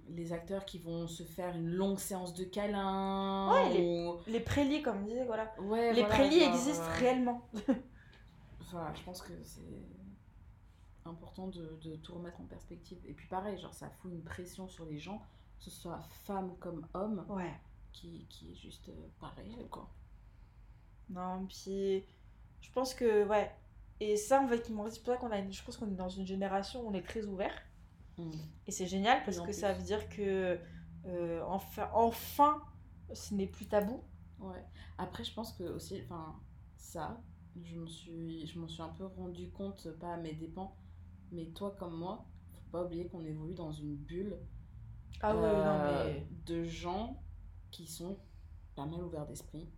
[0.09, 3.51] Les acteurs qui vont se faire une longue séance de câlins.
[3.51, 5.53] Ouais, les, les prélis, comme on disait, voilà.
[5.59, 7.47] Ouais, les prélis existent réellement.
[8.71, 9.61] voilà, je pense que c'est
[11.05, 12.99] important de, de, tout remettre en perspective.
[13.05, 15.19] Et puis pareil, genre ça fout une pression sur les gens,
[15.57, 16.85] que ce soit femmes comme
[17.29, 17.53] ouais.
[17.91, 19.89] qui, qui est juste euh, pareil quoi.
[21.09, 22.03] Non, puis
[22.61, 23.51] je pense que, ouais.
[23.99, 26.25] Et ça, en fait, c'est pour ça qu'on a, je pense qu'on est dans une
[26.25, 27.53] génération où on est très ouvert.
[28.17, 28.31] Mmh.
[28.67, 30.59] Et c'est génial parce que ça veut dire que,
[31.05, 32.61] euh, enfin, enfin,
[33.13, 34.03] ce n'est plus tabou.
[34.39, 34.63] Ouais.
[34.97, 36.35] Après, je pense que aussi, enfin,
[36.77, 37.21] ça,
[37.61, 40.75] je me suis, je m'en suis un peu rendu compte, pas à mes dépens,
[41.31, 44.37] mais toi comme moi, faut pas oublier qu'on évolue dans une bulle
[45.21, 47.21] ah euh, de gens
[47.71, 48.17] qui sont
[48.75, 49.69] pas mal ouverts d'esprit.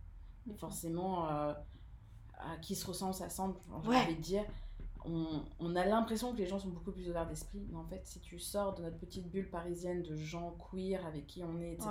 [0.56, 1.52] Forcément, euh,
[2.38, 4.44] à qui se ressemble, ça semble, j'ai envie de dire.
[5.08, 8.02] On, on, a l'impression que les gens sont beaucoup plus ouverts d'esprit, mais en fait,
[8.04, 11.72] si tu sors de notre petite bulle parisienne de gens queer avec qui on est,
[11.72, 11.88] etc.,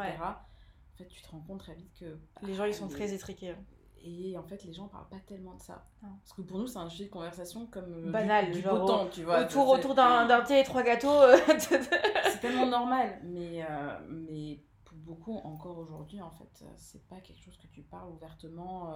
[0.96, 2.18] en fait, tu te rends compte très vite que.
[2.42, 3.50] Les gens, ils sont très étriqués.
[3.50, 3.64] Hein.
[4.08, 5.84] Et en fait, les gens parlent pas tellement de ça.
[6.00, 9.08] Parce que pour nous, c'est un sujet de conversation comme euh, banal, du, beau temps,
[9.08, 9.42] tu vois.
[9.42, 11.10] Autour, autour d'un thé et trois gâteaux.
[11.10, 13.20] Euh, c'est tellement normal.
[13.24, 17.82] Mais, euh, mais pour beaucoup, encore aujourd'hui, en fait, c'est pas quelque chose que tu
[17.82, 18.94] parles ouvertement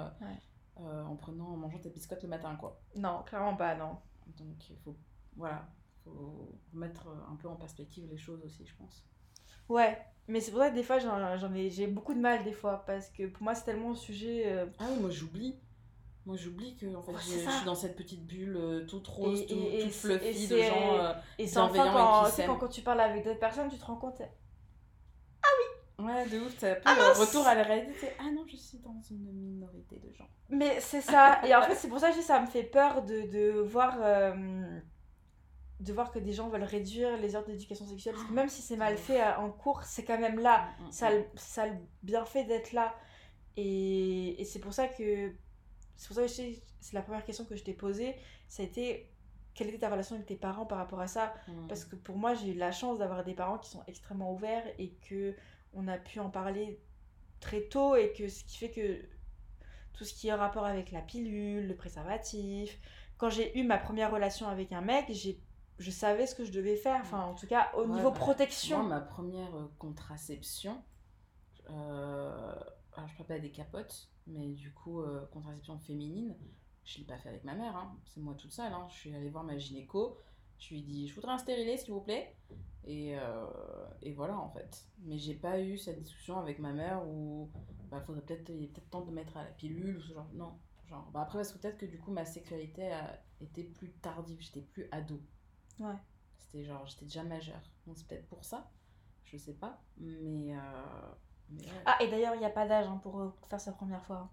[0.78, 2.80] en prenant, en mangeant tes biscottes le matin, quoi.
[2.96, 3.98] Non, clairement pas, non.
[4.38, 4.96] Donc, il faut,
[5.36, 5.70] voilà,
[6.04, 9.06] faut mettre un peu en perspective les choses aussi, je pense.
[9.68, 12.52] Ouais, mais c'est pour ça que des fois, j'en ai, j'ai beaucoup de mal des
[12.52, 14.44] fois, parce que pour moi, c'est tellement un sujet...
[14.48, 15.60] Euh, ah oui, moi j'oublie.
[16.26, 19.56] Moi j'oublie que en fait, je suis dans cette petite bulle euh, toute rose, tout,
[19.56, 23.40] toute fluffy de gens euh, et c'est enfin quand, quand, quand, tu parles avec d'autres
[23.40, 24.22] personnes, tu te rends compte...
[26.10, 28.08] Ouais, de ouf, t'as un peu ah retour à la réalité.
[28.20, 30.28] Ah non, je suis dans une minorité de gens.
[30.50, 31.42] Mais c'est ça.
[31.46, 33.98] et en fait, c'est pour ça que ça me fait peur de, de voir
[35.80, 38.16] de voir que des gens veulent réduire les heures d'éducation sexuelle.
[38.16, 40.68] Parce que même si c'est mal fait euh, en cours, c'est quand même là.
[40.80, 40.92] Mm, mm, mm.
[40.92, 42.94] Ça, ça a le bienfait d'être là.
[43.56, 45.34] Et, et c'est pour ça que.
[45.96, 48.16] C'est pour ça que c'est la première question que je t'ai posée.
[48.48, 49.12] Ça a été
[49.54, 51.34] quelle était ta relation avec tes parents par rapport à ça?
[51.68, 54.64] Parce que pour moi, j'ai eu la chance d'avoir des parents qui sont extrêmement ouverts
[54.78, 55.36] et que
[55.74, 56.82] on a pu en parler
[57.40, 59.02] très tôt et que ce qui fait que
[59.94, 62.80] tout ce qui est rapport avec la pilule, le préservatif,
[63.18, 65.42] quand j'ai eu ma première relation avec un mec, j'ai
[65.80, 67.00] je savais ce que je devais faire.
[67.02, 68.80] Enfin, en tout cas, au niveau bah, protection.
[68.80, 70.84] Moi, ma première euh, contraception,
[71.70, 72.54] euh,
[72.94, 76.36] alors je parle pas des capotes, mais du coup, euh, contraception féminine,
[76.84, 77.98] Je l'ai pas fait avec ma mère, hein.
[78.06, 78.74] c'est moi toute seule.
[78.74, 78.88] Hein.
[78.90, 80.18] Je suis allée voir ma gynéco,
[80.60, 82.36] je lui ai dit je voudrais un stérilet s'il vous plaît.
[82.86, 83.46] Et, euh,
[84.02, 84.86] et voilà en fait.
[85.04, 87.50] Mais j'ai pas eu cette discussion avec ma mère où
[87.90, 90.30] bah, faudrait peut-être il est peut-être temps de mettre à la pilule ou ce genre.
[90.34, 90.58] Non.
[90.88, 94.42] Genre, bah après, parce que peut-être que du coup ma sexualité a été plus tardive,
[94.42, 95.22] j'étais plus ado.
[95.80, 95.94] Ouais.
[96.40, 97.62] C'était genre, j'étais déjà majeure.
[97.86, 98.72] Donc c'est peut-être pour ça,
[99.26, 99.80] je sais pas.
[99.98, 100.56] Mais.
[100.56, 101.12] Euh,
[101.52, 101.84] mais ouais.
[101.86, 104.18] Ah, et d'ailleurs, il n'y a pas d'âge hein, pour euh, faire sa première fois.
[104.18, 104.30] hein.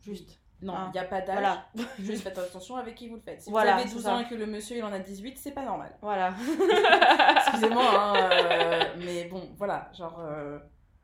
[0.00, 0.41] Juste.
[0.62, 0.90] Non, il Ah.
[0.94, 1.34] n'y a pas d'âge.
[1.34, 1.66] Voilà.
[1.98, 3.42] Juste faites attention avec qui vous le faites.
[3.42, 4.14] Si Voilà, vous avez c'est 12 ça.
[4.14, 5.96] ans et que le monsieur il en a 18, c'est pas normal.
[6.00, 6.32] Voilà.
[7.36, 10.58] Excusez-moi, hein, euh, mais bon, voilà, genre, euh,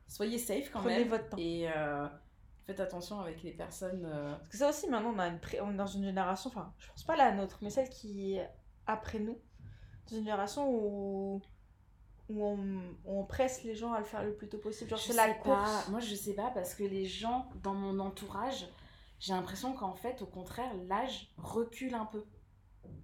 [0.07, 1.09] soyez safe quand Prenez même.
[1.09, 1.37] votre temps.
[1.37, 2.07] Et euh,
[2.65, 4.07] faites attention avec les personnes.
[4.37, 6.87] Parce que ça aussi, maintenant, on, a une on est dans une génération, enfin, je
[6.87, 8.49] pense pas la nôtre, mais celle qui est
[8.87, 9.37] après nous,
[10.09, 11.41] dans une génération où,
[12.29, 12.59] où on,
[13.05, 14.89] on presse les gens à le faire le plus tôt possible.
[14.89, 15.83] Genre, je c'est la course.
[15.85, 15.91] pas.
[15.91, 18.67] Moi, je sais pas parce que les gens dans mon entourage,
[19.19, 22.25] j'ai l'impression qu'en fait, au contraire, l'âge recule un peu.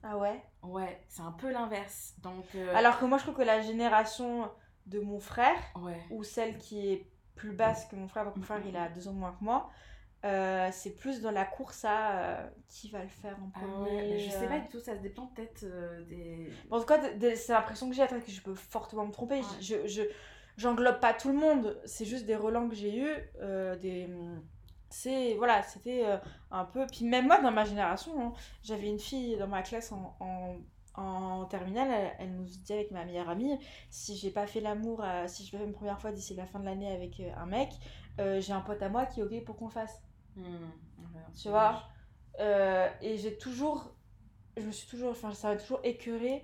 [0.03, 0.41] Ah ouais?
[0.63, 2.16] Ouais, c'est un peu l'inverse.
[2.22, 4.49] Donc, euh, Alors que moi, je trouve que la génération
[4.86, 5.99] de mon frère, ouais.
[6.11, 9.13] ou celle qui est plus basse que mon frère, mon frère, il a deux ans
[9.13, 9.70] de moins que moi,
[10.24, 13.95] euh, c'est plus dans la course à euh, qui va le faire en Ah premier.
[13.95, 15.66] ouais, mais je sais pas du tout, ça se dépend peut-être
[16.07, 16.51] des.
[16.72, 16.99] En tout cas,
[17.36, 19.39] c'est l'impression que j'ai, que je peux fortement me tromper.
[19.39, 19.61] Ouais.
[19.61, 20.01] Je, je,
[20.57, 23.16] j'englobe pas tout le monde, c'est juste des relents que j'ai eus.
[23.82, 24.07] des...
[24.89, 26.17] C'est, voilà, c'était euh,
[26.51, 26.86] un peu.
[26.88, 28.33] Puis même moi, dans ma génération, hein,
[28.63, 30.55] j'avais une fille dans ma classe en, en,
[30.95, 33.57] en terminale, elle, elle nous dit avec ma meilleure amie
[33.89, 36.59] si j'ai pas fait l'amour, euh, si je fais une première fois d'ici la fin
[36.59, 37.71] de l'année avec euh, un mec,
[38.17, 40.01] j'ai un pote à moi qui est ok pour qu'on fasse.
[40.38, 40.43] Ouais,
[41.36, 41.83] Tu vois
[43.01, 43.95] et j'ai toujours,
[44.57, 46.43] je me suis toujours, enfin ça m'a toujours écœuré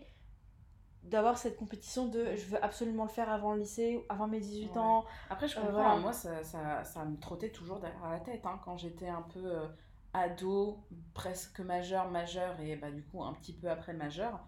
[1.03, 4.77] d'avoir cette compétition de je veux absolument le faire avant le lycée, avant mes 18
[4.77, 4.77] Ouais.
[4.77, 5.05] ans.
[5.29, 5.99] Après, je Euh, comprends, voilà.
[5.99, 8.45] moi, ça, ça, ça me trottait toujours derrière la tête.
[8.45, 9.67] hein, quand j'étais un peu euh,
[10.13, 14.39] ado, presque majeur, majeur, et bah, du coup, un petit peu après majeur,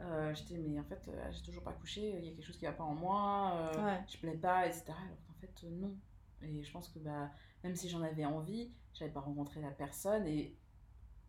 [0.00, 2.66] euh, j'étais, mais en fait, j'ai toujours pas couché, il y a quelque chose qui
[2.66, 4.04] va pas en moi, Ouais.
[4.08, 4.98] je plais pas, etc.
[5.06, 5.96] Alors qu'en fait, non.
[6.42, 7.30] Et je pense que bah,
[7.64, 10.56] même si j'en avais envie, j'avais pas rencontré la personne, et,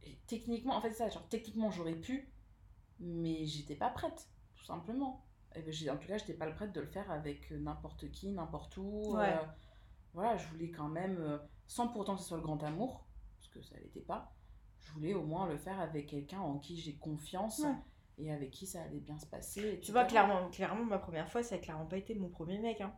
[0.03, 2.33] et techniquement, en fait, ça, genre, techniquement, j'aurais pu,
[2.99, 4.29] mais j'étais pas prête,
[4.59, 5.25] tout simplement.
[5.55, 8.31] Et ben, en tout cas, j'étais pas prête de le faire avec euh, n'importe qui,
[8.31, 9.15] n'importe où.
[9.15, 9.33] Ouais.
[9.33, 9.45] euh,
[10.13, 11.37] voilà, je voulais quand même, euh,
[11.67, 13.05] sans pourtant que ce soit le grand amour,
[13.39, 14.31] parce que ça l'était pas,
[14.79, 17.73] je voulais au moins le faire avec quelqu'un en qui j'ai confiance Ouais.
[18.19, 19.79] et avec qui ça allait bien se passer.
[19.81, 22.81] Tu vois, clairement, clairement, ma première fois, ça a clairement pas été mon premier mec.
[22.81, 22.93] hein.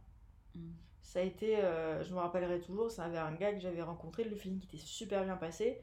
[0.56, 0.72] Mm.
[1.02, 4.24] Ça a été, euh, je me rappellerai toujours, ça avait un gars que j'avais rencontré,
[4.24, 5.82] le film qui était super bien passé.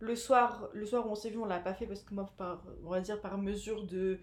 [0.00, 2.26] Le soir, le soir où on s'est vu, on l'a pas fait parce que moi,
[2.36, 4.20] par, on va dire par mesure de.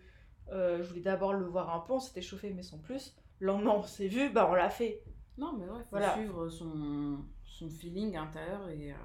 [0.52, 3.16] Euh, je voulais d'abord le voir un peu, on s'était chauffé, mais sans plus.
[3.40, 5.02] Le lendemain, on s'est vu, bah on l'a fait.
[5.38, 6.14] Non, mais ouais, faut Voilà.
[6.14, 8.92] suivre son, son feeling intérieur et.
[8.92, 8.96] euh,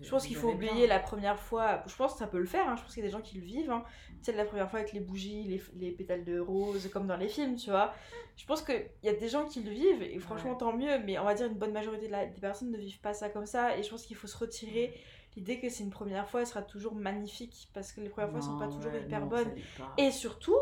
[0.00, 0.70] Je pense qu'il faut bien.
[0.70, 1.82] oublier la première fois.
[1.86, 2.68] Je pense que ça peut le faire.
[2.68, 2.74] hein.
[2.76, 3.70] Je pense qu'il y a des gens qui le vivent.
[3.70, 3.84] Hein.
[4.18, 7.16] Tu sais, la première fois avec les bougies, les, les pétales de rose, comme dans
[7.16, 7.92] les films, tu vois.
[8.36, 10.58] Je pense qu'il y a des gens qui le vivent et franchement, Ouais.
[10.58, 10.98] tant mieux.
[11.04, 13.28] Mais on va dire une bonne majorité de la- des personnes ne vivent pas ça
[13.28, 13.76] comme ça.
[13.78, 14.92] Et je pense qu'il faut se retirer
[15.36, 18.40] l'idée que c'est une première fois, elle sera toujours magnifique parce que les premières fois
[18.40, 19.54] sont pas Non, toujours ouais, hyper non, bonnes.
[19.98, 20.56] Et surtout,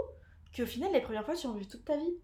[0.56, 2.14] qu'au final, les premières fois, tu en vis toute ta vie.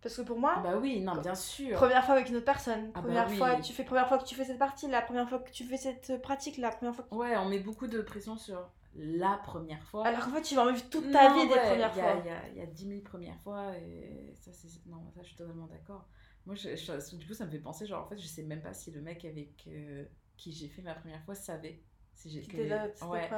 [0.00, 1.76] Parce que pour moi, Bah oui, non, bien sûr.
[1.76, 3.36] Première fois avec une autre personne, Ah bah première oui.
[3.36, 5.64] fois, tu fais première fois que tu fais cette partie, la première fois que tu
[5.64, 9.38] fais cette pratique, la première fois que Ouais, on met beaucoup de pression sur la
[9.44, 10.06] première fois.
[10.06, 12.14] Alors qu'en fait, tu vas en vivre toute ta Non, vie des premières y a-
[12.14, 12.22] fois.
[12.24, 14.68] Il y a, il y a 10 000 premières fois et ça, c'est.
[14.86, 16.08] Non, ça, je suis totalement d'accord.
[16.46, 18.62] Moi, je, je- du coup, ça me fait penser, genre, en fait, je sais même
[18.62, 20.04] pas si le mec avec euh,
[20.38, 21.82] qui j'ai fait ma première fois savait.
[22.14, 23.28] Si que- là, ouais,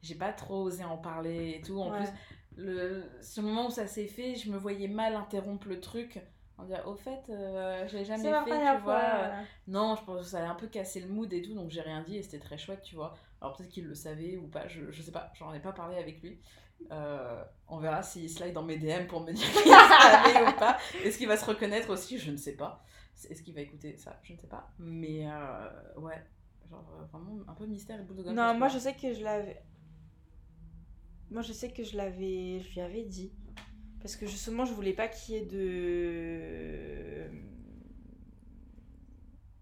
[0.00, 1.78] j'ai pas trop osé en parler et tout.
[1.80, 1.98] En Ouais.
[1.98, 2.08] plus,
[2.56, 6.20] le, ce moment où ça s'est fait, je me voyais mal interrompre le truc.
[6.58, 9.32] En dire, au fait, euh, je l'ai jamais fait, tu vois.
[9.66, 11.80] Non, je pense que ça allait un peu casser le mood et tout, donc j'ai
[11.80, 13.14] rien dit et c'était très chouette, tu vois.
[13.40, 15.96] Alors peut-être qu'il le savait ou pas, je, je sais pas, j'en ai pas parlé
[15.96, 16.40] avec lui.
[16.90, 20.78] Euh, on verra s'il slide dans mes DM pour me dire qu'il savait ou pas.
[21.04, 22.18] Est-ce qu'il va se reconnaître aussi?
[22.18, 22.84] Je ne sais pas.
[23.28, 24.18] Est-ce qu'il va écouter ça?
[24.22, 24.70] Je ne sais pas.
[24.78, 25.68] Mais euh,
[25.98, 26.22] ouais,
[26.72, 28.34] genre euh, vraiment un peu mystère et boule de gomme.
[28.34, 29.62] Non, moi je sais que je l'avais.
[31.30, 32.60] Moi je sais que je l'avais.
[32.60, 33.32] Je lui avais dit.
[34.00, 37.30] Parce que justement, je voulais pas qu'il y ait de.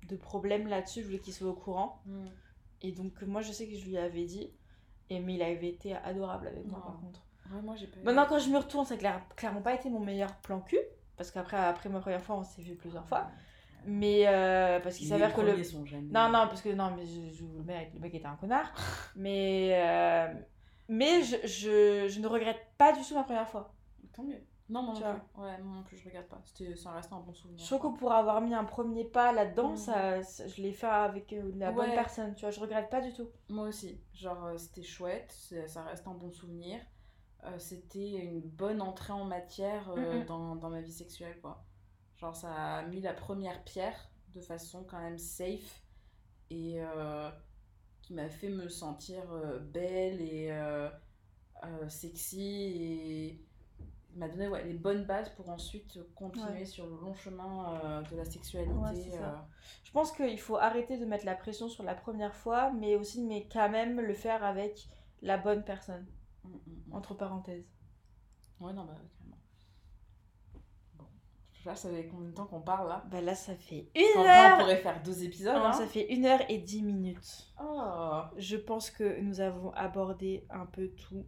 [0.09, 1.01] de problème là-dessus.
[1.01, 2.01] Je voulais qu'il soit au courant.
[2.07, 2.27] Hmm.
[2.82, 4.51] Et donc, moi je sais que je lui avais dit.
[5.11, 6.85] Et mais il avait été adorable avec moi Non.
[6.93, 7.20] par contre.
[7.53, 7.99] Ouais, moi j'ai pas.
[8.05, 10.78] Maintenant, quand je me retourne, ça n'a clairement pas été mon meilleur plan cul.
[11.16, 13.31] Parce qu'après après ma première fois, on s'est vu plusieurs fois.
[13.86, 15.48] Mais euh, parce qu'il s'avère que le.
[15.52, 18.15] premiers sont jamais- Non, non, parce que non, mais je, je- le, mec, le mec
[18.15, 18.73] était un connard.
[19.16, 20.35] mais euh,
[20.89, 23.73] mais je, je, je ne regrette pas du tout ma première fois.
[24.15, 24.40] Tant mieux.
[24.69, 25.43] Non, moi non plus.
[25.43, 26.40] Ouais, moi non plus, je regarde pas.
[26.44, 27.59] C'était, ça reste un bon souvenir.
[27.65, 29.77] Je trouve que pour avoir mis un premier pas là-dedans, Mm.
[29.77, 33.01] ça, ça- je l'ai fait avec euh, la bonne personne, tu vois, je regrette pas
[33.01, 33.28] du tout.
[33.48, 34.01] Moi aussi.
[34.15, 35.32] Genre, c'était chouette,
[35.66, 36.81] ça reste un bon souvenir.
[37.44, 40.24] Euh, c'était une bonne entrée en matière euh, Mhm.
[40.27, 41.65] dans, dans ma vie sexuelle, quoi.
[42.21, 45.83] Genre, ça a mis la première pierre de façon quand même safe
[46.51, 47.31] et euh,
[48.03, 50.91] qui m'a fait me sentir euh, belle et euh,
[51.89, 53.45] sexy et
[54.17, 56.65] m'a donné ouais, les bonnes bases pour ensuite continuer Ouais.
[56.65, 58.73] sur le long chemin de la sexualité.
[58.75, 58.93] Ouais.
[59.85, 63.23] Je pense qu'il faut arrêter de mettre la pression sur la première fois, mais aussi,
[63.23, 64.89] mais quand même le faire avec
[65.23, 66.07] la bonne personne,
[66.45, 66.95] Mm, mm, mm.
[66.95, 67.67] entre parenthèses.
[68.61, 68.97] Ouais, non, bah.
[71.61, 73.05] Je sais pas, ça fait combien de temps qu'on parle là?
[73.11, 75.55] Bah là, ça fait une vrai, on heure pourrait faire deux épisodes.
[75.55, 75.73] Non, hein.
[75.74, 77.53] ça fait une heure et dix minutes.
[77.62, 81.27] Oh, Je pense que nous avons abordé un peu tout.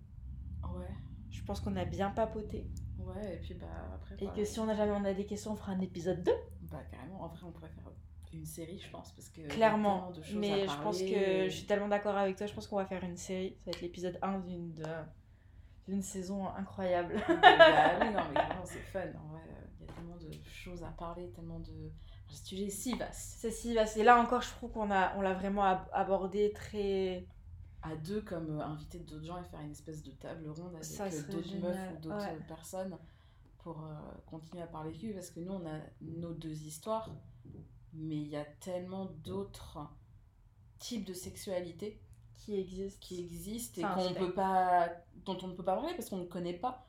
[0.64, 0.86] ouais.
[1.30, 2.66] Je pense qu'on a bien papoté.
[2.98, 4.14] Ouais, et puis bah après.
[4.20, 6.22] Et bah, que si on a jamais on a des questions, on fera un épisode
[6.22, 6.32] 2.
[6.70, 7.90] Bah, carrément, en vrai, on pourrait faire
[8.32, 9.12] une série, je pense.
[9.12, 10.12] Parce que Clairement.
[10.12, 12.46] de Mais je pense que je suis tellement d'accord avec toi.
[12.46, 13.54] Je pense qu'on va faire une série.
[13.58, 14.82] Ça va être l'épisode 1 d'une de-
[15.88, 17.16] d'une saison incroyable.
[17.28, 19.00] bah oui, non, mais carrément, c'est fun.
[19.00, 19.42] En vrai,
[20.02, 21.90] tellement de choses à parler, tellement de.
[22.30, 23.36] Un sujet si vaste.
[23.40, 23.96] C'est si vaste.
[23.96, 27.26] Et là encore, je trouve qu'on a, on l'a vraiment ab- abordé très.
[27.84, 31.00] À deux, comme euh, inviter d'autres gens et faire une espèce de table ronde avec
[31.00, 32.38] euh, d'autres meufs ou d'autres ouais.
[32.46, 32.96] personnes
[33.58, 33.92] pour euh,
[34.26, 35.12] continuer à parler cul.
[35.12, 37.10] Parce que nous, on a nos deux histoires,
[37.92, 39.80] mais il y a tellement d'autres
[40.78, 42.00] types de sexualité
[42.36, 43.00] qui existe.
[43.00, 44.88] qui existent et Enfin, qu'on c'est- peut pas,
[45.24, 46.86] dont on ne peut pas parler parce qu'on ne connaît pas,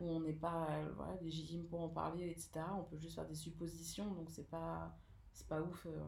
[0.00, 2.60] Ou on n'est pas euh, voilà, légitime pour en parler, etc.
[2.78, 4.94] On peut juste faire des suppositions, donc c'est pas,
[5.32, 6.02] c'est pas ouf euh,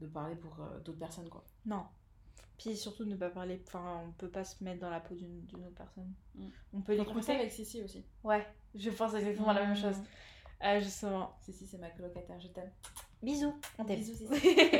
[0.00, 1.44] de parler pour euh, d'autres personnes, quoi.
[1.66, 1.84] Non.
[2.58, 3.60] Puis surtout ne pas parler.
[3.66, 6.12] Enfin, on peut pas se mettre dans la peau d'une d'une autre personne.
[6.34, 6.48] Mm.
[6.74, 7.32] On peut l'écouter.
[7.32, 8.04] avec Sissi aussi.
[8.22, 9.98] Ouais, je pense exactement la même chose.
[9.98, 10.80] Mm.
[10.80, 11.36] Justement.
[11.40, 12.70] Sissi, c'est ma colocataire, je t'aime.
[13.22, 13.54] Bisous.
[13.78, 13.98] On t'aime.
[13.98, 14.28] Bisous.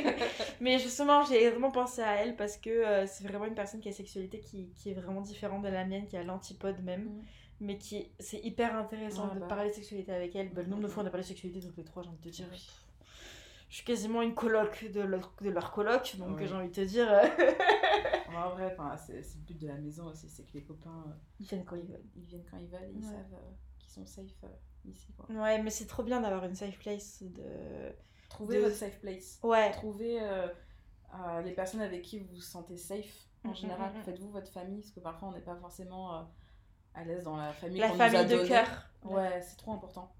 [0.60, 3.88] Mais justement, j'ai vraiment pensé à elle parce que euh, c'est vraiment une personne qui
[3.88, 7.04] a une sexualité qui, qui est vraiment différente de la mienne, qui a l'antipode même.
[7.04, 7.22] Mm.
[7.60, 9.46] Mais qui c'est hyper intéressant de bah.
[9.46, 10.52] parler de sexualité avec elle.
[10.52, 12.18] Bah, le nombre de fois on a parlé de sexualité toutes les trois, j'ai envie
[12.18, 12.46] de te dire.
[12.50, 12.68] Oui.
[13.70, 16.46] Je suis quasiment une coloc de leur, de leur coloc, donc Oui.
[16.46, 17.26] j'ai envie de te dire, euh,
[18.36, 18.76] En vrai,
[19.06, 21.76] c'est le but de la maison aussi, c'est que les copains, euh, ils viennent quand
[21.76, 22.04] ils veulent.
[22.16, 23.10] ils viennent quand ils veulent, ils Ouais.
[23.12, 24.48] savent euh, qu'ils sont safe euh,
[24.90, 25.26] ici, quoi.
[25.34, 27.22] Ouais, mais c'est trop bien d'avoir une safe place.
[27.22, 27.42] De...
[28.28, 29.38] Trouvez De- votre safe place.
[29.42, 29.72] Ouais,
[30.20, 30.48] euh,
[31.14, 33.92] euh, les personnes avec qui vous vous sentez safe en Mm, général.
[33.92, 34.04] mm, mm, mm.
[34.04, 36.28] Faites-vous votre famille, parce que parfois on n'est pas forcément
[36.94, 38.48] à l'aise dans la famille la qu'on nous a famille de donnée.
[38.48, 38.90] cœur.
[39.04, 40.14] Ouais, c'est trop important.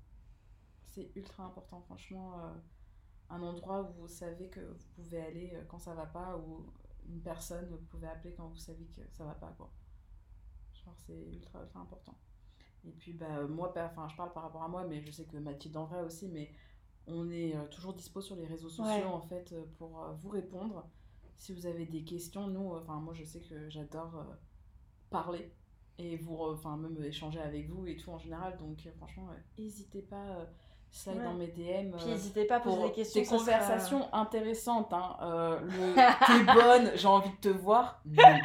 [0.87, 2.39] C'est ultra important, franchement.
[2.41, 2.53] euh,
[3.31, 6.67] un endroit où vous savez que vous pouvez aller euh, quand ça va pas, ou
[7.09, 9.71] une personne vous pouvez appeler quand vous savez que ça va pas, quoi.
[10.75, 12.15] Genre, c'est ultra, ultra important.
[12.85, 15.39] Et puis, bah, moi, enfin, je parle par rapport à moi, mais je sais que
[15.39, 16.53] Mathilde en vrai aussi, mais
[17.07, 19.05] on est euh, toujours dispo sur les réseaux sociaux, Ouais.
[19.05, 20.87] en fait, pour vous répondre.
[21.39, 24.25] Si vous avez des questions, nous, enfin, moi, je sais que j'adore euh,
[25.11, 25.51] parler
[25.99, 28.57] et vous, enfin, même échanger avec vous et tout en général.
[28.59, 30.45] Donc, euh, franchement, n'hésitez pas, euh,
[30.91, 31.25] slide Ouais.
[31.25, 31.91] dans mes DM.
[31.97, 33.21] Puis euh, n'hésitez pas à poser des questions.
[33.21, 34.93] des sera- conversations intéressantes.
[34.93, 35.17] Hein.
[35.23, 35.95] Euh, le
[36.27, 38.01] t'es bonne, j'ai envie de te voir.
[38.07, 38.39] Non.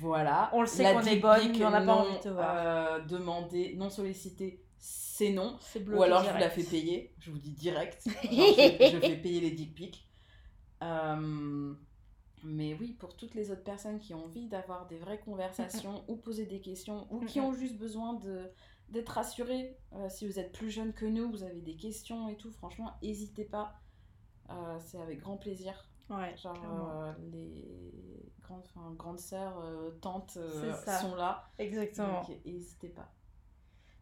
[0.00, 0.50] Voilà.
[0.52, 2.54] On le sait qu'on est bonne, mais on n'a pas envie de te voir.
[2.56, 5.58] euh, demandé, non sollicité, c'est non.
[5.94, 7.14] Ou alors je vous la fais payer.
[7.18, 8.02] Je vous dis direct.
[8.22, 10.08] Je, je fais payer les dick pics.
[10.82, 11.72] Euh,
[12.46, 16.16] mais oui, pour toutes les autres personnes qui ont envie d'avoir des vraies conversations ou
[16.16, 18.50] poser des questions ou qui ont juste besoin de
[18.88, 22.36] d'être rassurées, euh, si vous êtes plus jeune que nous, vous avez des questions et
[22.36, 23.74] tout, franchement, n'hésitez pas.
[24.48, 25.88] Euh, c'est avec grand plaisir.
[26.08, 29.60] Ouais, Genre, euh, les grandes, enfin, grandes sœurs,
[30.00, 30.38] tantes
[31.00, 31.50] sont là.
[31.58, 32.22] Exactement.
[32.22, 33.12] Donc, n'hésitez pas.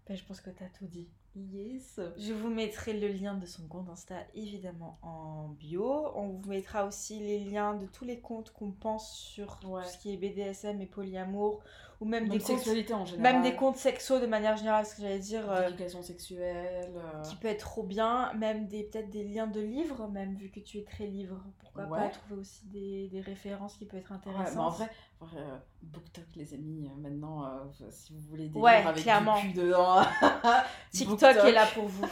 [0.06, 1.08] Ben, je pense que t'as tout dit.
[1.36, 1.98] Yes.
[2.16, 5.84] Je vous mettrai le lien de son compte Insta évidemment en bio.
[6.14, 9.82] On vous mettra aussi les liens de tous les comptes qu'on pense sur Ouais.
[9.82, 11.60] tout ce qui est BDSM et polyamour
[12.04, 13.32] ou même, Même des comptes, sexualité en général.
[13.34, 16.92] même des comptes sexo de manière générale, ce que j'allais dire, euh, D'éducation sexuelle.
[16.94, 20.50] euh, qui peut être trop bien, même des peut-être des liens de livres, même vu
[20.50, 21.42] que tu es très livre.
[21.58, 21.98] Pourquoi Ouais.
[21.98, 24.54] pas trouver aussi des, des références qui peuvent être Ouais, intéressantes.
[24.54, 24.88] mais en vrai,
[25.20, 29.02] en euh, BookTok, les amis, euh, maintenant, euh, si vous voulez des Ouais, livres avec
[29.02, 29.40] clairement.
[29.40, 30.02] du cul dedans,
[30.92, 32.06] TikTok est là pour vous.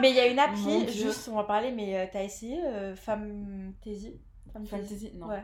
[0.00, 2.94] mais il y a une appli, juste on va parler, mais euh, t'as essayé euh,
[2.96, 4.20] Fantasy
[4.52, 5.26] Fantasy Fantasy, non.
[5.26, 5.42] Ouais.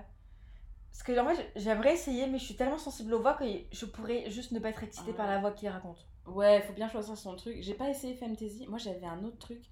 [1.03, 3.87] Parce que en fait, j'aimerais essayer, mais je suis tellement sensible aux voix que je
[3.87, 5.17] pourrais juste ne pas être excitée Ah.
[5.17, 6.07] par la voix qu'il raconte.
[6.27, 7.57] Ouais, faut bien choisir son truc.
[7.61, 8.67] J'ai pas essayé Fantasy.
[8.69, 9.63] Moi, j'avais un autre truc.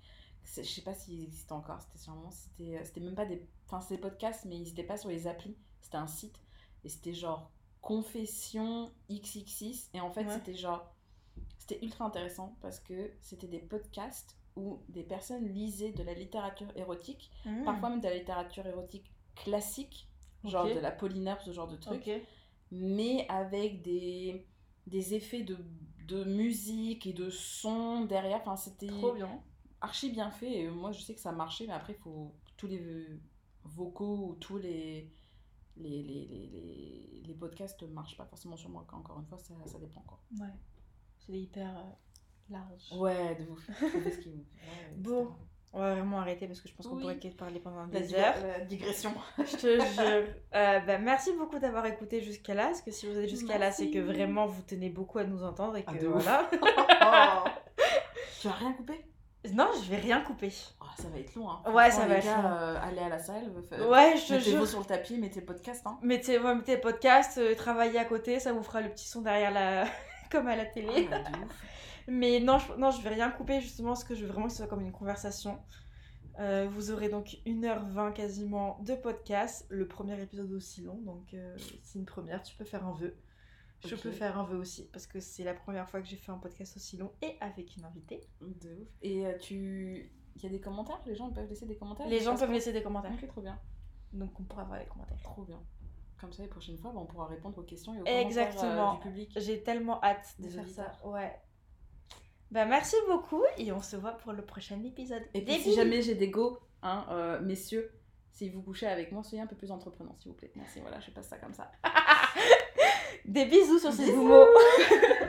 [0.56, 1.82] Je sais pas s'il existe encore.
[1.82, 2.30] C'était sûrement.
[2.30, 3.46] C'était c'était même pas des.
[3.66, 5.54] Enfin, c'est des podcasts, mais ils étaient pas sur les applis.
[5.82, 6.40] C'était un site.
[6.84, 7.50] Et c'était genre
[7.82, 9.90] Confession XXX.
[9.92, 10.32] Et en fait, Ouais.
[10.32, 10.94] c'était genre.
[11.58, 16.68] C'était ultra intéressant parce que c'était des podcasts où des personnes lisaient de la littérature
[16.74, 17.64] érotique, Hmm.
[17.64, 20.07] parfois même de la littérature érotique classique,
[20.44, 22.10] genre de la Polynerbe, ce genre de truc,
[22.70, 24.46] mais avec des,
[24.86, 25.58] des effets de,
[26.06, 28.40] de musique et de son derrière.
[28.40, 29.42] Enfin, c'était Trop bien.
[29.80, 30.60] archi bien fait.
[30.60, 33.06] Et moi, je sais que ça marchait, mais après, il faut tous les
[33.64, 35.10] vocaux ou tous les.
[35.76, 39.38] Les, les, les, les, les podcasts ne marchent pas forcément sur moi, encore une fois,
[39.38, 40.20] ça, ça dépend quoi.
[40.40, 40.52] Ouais.
[41.18, 41.82] C'est hyper euh,
[42.50, 42.92] large.
[42.92, 43.58] Ouais, de vous
[44.06, 44.32] etc.
[44.96, 45.36] Bon.
[45.74, 47.02] On va vraiment arrêter parce que je pense qu'on Oui.
[47.02, 48.34] pourrait parler pendant La des dig- heures.
[48.58, 49.12] la digression.
[49.38, 50.34] Je te jure.
[50.54, 52.66] Euh, bah, merci beaucoup d'avoir écouté jusqu'à là.
[52.68, 55.42] Parce que si vous êtes jusqu'à là, c'est que vraiment vous tenez beaucoup à nous
[55.44, 56.22] entendre et que Ah, ouf.
[56.24, 56.48] voilà.
[58.40, 59.04] tu as rien coupé?
[59.52, 60.50] Non, je vais rien couper.
[60.80, 61.48] Oh, Ça va être long.
[61.50, 61.60] Hein.
[61.72, 62.44] Ouais, ça va être long.
[62.50, 63.50] euh, allez à la salle.
[63.88, 64.66] Ouais, je te Mettez-vous jure.
[64.66, 65.86] sur le tapis, mettez podcast.
[65.86, 65.98] Hein.
[66.02, 69.50] Mettez, ouais, mettez podcast, euh, travaillez à côté, ça vous fera le petit son derrière
[69.52, 69.84] la.
[70.30, 71.08] comme à la télé.
[71.08, 71.08] ouf.
[72.08, 74.52] Mais non je, non, je vais rien couper justement parce que je veux vraiment que
[74.52, 75.58] ce soit comme une conversation.
[76.38, 79.66] Euh, vous aurez donc 1h20 quasiment de podcast.
[79.68, 82.42] Le premier épisode aussi long, donc euh, c'est une première.
[82.42, 83.14] Tu peux faire un vœu.
[83.84, 86.32] Je peux faire un vœu aussi parce que c'est la première fois que j'ai fait
[86.32, 88.20] un podcast aussi long et avec une invitée.
[88.40, 88.88] De ouf.
[89.02, 90.10] Et euh, tu.
[90.36, 91.00] Il y a des commentaires?
[91.04, 92.06] Les gens peuvent laisser des commentaires?
[92.08, 93.12] Les gens peuvent laisser des commentaires.
[93.12, 93.58] Ok, trop bien.
[94.12, 95.20] Donc on pourra voir les commentaires.
[95.22, 95.60] Trop bien.
[96.20, 98.60] Comme ça, les prochaines fois, bah, on pourra répondre aux questions et aux Exactement.
[98.60, 99.32] commentaires du public.
[99.36, 100.96] J'ai tellement hâte de faire ça.
[101.04, 101.36] Ouais.
[102.50, 105.22] Bah merci beaucoup et on se voit pour le prochain épisode.
[105.34, 107.90] Et puis, si jamais j'ai des go, hein, euh, messieurs,
[108.32, 110.50] si vous couchez avec moi, soyez un peu plus entreprenants, s'il vous plaît.
[110.54, 111.70] Merci, voilà, je passe ça comme ça.
[113.24, 114.46] Des bisous sur ces mots.